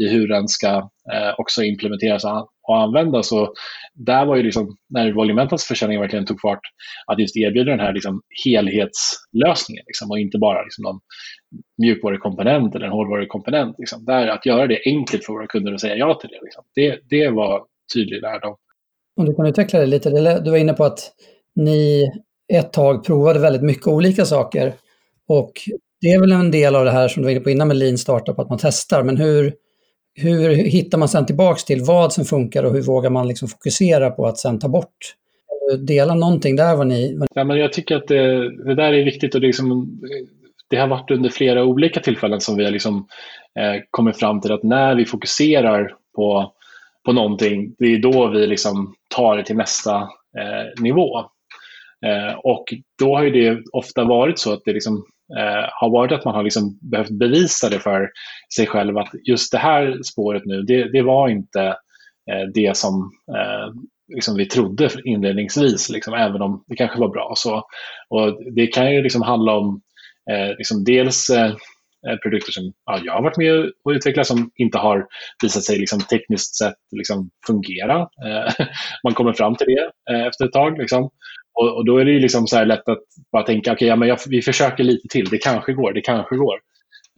i 0.02 0.08
hur 0.10 0.28
den 0.28 0.48
ska 0.48 0.68
eh, 1.14 1.34
också 1.38 1.64
implementeras 1.64 2.24
och 2.68 2.82
användas. 2.82 3.32
Och 3.32 3.54
där 3.94 4.26
var 4.26 4.36
ju 4.36 4.44
liksom, 4.44 4.78
när 4.90 5.12
Volumentas 5.12 5.64
försäljning 5.64 6.00
verkligen 6.00 6.26
tog 6.26 6.42
fart, 6.42 6.62
att 7.06 7.20
just 7.20 7.38
erbjuda 7.38 7.72
den 7.72 7.80
här 7.80 7.94
liksom, 7.94 8.22
helhetslösningen 8.46 9.84
liksom, 9.88 10.12
och 10.12 10.20
inte 10.20 10.38
bara 10.38 10.64
liksom, 10.64 10.84
någon 10.84 11.00
mjukvarukomponent 11.82 12.76
eller 12.76 12.86
en 12.86 12.92
hårdvarukomponent. 12.92 13.76
Liksom. 13.80 14.06
Där, 14.06 14.28
att 14.28 14.46
göra 14.46 14.68
det 14.68 14.82
enkelt 14.86 15.26
för 15.26 15.34
våra 15.34 15.48
kunder 15.48 15.74
att 15.74 15.82
säga 15.82 15.96
ja 15.96 16.14
till 16.14 16.30
det. 16.30 16.40
Liksom. 16.44 16.64
Det, 16.76 17.00
det 17.10 17.30
var 17.30 17.66
tydlig 17.94 18.22
lärdom. 18.22 18.56
Om 19.18 19.26
du 19.26 19.34
kan 19.34 19.46
utveckla 19.46 19.80
det 19.80 19.86
lite. 19.86 20.40
Du 20.40 20.52
var 20.52 20.58
inne 20.58 20.74
på 20.74 20.84
att 20.84 21.00
ni 21.56 22.12
ett 22.54 22.74
tag 22.74 23.06
provade 23.06 23.40
väldigt 23.40 23.62
mycket 23.62 23.88
olika 23.88 24.26
saker. 24.26 24.74
Och 25.28 25.52
det 26.02 26.08
är 26.08 26.20
väl 26.20 26.32
en 26.32 26.52
del 26.52 26.76
av 26.76 26.86
det 26.86 26.92
här 26.92 27.08
som 27.08 27.22
du 27.22 27.26
var 27.26 27.32
inne 27.32 27.42
på 27.42 27.50
innan 27.50 27.68
med 27.68 27.78
lean 27.78 27.98
startup, 27.98 28.40
att 28.40 28.50
man 28.50 28.60
testar. 28.62 29.04
Men 29.04 29.18
hur, 29.18 29.54
hur 30.16 30.50
hittar 30.56 30.98
man 30.98 31.10
sen 31.10 31.26
tillbaks 31.26 31.64
till 31.64 31.82
vad 31.82 32.14
som 32.14 32.26
funkar 32.26 32.64
och 32.64 32.74
hur 32.74 32.82
vågar 32.82 33.10
man 33.10 33.28
liksom 33.28 33.48
fokusera 33.48 34.10
på 34.10 34.26
att 34.26 34.38
sen 34.38 34.60
ta 34.60 34.68
bort? 34.68 34.98
Dela 35.88 36.16
någonting 36.16 36.56
där 36.56 36.76
vad 36.76 36.88
ni... 36.88 37.20
Ja, 37.34 37.44
men 37.44 37.58
jag 37.58 37.74
tycker 37.74 37.96
att 37.96 38.08
det, 38.08 38.50
det 38.66 38.76
där 38.76 38.94
är 38.94 39.04
viktigt 39.04 39.36
och 39.36 39.42
det, 39.42 39.48
liksom, 39.48 40.00
det 40.70 40.78
har 40.78 40.88
varit 40.88 41.12
under 41.12 41.30
flera 41.30 41.64
olika 41.64 42.00
tillfällen 42.00 42.42
som 42.42 42.58
vi 42.58 42.64
har 42.64 42.72
liksom, 42.72 43.08
eh, 43.60 43.82
kommit 43.92 44.18
fram 44.18 44.42
till 44.42 44.52
att 44.52 44.64
när 44.64 44.96
vi 44.96 45.06
fokuserar 45.06 45.94
på 46.16 46.54
på 47.08 47.14
någonting, 47.14 47.76
det 47.80 47.86
är 47.86 48.00
då 48.00 48.28
vi 48.28 48.48
liksom 48.48 48.96
tar 49.16 49.38
det 49.38 49.44
till 49.44 49.56
nästa 49.56 49.96
eh, 50.40 50.82
nivå. 50.84 51.20
Eh, 52.06 52.34
och 52.44 52.66
då 53.00 53.16
har 53.16 53.26
det 53.26 53.60
ofta 53.74 54.04
varit 54.04 54.40
så 54.40 54.54
att 54.54 54.62
det 54.66 54.74
liksom, 54.74 54.96
eh, 55.38 55.70
har 55.72 55.90
varit 55.90 56.12
att 56.12 56.26
man 56.26 56.36
har 56.36 56.44
liksom 56.44 56.80
behövt 56.82 57.10
bevisa 57.10 57.70
det 57.70 57.80
för 57.80 58.10
sig 58.56 58.68
själv 58.68 58.98
att 58.98 59.10
just 59.28 59.52
det 59.52 59.58
här 59.58 60.00
spåret 60.04 60.44
nu, 60.46 60.62
det, 60.62 60.92
det 60.92 61.02
var 61.02 61.30
inte 61.30 61.62
eh, 62.32 62.48
det 62.54 62.78
som 62.78 63.12
eh, 63.38 63.74
liksom 64.16 64.36
vi 64.36 64.46
trodde 64.46 64.90
inledningsvis, 65.04 65.90
liksom, 65.90 66.14
även 66.14 66.42
om 66.42 66.64
det 66.68 66.76
kanske 66.76 67.00
var 67.00 67.10
bra. 67.10 67.34
Så, 67.36 67.64
och 68.10 68.54
det 68.56 68.68
kan 68.68 68.94
ju 68.94 69.02
liksom 69.02 69.22
handla 69.22 69.58
om 69.58 69.82
eh, 70.32 70.58
liksom 70.58 70.84
dels 70.84 71.30
Eh, 71.30 71.56
Eh, 72.08 72.18
produkter 72.18 72.52
som 72.52 72.74
ja, 72.86 73.00
jag 73.04 73.14
har 73.14 73.24
varit 73.24 73.38
med 73.38 73.72
och 73.84 73.92
utvecklat 73.92 74.28
som 74.28 74.52
inte 74.56 74.78
har 74.78 75.06
visat 75.44 75.64
sig 75.64 75.78
liksom, 75.78 76.00
tekniskt 76.00 76.56
sett 76.56 76.76
liksom, 76.96 77.30
fungera. 77.48 78.00
Eh, 78.00 78.54
man 79.04 79.14
kommer 79.14 79.34
fram 79.34 79.56
till 79.56 79.68
det 79.68 80.14
eh, 80.14 80.26
efter 80.28 80.46
ett 80.46 80.52
tag. 80.52 80.78
Liksom. 80.78 81.10
Och, 81.60 81.78
och, 81.78 81.86
då 81.86 81.98
är 81.98 82.06
det 82.06 82.20
liksom 82.20 82.48
så 82.48 82.64
lätt 82.64 82.90
att 82.90 83.04
bara 83.32 83.44
tänka, 83.44 83.74
okay, 83.74 83.88
ja, 83.88 83.96
men 83.96 84.08
jag, 84.08 84.18
vi 84.28 84.42
försöker 84.42 84.84
lite 84.84 85.08
till, 85.08 85.30
det 85.30 85.38
kanske 85.38 85.74
går, 85.74 85.94
det 85.94 86.02
kanske 86.02 86.36
går. 86.36 86.60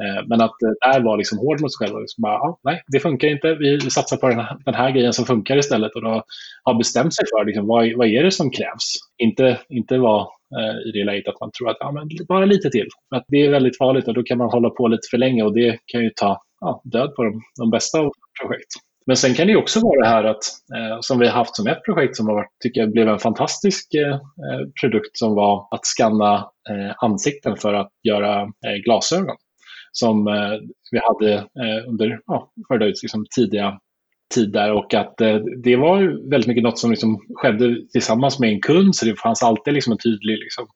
Eh, 0.03 0.27
men 0.27 0.41
att 0.41 0.61
eh, 0.61 0.91
där 0.91 0.99
var 0.99 1.17
liksom 1.17 1.37
hård 1.37 1.61
mot 1.61 1.73
sig 1.73 1.87
själv. 1.87 1.99
Liksom 1.99 2.21
bara, 2.21 2.35
ah, 2.35 2.59
nej, 2.63 2.83
det 2.87 2.99
funkar 2.99 3.27
inte. 3.27 3.55
Vi 3.55 3.79
satsar 3.79 4.17
på 4.17 4.27
den 4.27 4.39
här, 4.39 4.57
den 4.65 4.73
här 4.73 4.91
grejen 4.91 5.13
som 5.13 5.25
funkar 5.25 5.57
istället. 5.57 5.95
Och 5.95 6.01
då 6.01 6.23
har 6.63 6.73
bestämt 6.73 7.15
sig 7.15 7.25
för 7.25 7.45
liksom, 7.45 7.67
vad, 7.67 7.93
vad 7.95 8.07
är 8.07 8.23
det 8.23 8.31
som 8.31 8.51
krävs. 8.51 8.95
Inte, 9.17 9.59
inte 9.69 9.97
vara 9.97 10.27
Eh, 10.57 10.89
i 10.89 10.91
det 10.91 11.03
läget 11.03 11.27
att 11.27 11.39
man 11.39 11.51
tror 11.51 11.69
att 11.69 11.77
ja, 11.79 11.91
men 11.91 12.09
bara 12.27 12.45
lite 12.45 12.69
till. 12.69 12.87
För 13.09 13.15
att 13.15 13.25
det 13.27 13.45
är 13.45 13.49
väldigt 13.49 13.77
farligt 13.77 14.07
och 14.07 14.13
då 14.13 14.23
kan 14.23 14.37
man 14.37 14.49
hålla 14.49 14.69
på 14.69 14.87
lite 14.87 15.07
för 15.11 15.17
länge 15.17 15.43
och 15.43 15.53
det 15.53 15.77
kan 15.85 16.03
ju 16.03 16.09
ta 16.15 16.41
ja, 16.61 16.81
död 16.83 17.15
på 17.15 17.23
de, 17.23 17.41
de 17.59 17.69
bästa 17.69 17.97
projekt. 18.41 18.71
Men 19.05 19.17
sen 19.17 19.33
kan 19.33 19.47
det 19.47 19.55
också 19.55 19.79
vara 19.79 20.01
det 20.01 20.07
här 20.07 20.23
att, 20.23 20.43
eh, 20.75 20.97
som 21.01 21.19
vi 21.19 21.27
har 21.27 21.33
haft 21.33 21.55
som 21.55 21.67
ett 21.67 21.83
projekt 21.83 22.15
som 22.15 22.27
har 22.27 22.35
varit, 22.35 22.49
tycker 22.63 22.81
jag 22.81 22.91
blev 22.91 23.09
en 23.09 23.19
fantastisk 23.19 23.93
eh, 23.93 24.13
eh 24.13 24.67
produkt 24.81 25.17
som 25.17 25.35
var 25.35 25.67
att 25.71 25.85
skanna 25.85 26.35
eh, 26.69 26.95
ansikten 26.97 27.55
för 27.55 27.73
att 27.73 27.91
göra 28.03 28.41
eh, 28.41 28.75
glasögon. 28.85 29.35
Som 29.91 30.27
eh, 30.27 30.53
vi 30.91 30.99
hade 30.99 31.33
eh, 31.33 31.89
under 31.89 32.19
ja, 32.25 32.51
förra 32.67 32.85
liksom, 32.85 33.25
tidiga 33.35 33.79
tid 34.33 34.51
där 34.51 34.71
och 34.71 34.93
att 34.93 35.21
eh, 35.21 35.35
det 35.63 35.75
var 35.75 36.29
väldigt 36.29 36.47
mycket 36.47 36.63
något 36.63 36.79
som 36.79 36.91
liksom 36.91 37.19
skedde 37.35 37.77
tillsammans 37.91 38.39
med 38.39 38.49
en 38.49 38.61
kund 38.61 38.95
så 38.95 39.05
det 39.05 39.19
fanns 39.19 39.43
alltid 39.43 39.73
liksom 39.73 39.91
en 39.91 39.97
tydlig, 39.97 40.37
liksom, 40.37 40.67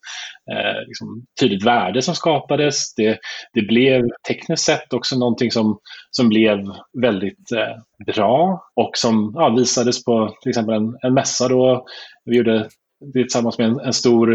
eh, 0.51 0.87
liksom, 0.87 1.25
tydligt 1.39 1.65
värde 1.65 2.01
som 2.01 2.15
skapades. 2.15 2.95
Det, 2.95 3.19
det 3.53 3.61
blev 3.61 4.03
tekniskt 4.27 4.65
sett 4.65 4.93
också 4.93 5.19
någonting 5.19 5.51
som, 5.51 5.79
som 6.11 6.29
blev 6.29 6.59
väldigt 7.01 7.51
eh, 7.51 8.13
bra 8.13 8.63
och 8.75 8.91
som 8.93 9.33
ja, 9.35 9.49
visades 9.49 10.03
på 10.03 10.35
till 10.41 10.49
exempel 10.49 10.75
en, 10.75 10.97
en 11.01 11.13
mässa 11.13 11.47
då. 11.47 11.85
Vi 12.25 12.37
gjorde 12.37 12.69
det 13.13 13.21
tillsammans 13.21 13.57
med 13.57 13.67
en, 13.67 13.79
en 13.79 13.93
stor 13.93 14.33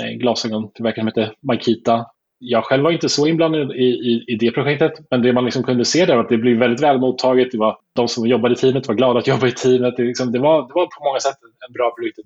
eh, 0.00 0.10
glasögontillverkare 0.18 1.00
som 1.00 1.06
heter 1.06 1.34
Makita 1.42 2.06
jag 2.42 2.64
själv 2.64 2.82
var 2.82 2.90
inte 2.90 3.08
så 3.08 3.26
inblandad 3.26 3.72
i, 3.72 3.84
i, 3.84 4.24
i 4.28 4.36
det 4.36 4.50
projektet, 4.50 4.92
men 5.10 5.22
det 5.22 5.32
man 5.32 5.44
liksom 5.44 5.62
kunde 5.62 5.84
se 5.84 6.06
där 6.06 6.16
var 6.16 6.22
att 6.22 6.28
det 6.28 6.36
blev 6.36 6.58
väldigt 6.58 6.82
väl 6.82 6.98
mottaget. 6.98 7.48
Det 7.52 7.58
var, 7.58 7.76
de 7.96 8.08
som 8.08 8.26
jobbade 8.26 8.54
i 8.54 8.56
teamet 8.56 8.88
var 8.88 8.94
glada 8.94 9.18
att 9.18 9.26
jobba 9.26 9.46
i 9.46 9.52
teamet. 9.52 9.96
Det, 9.96 10.02
liksom, 10.02 10.32
det, 10.32 10.38
var, 10.38 10.56
det 10.56 10.74
var 10.74 10.86
på 10.86 11.04
många 11.04 11.20
sätt 11.20 11.34
en 11.68 11.72
bra 11.72 11.94
produkt. 11.98 12.18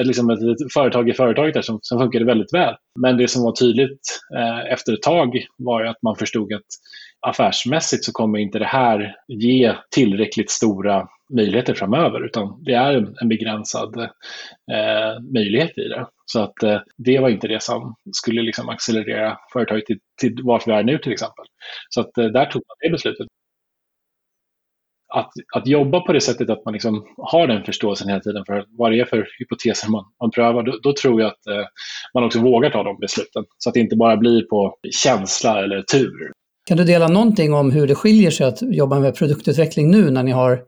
Ett, 0.00 0.06
liksom 0.06 0.30
ett, 0.30 0.38
ett 0.38 0.72
företag 0.72 1.08
i 1.08 1.12
företaget 1.12 1.54
där 1.54 1.62
som, 1.62 1.78
som 1.82 1.98
funkade 1.98 2.24
väldigt 2.24 2.54
väl. 2.54 2.74
Men 3.00 3.16
det 3.16 3.28
som 3.28 3.42
var 3.42 3.52
tydligt 3.52 4.20
eh, 4.36 4.72
efter 4.72 4.92
ett 4.92 5.02
tag 5.02 5.44
var 5.58 5.84
att 5.84 6.02
man 6.02 6.16
förstod 6.16 6.52
att 6.52 6.66
affärsmässigt 7.26 8.04
så 8.04 8.12
kommer 8.12 8.38
inte 8.38 8.58
det 8.58 8.64
här 8.64 9.14
ge 9.28 9.74
tillräckligt 9.94 10.50
stora 10.50 11.08
möjligheter 11.36 11.74
framöver 11.74 12.24
utan 12.26 12.64
det 12.64 12.74
är 12.74 13.14
en 13.22 13.28
begränsad 13.28 13.98
eh, 14.72 15.22
möjlighet 15.34 15.78
i 15.78 15.88
det. 15.88 16.06
Så 16.26 16.40
att 16.40 16.62
eh, 16.62 16.80
det 16.96 17.18
var 17.18 17.28
inte 17.28 17.48
det 17.48 17.62
som 17.62 17.94
skulle 18.12 18.42
liksom 18.42 18.68
accelerera 18.68 19.38
företaget 19.52 19.86
till, 19.86 19.98
till 20.20 20.42
vart 20.42 20.68
vi 20.68 20.72
är 20.72 20.82
nu 20.82 20.98
till 20.98 21.12
exempel. 21.12 21.44
Så 21.88 22.00
att 22.00 22.18
eh, 22.18 22.24
där 22.26 22.46
tog 22.46 22.62
man 22.68 22.76
det 22.80 22.90
beslutet. 22.90 23.26
Att, 25.14 25.30
att 25.56 25.66
jobba 25.66 26.00
på 26.00 26.12
det 26.12 26.20
sättet 26.20 26.50
att 26.50 26.64
man 26.64 26.72
liksom 26.72 27.06
har 27.16 27.46
den 27.46 27.64
förståelsen 27.64 28.08
hela 28.08 28.20
tiden 28.20 28.44
för 28.46 28.64
vad 28.68 28.92
det 28.92 29.00
är 29.00 29.04
för 29.04 29.28
hypoteser 29.38 29.90
man, 29.90 30.04
man 30.20 30.30
prövar, 30.30 30.62
då, 30.62 30.78
då 30.82 30.92
tror 30.92 31.20
jag 31.20 31.28
att 31.28 31.46
eh, 31.46 31.66
man 32.14 32.24
också 32.24 32.40
vågar 32.40 32.70
ta 32.70 32.82
de 32.82 32.98
besluten. 32.98 33.44
Så 33.58 33.70
att 33.70 33.74
det 33.74 33.80
inte 33.80 33.96
bara 33.96 34.16
blir 34.16 34.42
på 34.42 34.76
känsla 34.90 35.64
eller 35.64 35.82
tur. 35.82 36.32
Kan 36.68 36.76
du 36.76 36.84
dela 36.84 37.08
någonting 37.08 37.54
om 37.54 37.70
hur 37.70 37.86
det 37.86 37.94
skiljer 37.94 38.30
sig 38.30 38.46
att 38.46 38.62
jobba 38.62 39.00
med 39.00 39.14
produktutveckling 39.14 39.90
nu 39.90 40.10
när 40.10 40.22
ni 40.22 40.30
har 40.30 40.60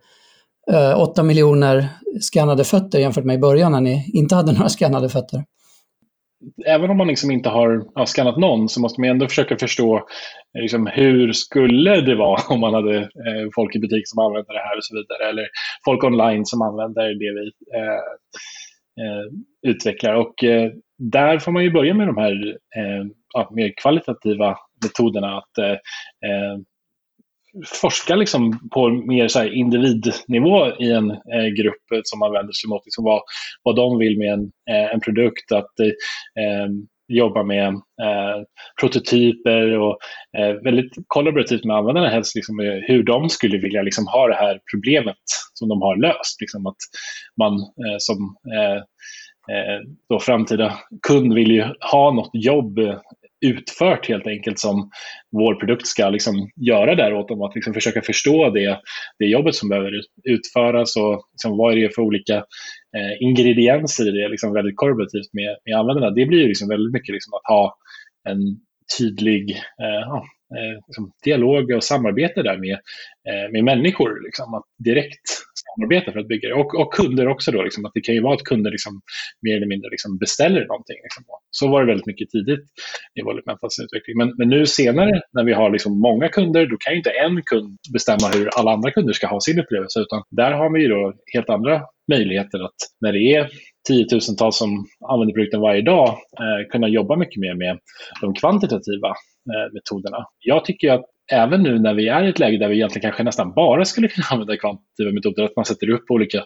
Eh, 0.72 1.00
8 1.00 1.22
miljoner 1.22 1.88
skannade 2.20 2.64
fötter 2.64 2.98
jämfört 2.98 3.24
med 3.24 3.34
i 3.34 3.38
början 3.38 3.72
när 3.72 3.80
ni 3.80 4.10
inte 4.14 4.34
hade 4.34 4.52
några 4.58 4.68
skannade 4.68 5.08
fötter? 5.08 5.44
Även 6.66 6.90
om 6.90 6.96
man 6.96 7.06
liksom 7.06 7.30
inte 7.30 7.48
har 7.48 7.82
ja, 7.94 8.06
skannat 8.06 8.38
någon 8.38 8.68
så 8.68 8.80
måste 8.80 9.00
man 9.00 9.10
ändå 9.10 9.28
försöka 9.28 9.56
förstå 9.56 9.96
eh, 9.96 10.62
liksom, 10.62 10.86
hur 10.86 11.32
skulle 11.32 12.00
det 12.00 12.14
vara 12.14 12.40
om 12.48 12.60
man 12.60 12.74
hade 12.74 12.96
eh, 12.98 13.46
folk 13.54 13.76
i 13.76 13.78
butik 13.78 14.08
som 14.08 14.18
använder 14.18 14.54
det 14.54 14.60
här 14.60 14.76
och 14.76 14.84
så 14.84 14.94
vidare. 14.96 15.30
Eller 15.30 15.46
folk 15.84 16.04
online 16.04 16.46
som 16.46 16.62
använder 16.62 17.02
det 17.02 17.34
vi 17.34 17.50
eh, 17.78 18.02
eh 19.04 19.26
utvecklar. 19.70 20.14
Och 20.14 20.44
eh, 20.44 20.70
där 20.98 21.38
får 21.38 21.52
man 21.52 21.64
ju 21.64 21.70
börja 21.70 21.94
med 21.94 22.06
de 22.06 22.16
här 22.16 22.56
eh, 22.76 23.50
mer 23.50 23.72
kvalitativa 23.82 24.56
metoderna. 24.84 25.38
att 25.38 25.58
eh, 25.58 25.76
forska 27.80 28.16
liksom 28.16 28.68
på 28.74 28.88
mer 28.88 29.28
så 29.28 29.44
individnivå 29.44 30.66
i 30.78 30.92
en 30.92 31.10
eh, 31.10 31.46
grupp 31.58 31.92
eh, 31.94 32.00
som 32.04 32.18
man 32.18 32.32
vänder 32.32 32.52
sig 32.52 32.68
mot. 32.68 32.86
Liksom 32.86 33.04
vad, 33.04 33.22
vad 33.62 33.76
de 33.76 33.98
vill 33.98 34.18
med 34.18 34.32
en, 34.32 34.42
eh, 34.70 34.94
en 34.94 35.00
produkt. 35.00 35.52
Att 35.52 35.80
eh, 35.80 36.68
jobba 37.08 37.42
med 37.42 37.68
eh, 37.68 38.42
prototyper 38.80 39.78
och 39.78 39.98
eh, 40.38 40.54
väldigt 40.64 40.92
kollaborativt 41.06 41.64
med 41.64 41.76
användarna 41.76 42.08
helst 42.08 42.34
liksom, 42.34 42.60
eh, 42.60 42.78
hur 42.86 43.02
de 43.02 43.28
skulle 43.28 43.58
vilja 43.58 43.82
liksom, 43.82 44.06
ha 44.06 44.28
det 44.28 44.34
här 44.34 44.60
problemet 44.72 45.16
som 45.54 45.68
de 45.68 45.82
har 45.82 45.96
löst. 45.96 46.40
Liksom, 46.40 46.66
att 46.66 46.76
man 47.38 47.52
eh, 47.52 47.96
som 47.98 48.36
eh, 48.54 48.82
då 50.08 50.20
framtida 50.20 50.78
kund 51.06 51.34
vill 51.34 51.50
ju 51.50 51.64
ha 51.92 52.12
något 52.12 52.30
jobb 52.32 52.78
utfört 53.40 54.08
helt 54.08 54.26
enkelt 54.26 54.58
som 54.58 54.90
vår 55.32 55.54
produkt 55.54 55.86
ska 55.86 56.08
liksom 56.08 56.50
göra 56.56 56.94
där 56.94 57.14
åt 57.14 57.28
dem. 57.28 57.42
Att 57.42 57.54
liksom 57.54 57.74
försöka 57.74 58.02
förstå 58.02 58.50
det, 58.50 58.80
det 59.18 59.26
jobbet 59.26 59.54
som 59.54 59.68
behöver 59.68 59.92
utföras 60.24 60.96
och 60.96 61.24
liksom 61.32 61.56
vad 61.56 61.72
är 61.72 61.76
det 61.76 61.94
för 61.94 62.02
olika 62.02 62.36
eh, 62.96 63.14
ingredienser 63.20 64.08
i 64.08 64.22
det 64.22 64.28
liksom 64.28 64.52
väldigt 64.52 64.76
korporativt 64.76 65.32
med, 65.32 65.56
med 65.64 65.78
användarna. 65.78 66.10
Det 66.10 66.26
blir 66.26 66.40
ju 66.40 66.48
liksom 66.48 66.68
väldigt 66.68 66.92
mycket 66.92 67.12
liksom 67.12 67.34
att 67.34 67.48
ha 67.48 67.76
en 68.28 68.40
tydlig 68.98 69.50
eh, 69.82 70.14
eh, 70.56 70.78
liksom 70.86 71.12
dialog 71.24 71.70
och 71.70 71.84
samarbete 71.84 72.42
där 72.42 72.58
med, 72.58 72.78
eh, 73.28 73.52
med 73.52 73.64
människor. 73.64 74.24
Liksom, 74.24 74.54
att 74.54 74.64
direkt 74.78 75.28
samarbeta 75.74 76.12
för 76.12 76.20
att 76.20 76.28
bygga 76.28 76.48
det. 76.48 76.54
Och, 76.54 76.74
och 76.80 76.94
kunder 76.94 77.28
också 77.28 77.50
då, 77.50 77.62
liksom, 77.62 77.84
att 77.84 77.92
det 77.94 78.00
kan 78.00 78.14
ju 78.14 78.22
vara 78.22 78.34
att 78.34 78.42
kunder 78.42 78.70
liksom, 78.70 79.00
mer 79.42 79.56
eller 79.56 79.66
mindre 79.66 79.90
liksom 79.90 80.18
beställer 80.18 80.66
någonting. 80.66 80.96
Liksom. 81.02 81.24
Så 81.50 81.68
var 81.68 81.80
det 81.80 81.86
väldigt 81.86 82.06
mycket 82.06 82.30
tidigt 82.30 82.64
i 83.14 83.22
Volumentas 83.22 83.78
utveckling. 83.84 84.16
Men, 84.16 84.34
men 84.38 84.48
nu 84.48 84.66
senare 84.66 85.20
när 85.32 85.44
vi 85.44 85.52
har 85.52 85.70
liksom 85.70 86.00
många 86.00 86.28
kunder, 86.28 86.66
då 86.66 86.76
kan 86.76 86.92
ju 86.92 86.98
inte 86.98 87.10
en 87.10 87.42
kund 87.42 87.78
bestämma 87.92 88.26
hur 88.34 88.48
alla 88.58 88.70
andra 88.72 88.90
kunder 88.90 89.12
ska 89.12 89.26
ha 89.26 89.40
sin 89.40 89.60
upplevelse, 89.60 90.00
utan 90.00 90.22
där 90.30 90.52
har 90.52 90.72
vi 90.74 90.82
ju 90.82 90.88
då 90.88 91.14
helt 91.34 91.50
andra 91.50 91.82
möjligheter 92.12 92.58
att 92.64 92.80
när 93.00 93.12
det 93.12 93.34
är 93.34 93.48
tiotusentals 93.88 94.58
som 94.58 94.86
använder 95.08 95.34
produkten 95.34 95.60
varje 95.60 95.82
dag 95.82 96.08
eh, 96.08 96.68
kunna 96.70 96.88
jobba 96.88 97.16
mycket 97.16 97.40
mer 97.40 97.54
med 97.54 97.78
de 98.20 98.34
kvantitativa 98.34 99.08
eh, 99.52 99.72
metoderna. 99.72 100.26
Jag 100.38 100.64
tycker 100.64 100.92
att 100.92 101.04
även 101.30 101.62
nu 101.62 101.78
när 101.78 101.94
vi 101.94 102.08
är 102.08 102.24
i 102.24 102.28
ett 102.28 102.38
läge 102.38 102.58
där 102.58 102.68
vi 102.68 102.74
egentligen 102.74 103.02
kanske 103.02 103.22
nästan 103.22 103.54
bara 103.54 103.84
skulle 103.84 104.08
kunna 104.08 104.26
använda 104.30 104.56
kvantitativa 104.56 105.12
metoder, 105.12 105.44
att 105.44 105.56
man 105.56 105.64
sätter 105.64 105.90
upp 105.90 106.10
olika 106.10 106.44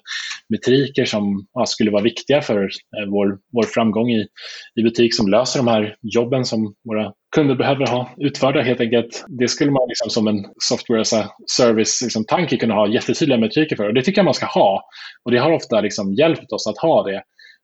metriker 0.49 1.05
som 1.05 1.47
ja, 1.53 1.67
skulle 1.67 1.91
vara 1.91 2.03
viktiga 2.03 2.43
för 2.43 2.63
eh, 2.63 3.11
vår, 3.11 3.39
vår 3.53 3.63
framgång 3.63 4.11
i, 4.11 4.27
i 4.75 4.83
butik 4.83 5.17
som 5.17 5.29
löser 5.29 5.59
de 5.59 5.69
här 5.69 5.97
jobben 6.03 6.45
som 6.45 6.75
våra 6.89 7.13
kunder 7.35 7.55
behöver 7.55 7.87
ha 7.87 8.11
utförda 8.17 8.63
helt 8.63 8.81
enkelt. 8.81 9.25
Det 9.29 9.49
skulle 9.49 9.71
man 9.71 9.89
liksom 9.89 10.11
som 10.11 10.29
en 10.29 10.45
software 10.59 11.01
as 11.01 11.13
a 11.13 11.31
service-tanke 11.57 12.43
liksom, 12.43 12.59
kunna 12.59 12.75
ha 12.75 12.89
jättetydliga 12.89 13.39
metriker 13.39 13.77
för 13.77 13.89
och 13.89 13.95
det 13.95 14.03
tycker 14.03 14.19
jag 14.19 14.25
man 14.25 14.35
ska 14.35 14.47
ha. 14.47 14.83
Och 15.25 15.31
det 15.31 15.39
har 15.39 15.53
ofta 15.53 15.81
liksom 15.81 16.15
hjälpt 16.15 16.53
oss 16.53 16.67
att 16.67 16.79
ha 16.79 17.03
det. 17.03 17.23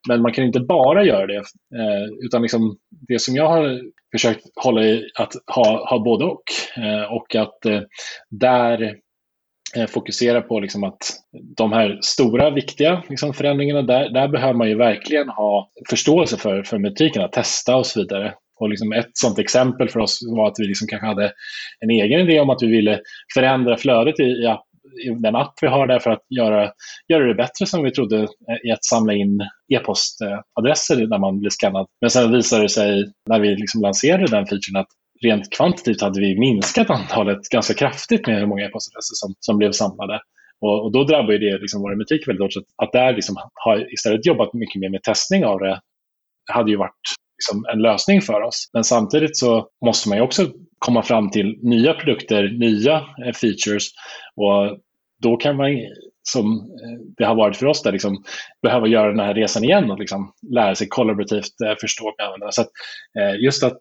Men 0.09 0.23
man 0.23 0.33
kan 0.33 0.45
inte 0.45 0.61
bara 0.61 1.05
göra 1.05 1.27
det, 1.27 1.37
eh, 1.37 2.25
utan 2.25 2.43
liksom 2.43 2.77
det 2.91 3.19
som 3.19 3.35
jag 3.35 3.49
har 3.49 3.81
försökt 4.13 4.47
hålla 4.63 4.83
i 4.83 5.11
att 5.15 5.33
ha, 5.47 5.91
ha 5.91 5.99
både 5.99 6.25
och. 6.25 6.43
Eh, 6.77 7.13
och 7.13 7.35
att 7.35 7.67
eh, 7.67 7.81
där 8.31 8.97
eh, 9.77 9.87
fokusera 9.87 10.41
på 10.41 10.61
liksom 10.61 10.85
att 10.85 10.99
de 11.57 11.73
här 11.73 11.99
stora 12.03 12.51
viktiga 12.51 13.03
liksom 13.09 13.35
förändringarna, 13.35 13.83
där, 13.83 14.11
där 14.11 14.29
behöver 14.29 14.55
man 14.55 14.69
ju 14.69 14.75
verkligen 14.75 15.29
ha 15.29 15.71
förståelse 15.91 16.37
för, 16.37 16.63
för 16.63 17.21
att 17.21 17.33
testa 17.33 17.77
och 17.77 17.87
så 17.87 18.01
vidare. 18.01 18.35
Och 18.61 18.69
liksom 18.69 18.93
ett 18.93 19.11
sånt 19.13 19.39
exempel 19.39 19.89
för 19.89 20.01
oss 20.01 20.21
var 20.37 20.49
att 20.49 20.59
vi 20.59 20.65
liksom 20.65 20.89
kanske 20.89 21.07
hade 21.07 21.33
en 21.81 21.91
egen 21.91 22.21
idé 22.21 22.41
om 22.41 22.51
att 22.51 22.63
vi 22.63 22.67
ville 22.67 23.01
förändra 23.35 23.77
flödet 23.77 24.21
i, 24.21 24.23
i 24.23 24.47
appen 24.47 24.70
den 25.23 25.37
app 25.37 25.55
vi 25.63 25.67
har 25.67 25.87
där 25.87 25.99
för 25.99 26.11
att 26.11 26.25
göra, 26.29 26.71
göra 27.09 27.25
det 27.27 27.35
bättre 27.35 27.67
som 27.67 27.83
vi 27.83 27.91
trodde 27.91 28.23
eh, 28.23 28.69
i 28.69 28.73
att 28.73 28.85
samla 28.85 29.13
in 29.15 29.41
e-postadresser 29.75 31.07
när 31.07 31.19
man 31.19 31.39
blir 31.41 31.51
skannad. 31.51 31.87
Men 32.01 32.11
sen 32.11 32.33
visade 32.33 32.63
det 32.63 32.69
sig 32.69 33.13
när 33.27 33.41
vi 33.41 33.57
liksom 33.57 33.83
lanserade 33.83 34.27
den 34.27 34.47
featuren 34.47 34.81
att 34.81 34.89
rent 35.23 35.53
kvantitativt 35.53 36.01
hade 36.01 36.21
vi 36.21 36.39
minskat 36.39 36.91
antalet 36.91 37.49
ganska 37.49 37.75
kraftigt 37.75 38.27
med 38.27 38.39
hur 38.39 38.47
många 38.47 38.65
e-postadresser 38.65 39.15
som, 39.15 39.35
som 39.41 39.59
blev 39.59 39.73
samlade. 39.73 40.21
Och, 40.61 40.85
och 40.85 40.93
då 40.93 41.05
drabbar 41.05 41.33
det 41.33 41.59
liksom 41.59 41.83
vår 41.83 41.97
butik 41.97 42.29
väldigt 42.29 42.43
hårt. 42.43 42.65
Att 42.83 42.93
där 42.93 43.13
liksom 43.13 43.37
har 43.55 43.93
istället 43.93 44.27
jobbat 44.27 44.55
mycket 44.55 44.81
mer 44.81 44.89
med 44.89 45.03
testning 45.03 45.45
av 45.45 45.59
det 45.59 45.81
hade 46.53 46.71
ju 46.71 46.77
varit 46.77 47.01
liksom 47.39 47.65
en 47.73 47.83
lösning 47.83 48.21
för 48.21 48.43
oss. 48.43 48.71
Men 48.73 48.85
samtidigt 48.85 49.37
så 49.37 49.69
måste 49.85 50.09
man 50.09 50.19
ju 50.19 50.25
också 50.25 50.47
komma 50.81 51.03
fram 51.03 51.31
till 51.31 51.59
nya 51.63 51.95
produkter, 51.95 52.49
nya 52.49 52.97
eh, 52.97 53.33
features 53.33 53.89
och 54.37 54.79
då 55.23 55.37
kan 55.37 55.57
man, 55.57 55.71
som 56.23 56.53
eh, 56.53 57.01
det 57.17 57.25
har 57.25 57.35
varit 57.35 57.57
för 57.57 57.67
oss, 57.67 57.83
där, 57.83 57.93
liksom, 57.93 58.25
behöva 58.63 58.87
göra 58.87 59.11
den 59.11 59.21
här 59.21 59.35
resan 59.35 59.65
igen 59.65 59.91
och 59.91 59.99
liksom 59.99 60.33
lära 60.55 60.75
sig 60.75 60.89
kollaborativt 60.89 61.61
eh, 61.67 61.75
förstå 61.81 62.15
med 62.19 62.27
användarna. 62.27 62.53
Så 62.53 62.63
att, 62.63 62.71
just 63.41 63.65
att 63.65 63.81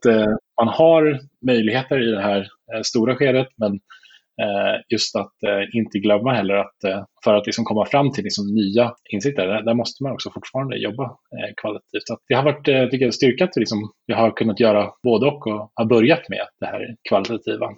man 0.62 0.68
har 0.68 1.20
möjligheter 1.46 2.08
i 2.08 2.12
det 2.12 2.22
här 2.22 2.48
stora 2.84 3.16
skedet, 3.16 3.48
men 3.56 3.80
Eh, 4.44 4.82
just 4.90 5.16
att 5.16 5.44
eh, 5.48 5.80
inte 5.80 6.00
glömma 6.00 6.34
heller 6.34 6.56
att 6.56 6.84
eh, 6.84 7.04
för 7.24 7.34
att 7.34 7.46
liksom 7.46 7.66
komma 7.66 7.86
fram 7.86 8.12
till 8.12 8.24
liksom 8.24 8.56
nya 8.56 8.94
insikter, 9.10 9.48
där, 9.48 9.74
måste 9.74 10.04
man 10.04 10.12
också 10.12 10.32
fortfarande 10.32 10.78
jobba 10.78 11.12
kvalitativt. 11.62 12.08
Så 12.08 12.18
det 12.28 12.36
har 12.36 12.44
varit 12.44 12.92
tycker 12.92 13.06
jag, 13.06 13.14
styrka 13.14 13.44
att 13.44 13.56
liksom, 13.56 13.92
vi 14.08 14.14
har 14.14 14.32
kunnat 14.32 14.60
göra 14.60 14.90
både 15.04 15.26
och 15.26 15.48
och 15.48 15.72
har 15.74 15.86
börjat 15.86 16.30
med 16.30 16.46
det 16.60 16.66
här 16.66 16.96
kvalitativa. 17.10 17.70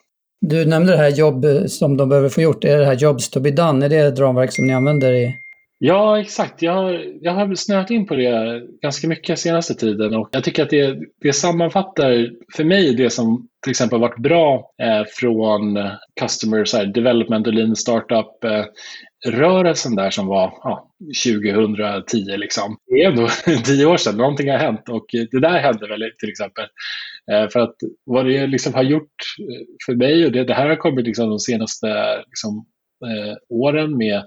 Du 0.41 0.65
nämnde 0.65 0.91
det 0.91 0.97
här 0.97 1.09
jobb 1.09 1.45
som 1.67 1.97
de 1.97 2.09
behöver 2.09 2.29
få 2.29 2.41
gjort. 2.41 2.63
Är 2.63 2.77
det 2.77 2.85
här 2.85 2.95
Jobs 2.95 3.29
to 3.29 3.39
be 3.39 3.51
done? 3.51 3.85
Är 3.85 3.89
det 3.89 3.97
ett 3.97 4.19
ramverk 4.19 4.51
som 4.51 4.65
ni 4.65 4.73
använder 4.73 5.13
i 5.13 5.35
Ja, 5.83 6.19
exakt. 6.19 6.61
Jag 6.61 6.73
har, 6.73 7.05
jag 7.21 7.33
har 7.33 7.55
snöat 7.55 7.91
in 7.91 8.05
på 8.05 8.15
det 8.15 8.61
ganska 8.81 9.07
mycket 9.07 9.39
senaste 9.39 9.73
tiden 9.73 10.15
och 10.15 10.29
jag 10.31 10.43
tycker 10.43 10.63
att 10.63 10.69
det, 10.69 10.99
det 11.21 11.33
sammanfattar 11.33 12.29
för 12.55 12.63
mig 12.63 12.95
det 12.95 13.09
som 13.09 13.47
till 13.63 13.69
exempel 13.69 13.99
varit 13.99 14.19
bra 14.19 14.73
eh, 14.81 15.03
från 15.07 15.79
Customer 16.19 16.65
så 16.65 16.77
här, 16.77 16.85
Development 16.85 17.47
och 17.47 17.53
Lean 17.53 17.75
Startup 17.75 18.43
eh, 18.43 18.65
rörelsen 19.27 19.95
där 19.95 20.09
som 20.09 20.27
var 20.27 20.53
ja, 20.63 20.91
2010. 21.25 22.17
Liksom. 22.37 22.77
Det 22.87 23.03
är 23.03 23.09
ändå 23.09 23.27
tio 23.65 23.85
år 23.85 23.97
sedan, 23.97 24.17
någonting 24.17 24.49
har 24.49 24.57
hänt 24.57 24.89
och 24.89 25.05
det 25.31 25.39
där 25.39 25.59
hände 25.59 25.87
väl 25.87 26.11
till 26.19 26.29
exempel. 26.29 26.65
Eh, 27.31 27.49
för 27.49 27.59
att 27.59 27.75
vad 28.05 28.25
det 28.25 28.47
liksom 28.47 28.73
har 28.73 28.83
gjort 28.83 29.15
eh, 29.39 29.65
för 29.85 29.95
mig 29.95 30.25
och 30.25 30.31
det, 30.31 30.43
det 30.43 30.53
här 30.53 30.69
har 30.69 30.75
kommit 30.75 31.05
liksom 31.05 31.29
de 31.29 31.39
senaste 31.39 31.87
liksom, 32.17 32.65
eh, 33.05 33.35
åren 33.49 33.97
med 33.97 34.17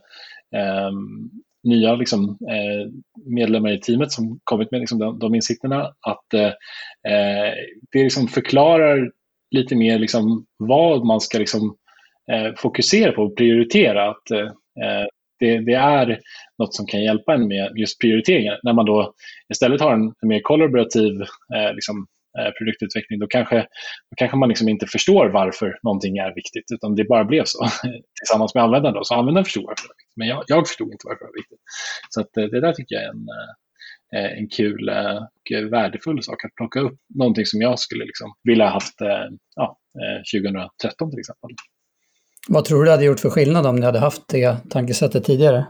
ehm, 0.57 1.31
nya 1.65 1.95
liksom, 1.95 2.39
eh, 2.51 2.93
medlemmar 3.27 3.73
i 3.73 3.81
teamet 3.81 4.13
som 4.13 4.41
kommit 4.45 4.71
med 4.71 4.81
liksom, 4.81 4.99
de, 4.99 5.19
de 5.19 5.35
insikterna. 5.35 5.83
Att 5.83 6.35
eh, 6.35 6.47
eh 7.13 7.55
det 7.93 8.05
liksom 8.05 8.29
förklarar 8.29 9.11
lite 9.51 9.77
mer 9.77 9.99
liksom, 9.99 10.47
vad 10.59 11.07
man 11.07 11.21
ska 11.21 11.39
liksom, 11.39 11.77
eh, 12.33 12.55
fokusera 12.57 13.13
på 13.13 13.23
och 13.23 13.37
prioritera. 13.37 14.11
Att, 14.11 14.31
eh, 14.31 14.51
det, 15.39 15.59
det, 15.59 15.75
är 15.75 16.21
något 16.59 16.75
som 16.75 16.87
kan 16.87 17.03
hjälpa 17.03 17.35
en 17.35 17.49
med 17.49 17.73
just 17.77 18.01
prioriteringar. 18.01 18.61
När 18.63 18.73
man 18.73 18.87
då 18.87 19.15
istället 19.53 19.81
har 19.81 19.93
en, 19.93 20.13
en 20.21 20.29
mer 20.29 20.41
kollaborativ 20.41 21.13
liksom, 21.75 22.07
produktutveckling, 22.59 23.19
då 23.19 23.27
kanske, 23.27 23.59
då 24.11 24.15
kanske 24.17 24.37
man 24.37 24.49
liksom 24.49 24.69
inte 24.69 24.87
förstår 24.87 25.29
varför 25.29 25.79
någonting 25.83 26.17
är 26.17 26.35
viktigt, 26.35 26.65
utan 26.75 26.95
det 26.95 27.05
bara 27.05 27.25
blev 27.25 27.45
så 27.45 27.59
tillsammans 28.21 28.55
med 28.55 28.65
användaren. 28.65 28.95
Då. 28.95 29.05
Så 29.05 29.15
användaren 29.15 29.45
förstod 29.45 29.65
varför 29.65 29.85
det 29.85 29.89
var 29.89 29.95
viktigt, 29.95 30.17
men 30.17 30.29
jag, 30.29 30.45
jag 30.47 30.69
förstod 30.69 30.93
inte 30.93 31.07
varför 31.09 31.25
det 31.25 31.31
var 31.31 31.39
viktigt. 31.43 31.63
Så 32.11 32.21
att, 32.21 32.37
eh, 32.37 32.45
det 32.45 32.61
där 32.61 32.73
tycker 32.73 32.95
jag 32.95 33.05
är 33.05 33.09
en, 33.09 33.27
eh, 34.17 34.39
en 34.39 34.49
kul 34.49 34.89
och 34.89 35.73
värdefull 35.73 36.23
sak 36.23 36.45
att 36.45 36.55
plocka 36.55 36.81
upp. 36.81 36.99
Någonting 37.15 37.47
som 37.47 37.61
jag 37.61 37.79
skulle 37.79 38.05
liksom 38.05 38.35
vilja 38.43 38.65
ha 38.65 38.73
haft 38.73 38.99
ja, 39.57 39.79
2013 40.33 41.11
till 41.11 41.19
exempel. 41.19 41.51
Vad 42.49 42.65
tror 42.65 42.79
du 42.79 42.85
det 42.85 42.91
hade 42.91 43.05
gjort 43.05 43.21
för 43.21 43.31
skillnad 43.31 43.67
om 43.67 43.77
ni 43.77 43.87
hade 43.87 43.99
haft 43.99 44.29
det 44.29 44.57
tankesättet 44.71 45.25
tidigare? 45.25 45.67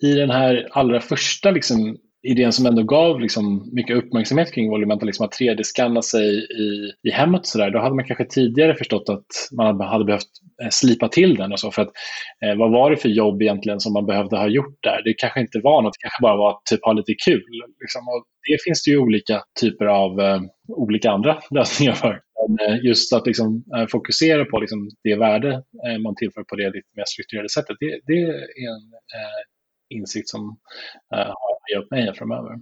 I 0.00 0.14
den 0.14 0.30
här 0.30 0.68
allra 0.70 1.00
första 1.00 1.50
liksom, 1.50 1.96
idén 2.22 2.52
som 2.52 2.66
ändå 2.66 2.82
gav 2.82 3.20
liksom 3.20 3.70
mycket 3.72 3.96
uppmärksamhet 3.96 4.52
kring 4.52 4.70
volumentalism, 4.70 5.06
liksom 5.06 5.26
att 5.26 5.58
3D-skanna 5.58 6.02
sig 6.02 6.28
i, 6.38 6.92
i 7.08 7.10
hemmet 7.10 7.46
så 7.46 7.58
där, 7.58 7.70
då 7.70 7.78
hade 7.78 7.94
man 7.94 8.04
kanske 8.04 8.24
tidigare 8.24 8.74
förstått 8.74 9.08
att 9.08 9.26
man 9.56 9.80
hade 9.80 10.04
behövt 10.04 10.30
eh, 10.62 10.68
slipa 10.70 11.08
till 11.08 11.34
den 11.34 11.52
och 11.52 11.60
så. 11.60 11.70
För 11.70 11.82
att, 11.82 11.92
eh, 12.44 12.58
vad 12.58 12.70
var 12.72 12.90
det 12.90 12.96
för 12.96 13.08
jobb 13.08 13.42
egentligen 13.42 13.80
som 13.80 13.92
man 13.92 14.06
behövde 14.06 14.36
ha 14.36 14.48
gjort 14.48 14.78
där? 14.82 15.02
Det 15.04 15.14
kanske 15.14 15.40
inte 15.40 15.60
var 15.62 15.82
något, 15.82 15.92
det 15.92 16.02
kanske 16.02 16.22
bara 16.22 16.36
var 16.36 16.50
att 16.50 16.64
typ 16.70 16.84
ha 16.84 16.92
lite 16.92 17.14
kul. 17.24 17.44
Liksom. 17.80 18.08
Och 18.08 18.24
det 18.48 18.62
finns 18.64 18.84
det 18.84 18.90
ju 18.90 18.98
olika 18.98 19.42
typer 19.60 19.86
av 19.86 20.20
eh, 20.20 20.40
olika 20.68 21.10
andra 21.10 21.38
lösningar 21.50 21.92
för. 21.92 22.20
Men 22.40 22.68
eh, 22.68 22.84
just 22.84 23.12
att 23.12 23.26
liksom, 23.26 23.64
eh, 23.76 23.86
fokusera 23.86 24.44
på 24.44 24.60
liksom, 24.60 24.88
det 25.04 25.16
värde 25.16 25.52
eh, 25.86 25.98
man 25.98 26.14
tillför 26.16 26.42
på 26.42 26.56
det 26.56 26.66
lite 26.66 26.90
mer 26.96 27.04
strukturerade 27.06 27.48
sättet, 27.48 27.76
det, 27.80 28.00
det 28.06 28.18
är 28.22 28.32
en 28.70 28.84
eh, 29.18 29.40
insikt 29.90 30.28
som 30.28 30.56
har 31.10 31.74
hjälpt 31.74 31.90
mig 31.90 32.14
framöver. 32.14 32.58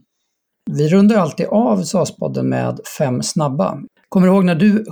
Vi 0.71 0.89
rundar 0.89 1.17
alltid 1.17 1.47
av 1.47 1.83
SAS-podden 1.83 2.43
med 2.43 2.81
fem 2.99 3.23
snabba. 3.23 3.83
Kommer 4.09 4.27
du 4.27 4.33
ihåg 4.33 4.45
när 4.45 4.55
du 4.55 4.85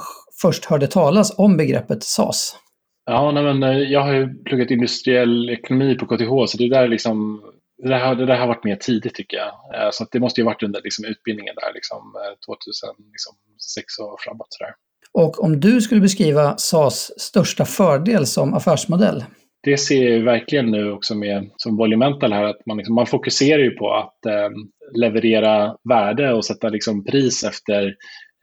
först 0.43 0.65
hörde 0.65 0.87
talas 0.87 1.39
om 1.39 1.57
begreppet 1.57 2.03
SAS? 2.03 2.57
Ja, 3.05 3.31
nej, 3.31 3.43
men 3.43 3.63
eh, 3.63 3.79
jag 3.79 4.01
har 4.01 4.13
ju 4.13 4.35
pluggat 4.45 4.71
industriell 4.71 5.51
ekonomi 5.51 5.95
på 5.95 6.07
KTH, 6.07 6.47
så 6.47 6.59
det 6.59 6.69
där, 6.69 6.89
liksom, 6.89 7.43
det 7.83 7.89
där, 7.89 8.15
det 8.15 8.27
där 8.27 8.37
har 8.37 8.47
varit 8.47 8.65
mer 8.65 8.77
tidigt 8.77 9.15
tycker 9.15 9.37
jag. 9.37 9.47
Eh, 9.47 9.91
så 9.93 10.07
det 10.11 10.21
måste 10.21 10.41
ju 10.41 10.45
varit 10.45 10.63
under 10.63 10.81
liksom, 10.85 11.05
utbildningen 11.05 11.55
där, 11.55 11.75
liksom, 11.75 12.15
2006 12.47 12.97
liksom, 13.13 14.07
och 14.07 14.21
framåt. 14.21 14.47
Så 14.51 14.65
där. 14.65 14.75
Och 15.13 15.45
om 15.45 15.61
du 15.61 15.81
skulle 15.81 16.01
beskriva 16.01 16.57
SAS 16.57 17.21
största 17.21 17.65
fördel 17.65 18.27
som 18.27 18.55
affärsmodell, 18.55 19.25
det 19.67 19.77
ser 19.77 20.11
jag 20.11 20.25
verkligen 20.25 20.71
nu 20.71 20.93
också 20.93 21.15
med 21.15 21.51
som 21.57 21.77
Volumental 21.77 22.33
här, 22.33 22.45
att 22.45 22.67
man, 22.67 22.77
liksom, 22.77 22.95
man 22.95 23.07
fokuserar 23.07 23.63
ju 23.63 23.71
på 23.71 23.95
att 23.95 24.27
eh, 24.27 24.51
leverera 24.95 25.77
värde 25.89 26.33
och 26.33 26.45
sätta 26.45 26.69
liksom, 26.69 27.05
pris 27.05 27.45
efter 27.45 27.87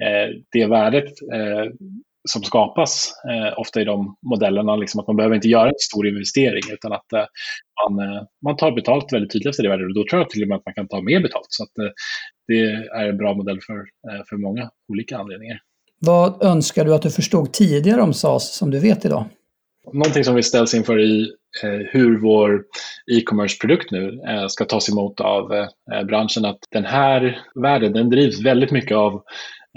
eh, 0.03 0.30
det 0.51 0.65
värdet 0.65 1.09
eh, 1.34 1.71
som 2.30 2.43
skapas 2.43 3.13
eh, 3.30 3.59
ofta 3.59 3.82
i 3.82 3.84
de 3.84 4.15
modellerna. 4.21 4.76
Liksom, 4.76 4.99
att 4.99 5.07
man 5.07 5.15
behöver 5.15 5.36
inte 5.36 5.47
göra 5.47 5.67
en 5.67 5.76
stor 5.78 6.07
investering 6.07 6.63
utan 6.74 6.93
att 6.93 7.13
eh, 7.13 7.26
man, 7.84 8.07
eh, 8.07 8.24
man 8.45 8.57
tar 8.57 8.71
betalt 8.71 9.13
väldigt 9.13 9.32
tydligt 9.32 9.49
efter 9.49 9.63
det 9.63 9.69
värdet 9.69 9.86
och 9.86 9.95
då 9.95 10.05
tror 10.09 10.21
jag 10.21 10.30
till 10.30 10.41
och 10.41 10.47
med 10.47 10.57
att 10.57 10.65
man 10.65 10.74
kan 10.74 10.88
ta 10.88 11.01
mer 11.01 11.19
betalt. 11.19 11.47
Så 11.49 11.63
att, 11.63 11.78
eh, 11.78 11.91
det 12.47 12.59
är 12.99 13.09
en 13.09 13.17
bra 13.17 13.34
modell 13.34 13.59
för, 13.61 13.78
eh, 13.78 14.24
för 14.30 14.38
många 14.38 14.69
olika 14.88 15.17
anledningar. 15.17 15.59
Vad 15.99 16.43
önskar 16.43 16.86
du 16.86 16.95
att 16.95 17.01
du 17.01 17.11
förstod 17.11 17.53
tidigare 17.53 18.01
om 18.01 18.13
SAS 18.13 18.55
som 18.55 18.71
du 18.71 18.80
vet 18.80 19.05
idag? 19.05 19.26
Någonting 19.91 20.23
som 20.23 20.36
vi 20.36 20.43
ställs 20.43 20.73
inför 20.73 20.99
i 20.99 21.31
eh, 21.63 21.88
hur 21.91 22.19
vår 22.19 22.63
e-commerce-produkt 23.11 23.91
nu 23.91 24.21
eh, 24.27 24.47
ska 24.47 24.65
tas 24.65 24.89
emot 24.89 25.21
av 25.21 25.53
eh, 25.53 26.03
branschen, 26.03 26.45
att 26.45 26.59
den 26.71 26.86
här 26.86 27.41
världen 27.55 27.93
den 27.93 28.09
drivs 28.09 28.41
väldigt 28.41 28.71
mycket 28.71 28.97
av 28.97 29.13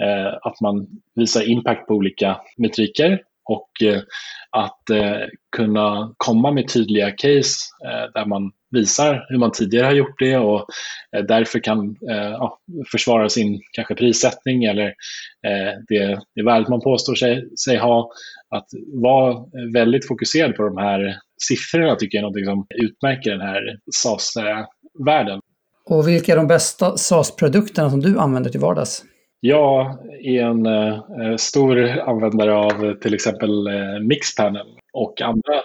eh, 0.03 0.37
att 0.41 0.61
man 0.61 0.87
visar 1.15 1.49
impact 1.49 1.87
på 1.87 1.93
olika 1.93 2.41
metriker 2.57 3.21
och 3.47 3.83
eh, 3.83 4.01
att 4.51 4.89
eh, 4.89 5.27
kunna 5.55 6.13
komma 6.17 6.51
med 6.51 6.67
tydliga 6.67 7.11
case 7.11 7.55
eh, 7.85 8.11
där 8.13 8.25
man 8.25 8.51
visar 8.71 9.25
hur 9.29 9.37
man 9.37 9.51
tidigare 9.51 9.85
har 9.85 9.93
gjort 9.93 10.19
det 10.19 10.37
och 10.37 10.65
därför 11.27 11.59
kan 11.59 11.95
ja, 12.33 12.59
försvara 12.91 13.29
sin 13.29 13.61
kanske 13.71 13.95
prissättning 13.95 14.63
eller 14.63 14.93
det, 15.87 16.19
det 16.35 16.43
värdet 16.45 16.67
man 16.67 16.81
påstår 16.81 17.15
sig, 17.15 17.49
sig 17.65 17.77
ha 17.77 18.11
att 18.55 18.67
vara 19.01 19.45
väldigt 19.73 20.07
fokuserad 20.07 20.55
på 20.55 20.63
de 20.63 20.77
här 20.77 21.15
siffrorna 21.47 21.95
tycker 21.95 22.17
jag 22.17 22.23
är 22.23 22.29
något 22.29 22.45
som 22.45 22.67
utmärker 22.75 23.31
den 23.31 23.41
här 23.41 23.79
SAS-världen. 23.93 25.39
Och 25.85 26.07
vilka 26.07 26.31
är 26.31 26.37
de 26.37 26.47
bästa 26.47 26.97
SAS-produkterna 26.97 27.89
som 27.89 28.01
du 28.01 28.19
använder 28.19 28.49
till 28.49 28.59
vardags? 28.59 29.03
Jag 29.39 29.97
är 30.25 30.43
en 30.43 30.65
eh, 30.65 31.35
stor 31.37 31.99
användare 31.99 32.53
av 32.53 32.93
till 32.93 33.13
exempel 33.13 33.67
eh, 33.67 33.99
Mixpanel 34.01 34.67
och 34.93 35.21
andra 35.21 35.61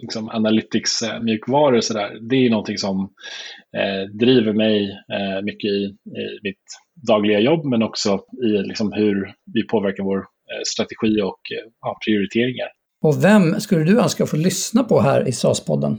liksom, 0.00 0.28
analytics-mjukvaror. 0.28 1.74
Eh, 1.74 1.80
så 1.80 1.94
Det 2.20 2.36
är 2.36 2.50
någonting 2.50 2.78
som 2.78 3.00
eh, 3.76 4.10
driver 4.18 4.52
mig 4.52 4.90
eh, 4.90 5.42
mycket 5.42 5.70
i, 5.70 5.84
i, 6.20 6.40
mitt 6.42 6.62
dagliga 7.08 7.40
jobb 7.40 7.64
men 7.64 7.82
också 7.82 8.20
i 8.44 8.68
liksom, 8.68 8.92
hur 8.92 9.34
vi 9.54 9.66
påverkar 9.66 10.04
vår 10.04 10.24
Eh, 10.50 10.62
strategi 10.64 11.22
och 11.22 11.40
eh, 11.56 11.70
ja, 11.80 11.98
prioriteringar. 12.04 12.68
Och 13.02 13.24
vem 13.24 13.60
skulle 13.60 13.84
du 13.84 14.00
önska 14.00 14.26
få 14.26 14.36
lyssna 14.36 14.84
på 14.84 15.00
här 15.00 15.28
i 15.28 15.32
SAS-podden? 15.32 15.96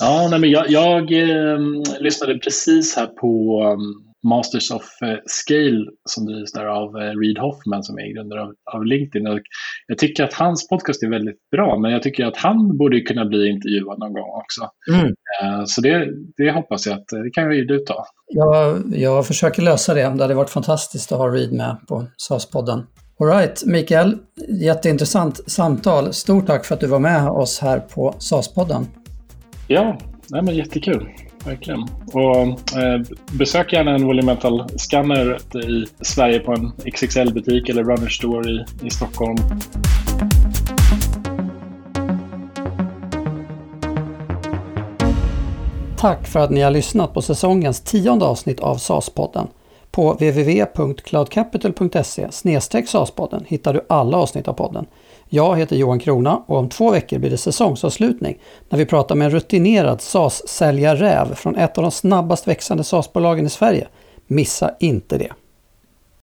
Ja, 0.00 0.28
nej, 0.30 0.40
men 0.40 0.50
jag, 0.50 0.70
jag 0.70 1.12
eh, 1.12 1.58
lyssnade 2.00 2.38
precis 2.38 2.96
här 2.96 3.06
på 3.06 3.62
um, 3.72 4.11
Masters 4.28 4.70
of 4.70 4.82
uh, 4.82 5.18
Scale 5.26 5.84
som 6.08 6.26
drivs 6.26 6.52
där 6.52 6.66
av 6.66 6.96
uh, 6.96 7.20
Reed 7.20 7.38
Hoffman 7.38 7.82
som 7.82 7.98
är 7.98 8.14
grundare 8.14 8.42
av, 8.42 8.54
av, 8.74 8.86
LinkedIn. 8.86 9.26
Och 9.26 9.40
jag 9.86 9.98
tycker 9.98 10.24
att 10.24 10.34
hans 10.34 10.68
podcast 10.68 11.02
är 11.02 11.08
väldigt 11.08 11.50
bra, 11.50 11.78
men 11.78 11.90
jag 11.90 12.02
tycker 12.02 12.26
att 12.26 12.36
han 12.36 12.78
borde 12.78 13.00
kunna 13.00 13.24
bli 13.24 13.48
intervjuad 13.48 13.98
någon 13.98 14.12
gång 14.12 14.30
också. 14.42 14.70
Mm. 14.92 15.06
Uh, 15.06 15.64
så 15.66 15.80
det, 15.80 16.08
det 16.36 16.50
hoppas 16.50 16.86
jag 16.86 16.94
att 16.94 17.08
det 17.08 17.30
kan 17.30 17.48
du 17.48 17.78
ta. 17.78 18.04
Jag, 18.26 18.82
jag 18.96 19.26
försöker 19.26 19.62
lösa 19.62 19.94
det. 19.94 20.00
Det 20.00 20.22
hade 20.22 20.34
varit 20.34 20.50
fantastiskt 20.50 21.12
att 21.12 21.18
ha 21.18 21.28
Reed 21.28 21.52
med 21.52 21.76
på 21.88 22.06
SAS-podden. 22.16 22.82
Alright, 23.20 23.62
Mikael. 23.66 24.18
Jätteintressant 24.48 25.50
samtal. 25.50 26.12
Stort 26.12 26.46
tack 26.46 26.64
för 26.64 26.74
att 26.74 26.80
du 26.80 26.86
var 26.86 26.98
med 26.98 27.28
oss 27.28 27.58
här 27.58 27.78
på 27.78 28.14
SAS-podden. 28.18 28.86
Ja, 29.68 29.98
nej 30.30 30.42
men 30.42 30.56
jättekul. 30.56 31.08
Verkligen. 31.44 31.88
Och, 32.12 32.78
eh, 32.78 33.00
besök 33.32 33.72
gärna 33.72 33.94
en 33.94 34.06
Volumental 34.06 34.64
Scanner 34.76 35.38
i 35.56 35.86
Sverige 36.00 36.38
på 36.38 36.52
en 36.52 36.72
XXL-butik 36.84 37.68
eller 37.68 37.84
Runner 37.84 38.08
Store 38.08 38.50
i, 38.50 38.64
i 38.86 38.90
Stockholm. 38.90 39.36
Tack 46.02 46.26
för 46.26 46.40
att 46.40 46.50
ni 46.50 46.60
har 46.60 46.70
lyssnat 46.70 47.14
på 47.14 47.22
säsongens 47.22 47.80
tionde 47.80 48.24
avsnitt 48.24 48.60
av 48.60 48.76
SAS-podden. 48.76 49.46
På 49.90 50.12
www.cloudcapital.se 50.12 52.30
SAS-podden 52.30 53.44
hittar 53.46 53.74
du 53.74 53.86
alla 53.88 54.16
avsnitt 54.16 54.48
av 54.48 54.52
podden. 54.52 54.86
Jag 55.34 55.58
heter 55.58 55.76
Johan 55.76 55.98
Krona 55.98 56.42
och 56.46 56.56
om 56.56 56.68
två 56.68 56.90
veckor 56.90 57.18
blir 57.18 57.30
det 57.30 57.36
säsongsavslutning 57.36 58.38
när 58.68 58.78
vi 58.78 58.86
pratar 58.86 59.14
med 59.14 59.24
en 59.24 59.30
rutinerad 59.30 60.00
SAS-säljarräv 60.00 61.34
från 61.34 61.56
ett 61.56 61.78
av 61.78 61.82
de 61.82 61.90
snabbast 61.90 62.48
växande 62.48 62.84
SAS-bolagen 62.84 63.46
i 63.46 63.50
Sverige. 63.50 63.88
Missa 64.26 64.74
inte 64.80 65.18
det! 65.18 65.32